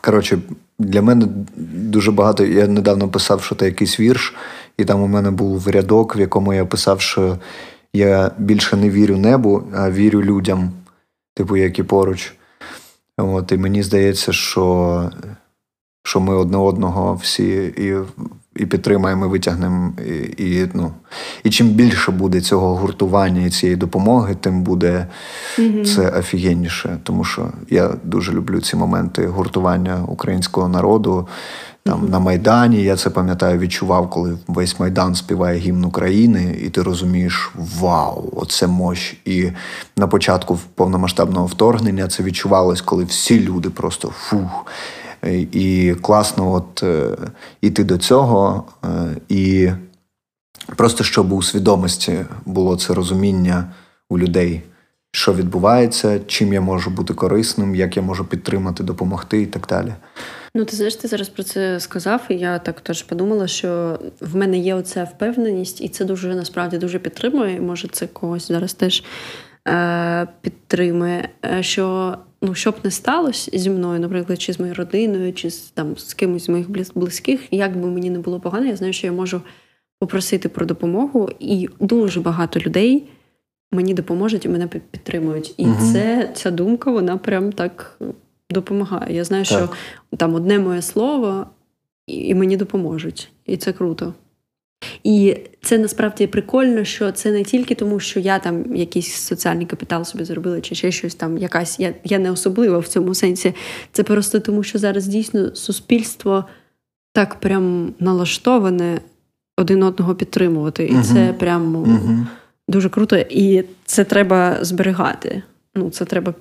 Коротше, 0.00 0.38
для 0.78 1.02
мене 1.02 1.28
дуже 1.72 2.12
багато. 2.12 2.44
Я 2.44 2.66
недавно 2.66 3.08
писав, 3.08 3.42
що 3.42 3.54
це 3.54 3.66
якийсь 3.66 4.00
вірш, 4.00 4.34
і 4.78 4.84
там 4.84 5.02
у 5.02 5.06
мене 5.06 5.30
був 5.30 5.68
рядок, 5.68 6.16
в 6.16 6.20
якому 6.20 6.54
я 6.54 6.66
писав, 6.66 7.00
що 7.00 7.38
я 7.92 8.30
більше 8.38 8.76
не 8.76 8.90
вірю 8.90 9.16
небу, 9.16 9.62
а 9.74 9.90
вірю 9.90 10.22
людям, 10.22 10.72
типу, 11.34 11.56
які 11.56 11.82
поруч. 11.82 12.34
От, 13.18 13.52
І 13.52 13.56
мені 13.56 13.82
здається, 13.82 14.32
що 14.32 15.10
що 16.02 16.20
ми 16.20 16.34
одне 16.34 16.58
одного 16.58 17.14
всі 17.14 17.72
і 17.76 17.94
і 18.56 18.66
підтримаємо, 18.66 19.26
і 19.26 19.28
витягнемо. 19.28 19.92
І, 20.38 20.44
і, 20.44 20.68
ну, 20.74 20.92
і 21.44 21.50
чим 21.50 21.68
більше 21.68 22.12
буде 22.12 22.40
цього 22.40 22.74
гуртування 22.74 23.46
і 23.46 23.50
цієї 23.50 23.76
допомоги, 23.76 24.36
тим 24.40 24.62
буде 24.62 25.06
mm-hmm. 25.58 25.94
це 25.94 26.10
офігенніше. 26.10 26.98
Тому 27.02 27.24
що 27.24 27.48
я 27.70 27.90
дуже 28.04 28.32
люблю 28.32 28.60
ці 28.60 28.76
моменти 28.76 29.26
гуртування 29.26 30.04
українського 30.08 30.68
народу. 30.68 31.28
Там 31.88 32.08
на 32.08 32.18
Майдані, 32.18 32.82
я 32.82 32.96
це 32.96 33.10
пам'ятаю, 33.10 33.58
відчував, 33.58 34.10
коли 34.10 34.38
весь 34.46 34.80
Майдан 34.80 35.14
співає 35.14 35.58
гімн 35.58 35.84
України, 35.84 36.58
і 36.62 36.70
ти 36.70 36.82
розумієш, 36.82 37.50
вау, 37.54 38.32
оце 38.36 38.66
мощ. 38.66 39.16
І 39.24 39.50
на 39.96 40.06
початку 40.06 40.58
повномасштабного 40.74 41.46
вторгнення 41.46 42.08
це 42.08 42.22
відчувалось, 42.22 42.80
коли 42.80 43.04
всі 43.04 43.40
люди 43.40 43.70
просто 43.70 44.08
фух. 44.08 44.66
І 45.52 45.94
класно 46.02 46.52
от 46.52 46.82
е, 46.82 47.16
іти 47.60 47.84
до 47.84 47.98
цього, 47.98 48.64
е, 48.84 48.88
і 49.28 49.70
просто 50.76 51.04
щоб 51.04 51.32
у 51.32 51.42
свідомості 51.42 52.18
було 52.46 52.76
це 52.76 52.94
розуміння 52.94 53.64
у 54.10 54.18
людей, 54.18 54.62
що 55.12 55.34
відбувається, 55.34 56.20
чим 56.26 56.52
я 56.52 56.60
можу 56.60 56.90
бути 56.90 57.14
корисним, 57.14 57.74
як 57.74 57.96
я 57.96 58.02
можу 58.02 58.24
підтримати, 58.24 58.82
допомогти 58.82 59.42
і 59.42 59.46
так 59.46 59.66
далі. 59.68 59.92
Ну, 60.54 60.64
ти 60.64 60.76
знаєш, 60.76 60.96
ти 60.96 61.08
зараз 61.08 61.28
про 61.28 61.42
це 61.42 61.80
сказав, 61.80 62.26
і 62.28 62.34
я 62.34 62.58
так 62.58 62.80
теж 62.80 63.02
подумала, 63.02 63.48
що 63.48 63.98
в 64.20 64.36
мене 64.36 64.58
є 64.58 64.74
оця 64.74 65.04
впевненість, 65.04 65.80
і 65.80 65.88
це 65.88 66.04
дуже 66.04 66.34
насправді 66.34 66.78
дуже 66.78 66.98
підтримує. 66.98 67.56
і 67.56 67.60
Може, 67.60 67.88
це 67.88 68.06
когось 68.06 68.48
зараз 68.48 68.74
теж 68.74 69.04
е, 69.68 70.26
підтримує. 70.40 71.28
Е, 71.44 71.62
що 71.62 72.16
ну, 72.42 72.54
що 72.54 72.70
б 72.70 72.74
не 72.84 72.90
сталося 72.90 73.50
зі 73.54 73.70
мною, 73.70 74.00
наприклад, 74.00 74.40
чи 74.40 74.52
з 74.52 74.60
моєю 74.60 74.74
родиною, 74.74 75.32
чи 75.32 75.50
з 75.50 75.60
там 75.60 75.96
з 75.96 76.14
кимось 76.14 76.44
з 76.44 76.48
моїх 76.48 76.66
близьких, 76.94 77.40
як 77.50 77.80
би 77.80 77.90
мені 77.90 78.10
не 78.10 78.18
було 78.18 78.40
погано, 78.40 78.66
я 78.66 78.76
знаю, 78.76 78.92
що 78.92 79.06
я 79.06 79.12
можу 79.12 79.42
попросити 80.00 80.48
про 80.48 80.66
допомогу, 80.66 81.30
і 81.40 81.68
дуже 81.80 82.20
багато 82.20 82.60
людей. 82.60 83.08
Мені 83.72 83.94
допоможуть 83.94 84.44
і 84.44 84.48
мене 84.48 84.66
підтримують. 84.66 85.54
І 85.56 85.64
угу. 85.64 85.92
це 85.92 86.30
ця 86.34 86.50
думка, 86.50 86.90
вона 86.90 87.16
прям 87.16 87.52
так 87.52 88.00
допомагає. 88.50 89.16
Я 89.16 89.24
знаю, 89.24 89.44
так. 89.44 89.58
що 89.58 89.68
там 90.16 90.34
одне 90.34 90.58
моє 90.58 90.82
слово, 90.82 91.46
і 92.06 92.34
мені 92.34 92.56
допоможуть. 92.56 93.30
І 93.46 93.56
це 93.56 93.72
круто. 93.72 94.14
І 95.04 95.36
це 95.62 95.78
насправді 95.78 96.26
прикольно, 96.26 96.84
що 96.84 97.12
це 97.12 97.32
не 97.32 97.44
тільки 97.44 97.74
тому, 97.74 98.00
що 98.00 98.20
я 98.20 98.38
там 98.38 98.76
якийсь 98.76 99.14
соціальний 99.14 99.66
капітал 99.66 100.04
собі 100.04 100.24
зробила, 100.24 100.60
чи 100.60 100.74
ще 100.74 100.90
щось 100.90 101.14
там 101.14 101.38
якась. 101.38 101.80
Я 101.80 101.94
я 102.04 102.18
не 102.18 102.30
особлива 102.30 102.78
в 102.78 102.88
цьому 102.88 103.14
сенсі. 103.14 103.54
Це 103.92 104.02
просто 104.02 104.40
тому, 104.40 104.62
що 104.62 104.78
зараз 104.78 105.06
дійсно 105.06 105.54
суспільство 105.54 106.44
так 107.12 107.34
прям 107.34 107.94
налаштоване 108.00 109.00
один 109.56 109.82
одного 109.82 110.14
підтримувати. 110.14 110.86
І 110.86 110.92
uh 110.92 111.02
це 111.02 111.32
прям 111.32 111.76
uh 111.76 112.26
дуже 112.68 112.88
круто. 112.88 113.16
І 113.16 113.64
це 113.84 114.04
треба 114.04 114.64
зберігати. 114.64 115.42
Ну, 115.74 115.90
Це 115.90 116.04
треба 116.04 116.34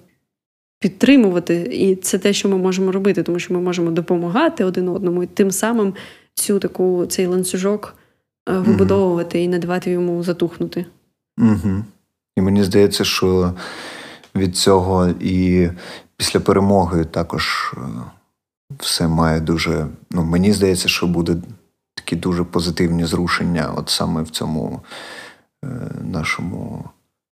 підтримувати, 0.80 1.56
і 1.72 1.96
це 1.96 2.18
те, 2.18 2.34
що 2.34 2.50
ми 2.50 2.58
можемо 2.58 2.92
робити, 2.92 3.24
тому 3.24 3.40
що 3.40 3.54
ми 3.54 3.60
можемо 3.60 3.92
допомагати 3.92 4.64
один 4.64 4.90
одному, 4.90 5.24
і 5.24 5.28
тим 5.28 5.52
самим 5.52 5.94
цю 6.34 6.60
таку 6.60 7.06
цей 7.06 7.26
ланцюжок 7.26 7.96
е, 8.50 8.58
вибудовувати 8.58 9.38
mm 9.38 9.42
і 9.42 9.48
не 9.48 9.60
давати 9.60 9.92
йому 9.92 10.24
затухнути. 10.24 10.86
Угу. 11.38 11.84
І 12.38 12.42
мені 12.42 12.64
здається, 12.64 13.04
що 13.04 13.54
від 14.36 14.58
цього 14.58 15.08
і 15.08 15.70
після 16.18 16.40
перемоги 16.40 17.06
також 17.06 17.74
е, 17.78 17.80
все 18.80 19.08
має 19.08 19.40
дуже. 19.40 19.88
Ну, 20.12 20.24
мені 20.24 20.54
здається, 20.54 20.88
що 20.88 21.08
буде 21.08 21.36
такі 21.94 22.16
дуже 22.16 22.44
позитивні 22.44 23.06
зрушення, 23.06 23.74
от 23.76 23.90
саме 23.90 24.22
в 24.22 24.30
цьому 24.30 24.82
е, 25.66 25.68
нашому 26.02 26.90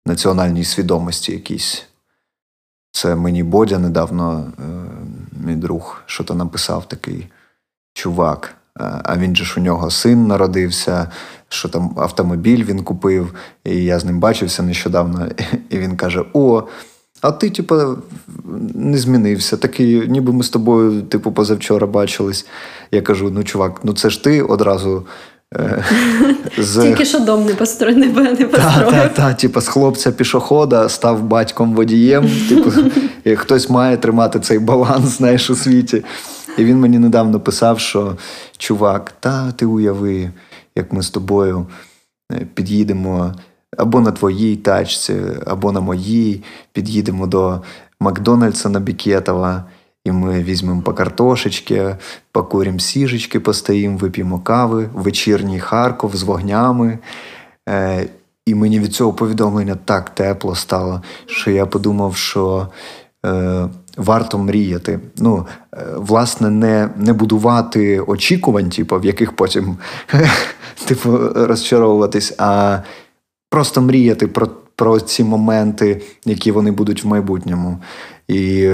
національній 0.06 0.64
свідомості 0.64 1.32
якійсь. 1.32 1.86
Це 2.94 3.14
мені 3.14 3.42
Бодя 3.42 3.78
недавно 3.78 4.52
е, 4.58 4.62
мій 5.46 5.56
друг, 5.56 6.02
що 6.06 6.24
то 6.24 6.34
написав 6.34 6.88
такий 6.88 7.26
чувак. 7.94 8.54
А 9.02 9.16
він 9.16 9.36
же 9.36 9.44
ж 9.44 9.54
у 9.56 9.62
нього 9.62 9.90
син 9.90 10.26
народився, 10.26 11.10
що 11.48 11.68
там 11.68 11.94
автомобіль 11.96 12.64
він 12.64 12.82
купив, 12.84 13.34
і 13.64 13.84
я 13.84 13.98
з 13.98 14.04
ним 14.04 14.20
бачився 14.20 14.62
нещодавно. 14.62 15.28
І 15.70 15.78
він 15.78 15.96
каже: 15.96 16.24
О, 16.32 16.62
а 17.20 17.32
ти, 17.32 17.50
типу, 17.50 17.74
не 18.74 18.98
змінився. 18.98 19.56
Такий, 19.56 20.08
ніби 20.08 20.32
ми 20.32 20.42
з 20.42 20.50
тобою, 20.50 21.02
типу, 21.02 21.32
позавчора 21.32 21.86
бачились. 21.86 22.46
Я 22.90 23.02
кажу: 23.02 23.30
ну, 23.30 23.44
чувак, 23.44 23.80
ну 23.84 23.92
це 23.92 24.10
ж 24.10 24.24
ти 24.24 24.42
одразу. 24.42 25.06
Е, 25.58 25.84
з... 26.58 26.82
Тільки 26.82 27.04
що 27.04 27.18
дом 27.18 27.44
не 27.44 27.54
построїв, 27.54 27.98
не 27.98 28.06
построїв. 28.46 28.50
Так, 28.50 28.90
так, 28.90 29.14
так, 29.14 29.36
типу, 29.36 29.60
з 29.60 29.68
хлопця 29.68 30.12
пішохода 30.12 30.88
став 30.88 31.22
батьком 31.22 31.74
водієм. 31.74 32.30
Типу, 32.48 32.72
хтось 33.36 33.70
має 33.70 33.96
тримати 33.96 34.40
цей 34.40 34.58
баланс, 34.58 35.08
знаєш, 35.08 35.50
у 35.50 35.54
світі. 35.54 36.04
І 36.58 36.64
він 36.64 36.80
мені 36.80 36.98
недавно 36.98 37.40
писав, 37.40 37.80
що 37.80 38.16
чувак, 38.58 39.12
та 39.20 39.52
ти 39.52 39.66
уяви, 39.66 40.30
як 40.76 40.92
ми 40.92 41.02
з 41.02 41.10
тобою 41.10 41.66
е, 42.32 42.46
під'їдемо 42.54 43.34
або 43.76 44.00
на 44.00 44.12
твоїй 44.12 44.56
тачці, 44.56 45.16
або 45.46 45.72
на 45.72 45.80
моїй, 45.80 46.42
під'їдемо 46.72 47.26
до 47.26 47.62
Макдональдса 48.00 48.68
на 48.68 48.80
Бікетова, 48.80 49.64
і 50.04 50.12
ми 50.12 50.42
візьмемо 50.42 50.82
по 50.82 50.94
картошечки, 50.94 51.96
покуримо 52.32 52.78
сіжечки, 52.78 53.40
постоїмо, 53.40 53.98
вип'ємо 53.98 54.40
кави, 54.40 54.88
вечірній 54.94 55.60
Харков 55.60 56.16
з 56.16 56.22
вогнями. 56.22 56.98
Е, 57.68 58.08
і 58.46 58.54
мені 58.54 58.80
від 58.80 58.94
цього 58.94 59.12
повідомлення 59.12 59.76
так 59.84 60.10
тепло 60.10 60.54
стало, 60.54 61.02
що 61.26 61.50
я 61.50 61.66
подумав, 61.66 62.16
що 62.16 62.68
е, 63.26 63.68
варто 63.96 64.38
мріяти. 64.38 65.00
Ну, 65.16 65.46
е, 65.74 65.86
власне, 65.96 66.50
не 66.50 66.88
не 66.96 67.12
будувати 67.12 68.00
очікувань, 68.00 68.70
типу, 68.70 68.98
в 68.98 69.04
яких 69.04 69.36
потім 69.36 69.76
типу, 70.86 71.18
розчаровуватись, 71.34 72.34
а 72.38 72.78
просто 73.50 73.80
мріяти 73.80 74.26
про 74.26 74.48
про 74.76 75.00
ці 75.00 75.24
моменти, 75.24 76.02
які 76.24 76.50
вони 76.50 76.70
будуть 76.70 77.04
в 77.04 77.06
майбутньому. 77.06 77.78
І 78.28 78.68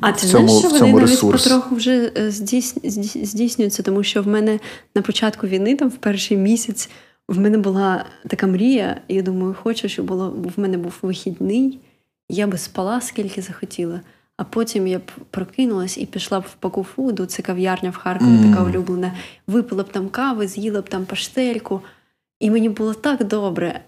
А 0.00 0.12
ти 0.12 0.26
в 0.26 0.30
цьому, 0.30 0.48
знаєш, 0.48 0.64
що 0.64 0.68
в 0.68 0.78
цьому 0.78 0.92
вони 0.92 1.06
навіть 1.06 1.20
потроху 1.20 1.74
вже 1.74 2.12
е, 2.16 2.30
здійснюються, 3.22 3.82
тому 3.82 4.02
що 4.02 4.22
в 4.22 4.28
мене 4.28 4.60
на 4.94 5.02
початку 5.02 5.46
війни, 5.46 5.76
там 5.76 5.88
в 5.88 5.96
перший 5.96 6.36
місяць, 6.36 6.90
в 7.28 7.38
мене 7.38 7.58
була 7.58 8.04
така 8.28 8.46
мрія, 8.46 9.00
і 9.08 9.14
я 9.14 9.22
думаю, 9.22 9.56
хочу, 9.62 9.88
щоб 9.88 10.06
було 10.06 10.34
в 10.56 10.60
мене 10.60 10.78
був 10.78 10.94
вихідний, 11.02 11.78
я 12.28 12.46
би 12.46 12.58
спала 12.58 13.00
скільки 13.00 13.42
захотіла. 13.42 14.00
А 14.36 14.44
потім 14.44 14.86
я 14.86 14.98
б 14.98 15.10
прокинулась 15.30 15.98
і 15.98 16.06
пішла 16.06 16.40
б 16.40 16.42
в 16.42 16.54
пакуфуду, 16.54 17.26
це 17.26 17.42
кав'ярня 17.42 17.90
в 17.90 17.96
Харкові, 17.96 18.28
mm. 18.28 18.50
така 18.50 18.64
улюблена. 18.64 19.12
Випила 19.46 19.82
б 19.82 19.92
там 19.92 20.08
кави, 20.08 20.48
з'їла 20.48 20.80
б 20.80 20.88
там 20.88 21.04
паштельку. 21.04 21.80
І 22.40 22.50
мені 22.50 22.68
було 22.68 22.94
так 22.94 23.24
добре. 23.24 23.80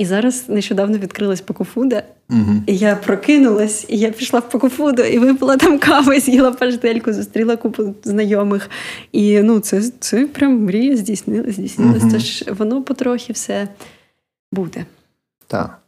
І 0.00 0.04
зараз 0.06 0.48
нещодавно 0.48 0.98
відкрилась 0.98 1.40
пакофуда, 1.40 2.02
uh-huh. 2.30 2.60
і 2.66 2.76
я 2.76 2.96
прокинулась, 2.96 3.86
і 3.88 3.98
я 3.98 4.10
пішла 4.10 4.40
в 4.40 4.50
пакофуду, 4.50 5.02
і 5.02 5.18
випила 5.18 5.56
там 5.56 5.78
каву, 5.78 6.14
з'їла 6.14 6.52
паштельку, 6.52 7.12
зустріла 7.12 7.56
купу 7.56 7.94
знайомих. 8.04 8.70
І 9.12 9.40
ну, 9.40 9.60
це 9.60 9.82
це 10.00 10.26
прям 10.26 10.64
мрія 10.64 10.96
здійснилась, 10.96 11.54
здійснилась. 11.54 12.02
Uh-huh. 12.02 12.12
Тож 12.12 12.58
воно 12.58 12.82
потрохи 12.82 13.32
все 13.32 13.68
буде. 14.52 14.84
Так. 15.46 15.78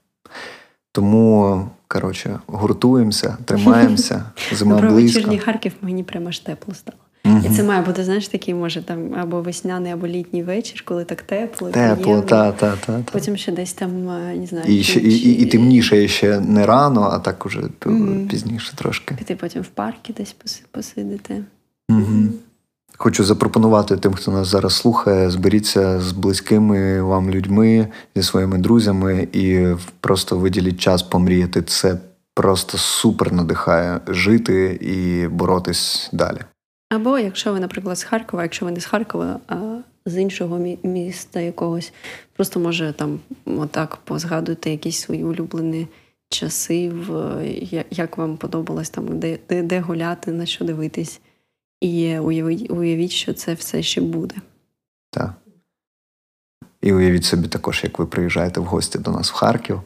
Тому, 0.93 1.69
коротше, 1.89 2.39
гуртуємося, 2.47 3.37
тримаємося. 3.45 4.25
Зима 4.53 4.77
близько. 4.77 4.95
вечірній 4.95 5.39
Харків 5.39 5.73
мені 5.83 6.05
прямо 6.05 6.29
аж 6.29 6.39
тепло 6.39 6.75
стало. 6.75 6.99
І 7.45 7.49
це 7.49 7.63
має 7.63 7.83
бути, 7.83 8.05
знаєш, 8.05 8.29
такий, 8.29 8.55
може, 8.55 8.83
там 8.83 9.15
або 9.15 9.41
весняний, 9.41 9.93
або 9.93 10.07
літній 10.07 10.43
вечір, 10.43 10.83
коли 10.85 11.05
так 11.05 11.23
тепло. 11.23 11.71
Тепло, 11.71 12.21
та, 12.21 12.53
та, 12.53 12.77
та, 12.77 12.77
та. 12.87 13.13
Потім 13.13 13.37
ще 13.37 13.53
десь 13.53 13.73
там, 13.73 14.09
е, 14.09 14.35
не 14.37 14.47
знаю. 14.47 14.65
І 14.69 14.83
ще, 14.83 15.01
і, 15.01 15.11
і, 15.11 15.43
і 15.43 15.47
темніше 15.47 16.09
ще 16.09 16.41
не 16.41 16.67
рано, 16.67 17.11
а 17.13 17.19
так 17.19 17.47
уже 17.47 17.61
mm-hmm. 17.61 18.29
пізніше 18.29 18.77
трошки. 18.77 19.15
Піти 19.15 19.37
потім 19.37 19.63
в 19.63 19.67
парки 19.67 20.15
десь 20.19 20.37
посидити. 20.71 21.45
Mm-hmm. 21.91 22.29
Хочу 22.97 23.25
запропонувати 23.25 23.97
тим, 23.97 24.15
хто 24.15 24.33
нас 24.33 24.49
зараз 24.49 24.75
слухає, 24.75 25.31
зберіться 25.31 26.01
з 26.01 26.13
близькими 26.13 27.03
вам 27.03 27.31
людьми, 27.31 27.89
зі 28.17 28.23
своїми 28.23 28.59
друзями 28.59 29.29
і 29.33 29.67
просто 30.01 30.39
виділіть 30.39 30.81
час 30.81 31.03
помріяти. 31.03 31.63
Це 31.63 31.99
просто 32.35 32.79
супер 32.79 33.33
надихає 33.33 34.01
жити 34.09 34.79
і 34.81 35.29
боротись 35.29 36.11
далі. 36.13 36.39
Або 36.93 37.19
якщо 37.19 37.53
ви, 37.53 37.61
наприклад, 37.61 37.99
з 37.99 38.03
Харкова, 38.03 38.43
якщо 38.43 38.65
ви 38.65 38.73
не 38.73 38.81
з 38.81 38.85
Харкова, 38.85 39.41
а 39.49 39.79
з 40.07 40.19
іншого 40.19 40.59
міста 40.83 41.41
якогось, 41.41 41.93
просто 42.33 42.61
може 42.61 42.93
там 42.93 43.21
отак 43.47 43.97
позгадуйте 43.97 44.71
якісь 44.71 45.01
свої 45.01 45.25
улюблені 45.25 45.89
часи, 46.29 46.91
в 46.91 47.37
як 47.91 48.19
вам 48.19 48.37
подобалось 48.37 48.91
там, 48.91 49.19
де, 49.19 49.39
де, 49.49 49.63
де 49.63 49.81
гуляти, 49.81 50.33
на 50.33 50.47
що 50.47 50.65
дивитись. 50.65 51.21
І 51.81 52.19
уявіть, 52.19 52.71
уявіть, 52.71 53.11
що 53.11 53.33
це 53.33 53.55
все 53.55 53.83
ще 53.83 54.01
буде. 54.01 54.35
Так. 55.11 55.33
І 56.83 56.93
уявіть 56.93 57.25
собі 57.25 57.49
також, 57.49 57.81
як 57.85 57.99
ви 57.99 58.07
приїжджаєте 58.07 58.61
в 58.61 58.65
гості 58.65 58.99
до 58.99 59.11
нас 59.11 59.31
в 59.31 59.35
Харків. 59.35 59.83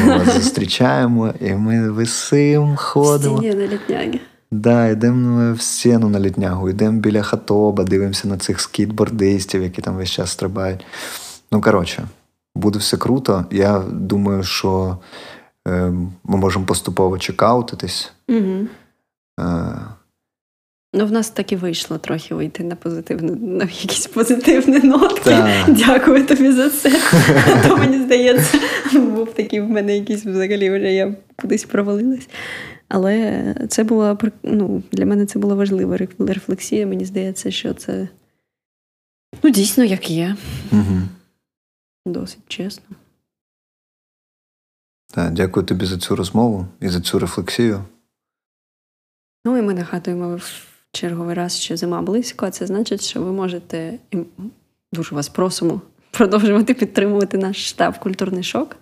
Ми 0.00 0.18
вас 0.18 0.34
зустрічаємо, 0.42 1.34
і 1.40 1.54
ми 1.54 1.90
висим, 1.90 2.76
ходимо. 2.76 3.38
Стіні 3.38 3.54
на 3.54 3.66
літнягі. 3.66 4.20
Да, 4.50 4.88
йдемо 4.88 5.54
в 5.54 5.60
стіну 5.60 6.08
на 6.08 6.20
літнягу, 6.20 6.70
йдемо 6.70 7.00
біля 7.00 7.22
хатоба, 7.22 7.84
дивимося 7.84 8.28
на 8.28 8.38
цих 8.38 8.60
скітбордистів, 8.60 9.62
які 9.62 9.82
там 9.82 9.96
весь 9.96 10.10
час 10.10 10.30
стрибають. 10.30 10.86
Ну, 11.52 11.60
коротше, 11.60 12.08
буде 12.54 12.78
все 12.78 12.96
круто. 12.96 13.44
Я 13.50 13.78
думаю, 13.90 14.42
що 14.42 14.98
е, 15.68 15.92
ми 16.24 16.36
можемо 16.36 16.66
поступово 16.66 17.18
чекаутитись. 17.18 18.12
Угу. 18.28 18.66
Е, 19.40 19.78
Ну, 20.98 21.06
в 21.06 21.12
нас 21.12 21.30
так 21.30 21.52
і 21.52 21.56
вийшло 21.56 21.98
трохи 21.98 22.34
вийти 22.34 22.64
на 22.64 22.76
позитивну, 22.76 23.36
на 23.58 23.64
якісь 23.64 24.06
позитивні 24.06 24.78
нотки. 24.78 25.36
Дякую 25.68 26.26
тобі 26.26 26.52
за 26.52 26.70
це. 26.70 26.90
То 27.68 27.76
мені 27.76 28.04
здається, 28.04 28.58
був 28.92 29.34
такий 29.34 29.60
в 29.60 29.70
мене 29.70 29.96
якийсь 29.96 30.26
взагалі 30.26 30.70
вже 30.70 30.92
я 30.92 31.14
кудись 31.36 31.64
провалилась. 31.64 32.28
Але 32.88 33.54
це 33.68 33.84
була 33.84 34.18
ну, 34.42 34.82
для 34.92 35.06
мене 35.06 35.26
це 35.26 35.38
була 35.38 35.54
важлива 35.54 35.98
рефлексія. 36.18 36.86
Мені 36.86 37.04
здається, 37.04 37.50
що 37.50 37.74
це 37.74 38.08
ну, 39.42 39.50
дійсно 39.50 39.84
як 39.84 40.10
є. 40.10 40.36
Угу. 40.72 41.02
Досить 42.06 42.48
чесно. 42.48 42.96
Так, 45.14 45.32
Дякую 45.32 45.66
тобі 45.66 45.86
за 45.86 45.98
цю 45.98 46.16
розмову 46.16 46.66
і 46.80 46.88
за 46.88 47.00
цю 47.00 47.18
рефлексію. 47.18 47.84
Ну 49.46 49.58
і 49.58 49.62
ми 49.62 49.74
нагадуємо 49.74 50.36
в 50.36 50.66
черговий 50.92 51.34
раз, 51.34 51.60
що 51.60 51.76
зима 51.76 52.02
близько, 52.02 52.46
а 52.46 52.50
це 52.50 52.66
значить, 52.66 53.02
що 53.02 53.22
ви 53.22 53.32
можете 53.32 53.98
і 54.10 54.18
дуже 54.92 55.14
вас 55.14 55.28
просимо 55.28 55.80
продовжувати 56.10 56.74
підтримувати 56.74 57.38
наш 57.38 57.68
штаб 57.68 57.98
Культурний 57.98 58.42
шок. 58.42 58.76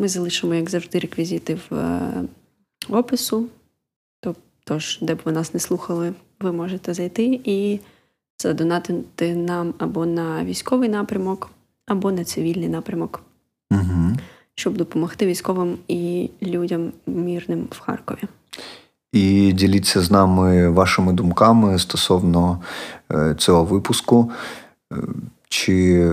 Ми 0.00 0.08
залишимо, 0.08 0.54
як 0.54 0.70
завжди, 0.70 0.98
реквізити 0.98 1.58
в 1.70 1.74
е, 1.74 2.24
опису. 2.90 3.46
Тож, 4.68 4.98
де 5.02 5.14
б 5.14 5.20
ви 5.24 5.32
нас 5.32 5.54
не 5.54 5.60
слухали, 5.60 6.12
ви 6.40 6.52
можете 6.52 6.94
зайти 6.94 7.40
і 7.44 7.80
задонатити 8.42 9.34
нам 9.34 9.74
або 9.78 10.06
на 10.06 10.44
військовий 10.44 10.88
напрямок, 10.88 11.50
або 11.86 12.12
на 12.12 12.24
цивільний 12.24 12.68
напрямок, 12.68 13.22
угу. 13.70 14.16
щоб 14.54 14.76
допомогти 14.76 15.26
військовим 15.26 15.78
і 15.88 16.30
людям 16.42 16.92
мірним 17.06 17.68
в 17.70 17.80
Харкові. 17.80 18.22
І 19.12 19.52
діліться 19.52 20.00
з 20.00 20.10
нами 20.10 20.68
вашими 20.68 21.12
думками 21.12 21.78
стосовно 21.78 22.62
е, 23.12 23.34
цього 23.38 23.64
випуску. 23.64 24.32
Е, 24.92 24.96
чи 25.48 26.12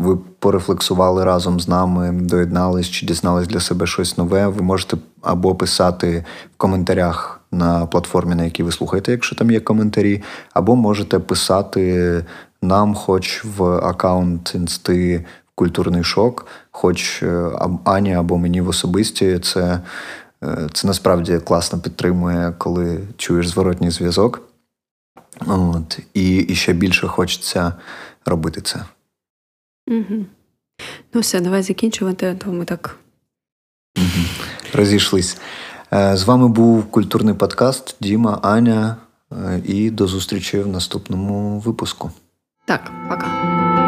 ви 0.00 0.18
порефлексували 0.38 1.24
разом 1.24 1.60
з 1.60 1.68
нами, 1.68 2.12
доєднались 2.12 2.90
чи 2.90 3.06
дізнались 3.06 3.48
для 3.48 3.60
себе 3.60 3.86
щось 3.86 4.18
нове? 4.18 4.46
Ви 4.46 4.62
можете 4.62 4.96
або 5.22 5.54
писати 5.54 6.24
в 6.54 6.56
коментарях 6.56 7.40
на 7.52 7.86
платформі, 7.86 8.34
на 8.34 8.44
якій 8.44 8.62
ви 8.62 8.72
слухаєте, 8.72 9.12
якщо 9.12 9.36
там 9.36 9.50
є 9.50 9.60
коментарі, 9.60 10.22
або 10.54 10.76
можете 10.76 11.18
писати 11.18 12.24
нам, 12.62 12.94
хоч 12.94 13.44
в 13.44 13.64
аккаунт 13.64 14.54
інсти 14.54 15.24
культурний 15.54 16.04
шок, 16.04 16.46
хоч 16.70 17.22
е, 17.22 17.50
Ані 17.84 18.14
або 18.14 18.38
мені 18.38 18.60
в 18.60 18.68
особисті. 18.68 19.38
Це, 19.38 19.80
е, 20.44 20.68
Це 20.72 20.86
насправді 20.86 21.38
класно 21.38 21.78
підтримує, 21.78 22.52
коли 22.58 23.00
чуєш 23.16 23.48
зворотній 23.48 23.90
зв'язок. 23.90 24.42
От, 25.46 25.98
І, 26.14 26.36
і 26.36 26.54
ще 26.54 26.72
більше 26.72 27.06
хочеться 27.06 27.72
робити 28.26 28.60
це. 28.60 28.80
Угу. 29.90 30.24
Ну, 31.14 31.20
все, 31.20 31.40
давай 31.40 31.62
закінчувати, 31.62 32.26
а 32.26 32.34
то 32.34 32.52
ми 32.52 32.64
так. 32.64 32.96
Розійшлись. 34.72 35.38
Е, 35.92 36.16
з 36.16 36.24
вами 36.24 36.48
був 36.48 36.90
культурний 36.90 37.34
подкаст 37.34 37.96
Діма, 38.00 38.38
Аня. 38.42 38.96
І 39.64 39.90
до 39.90 40.06
зустрічі 40.06 40.60
в 40.60 40.66
наступному 40.66 41.58
випуску. 41.60 42.10
Так, 42.64 42.92
пока. 43.08 43.79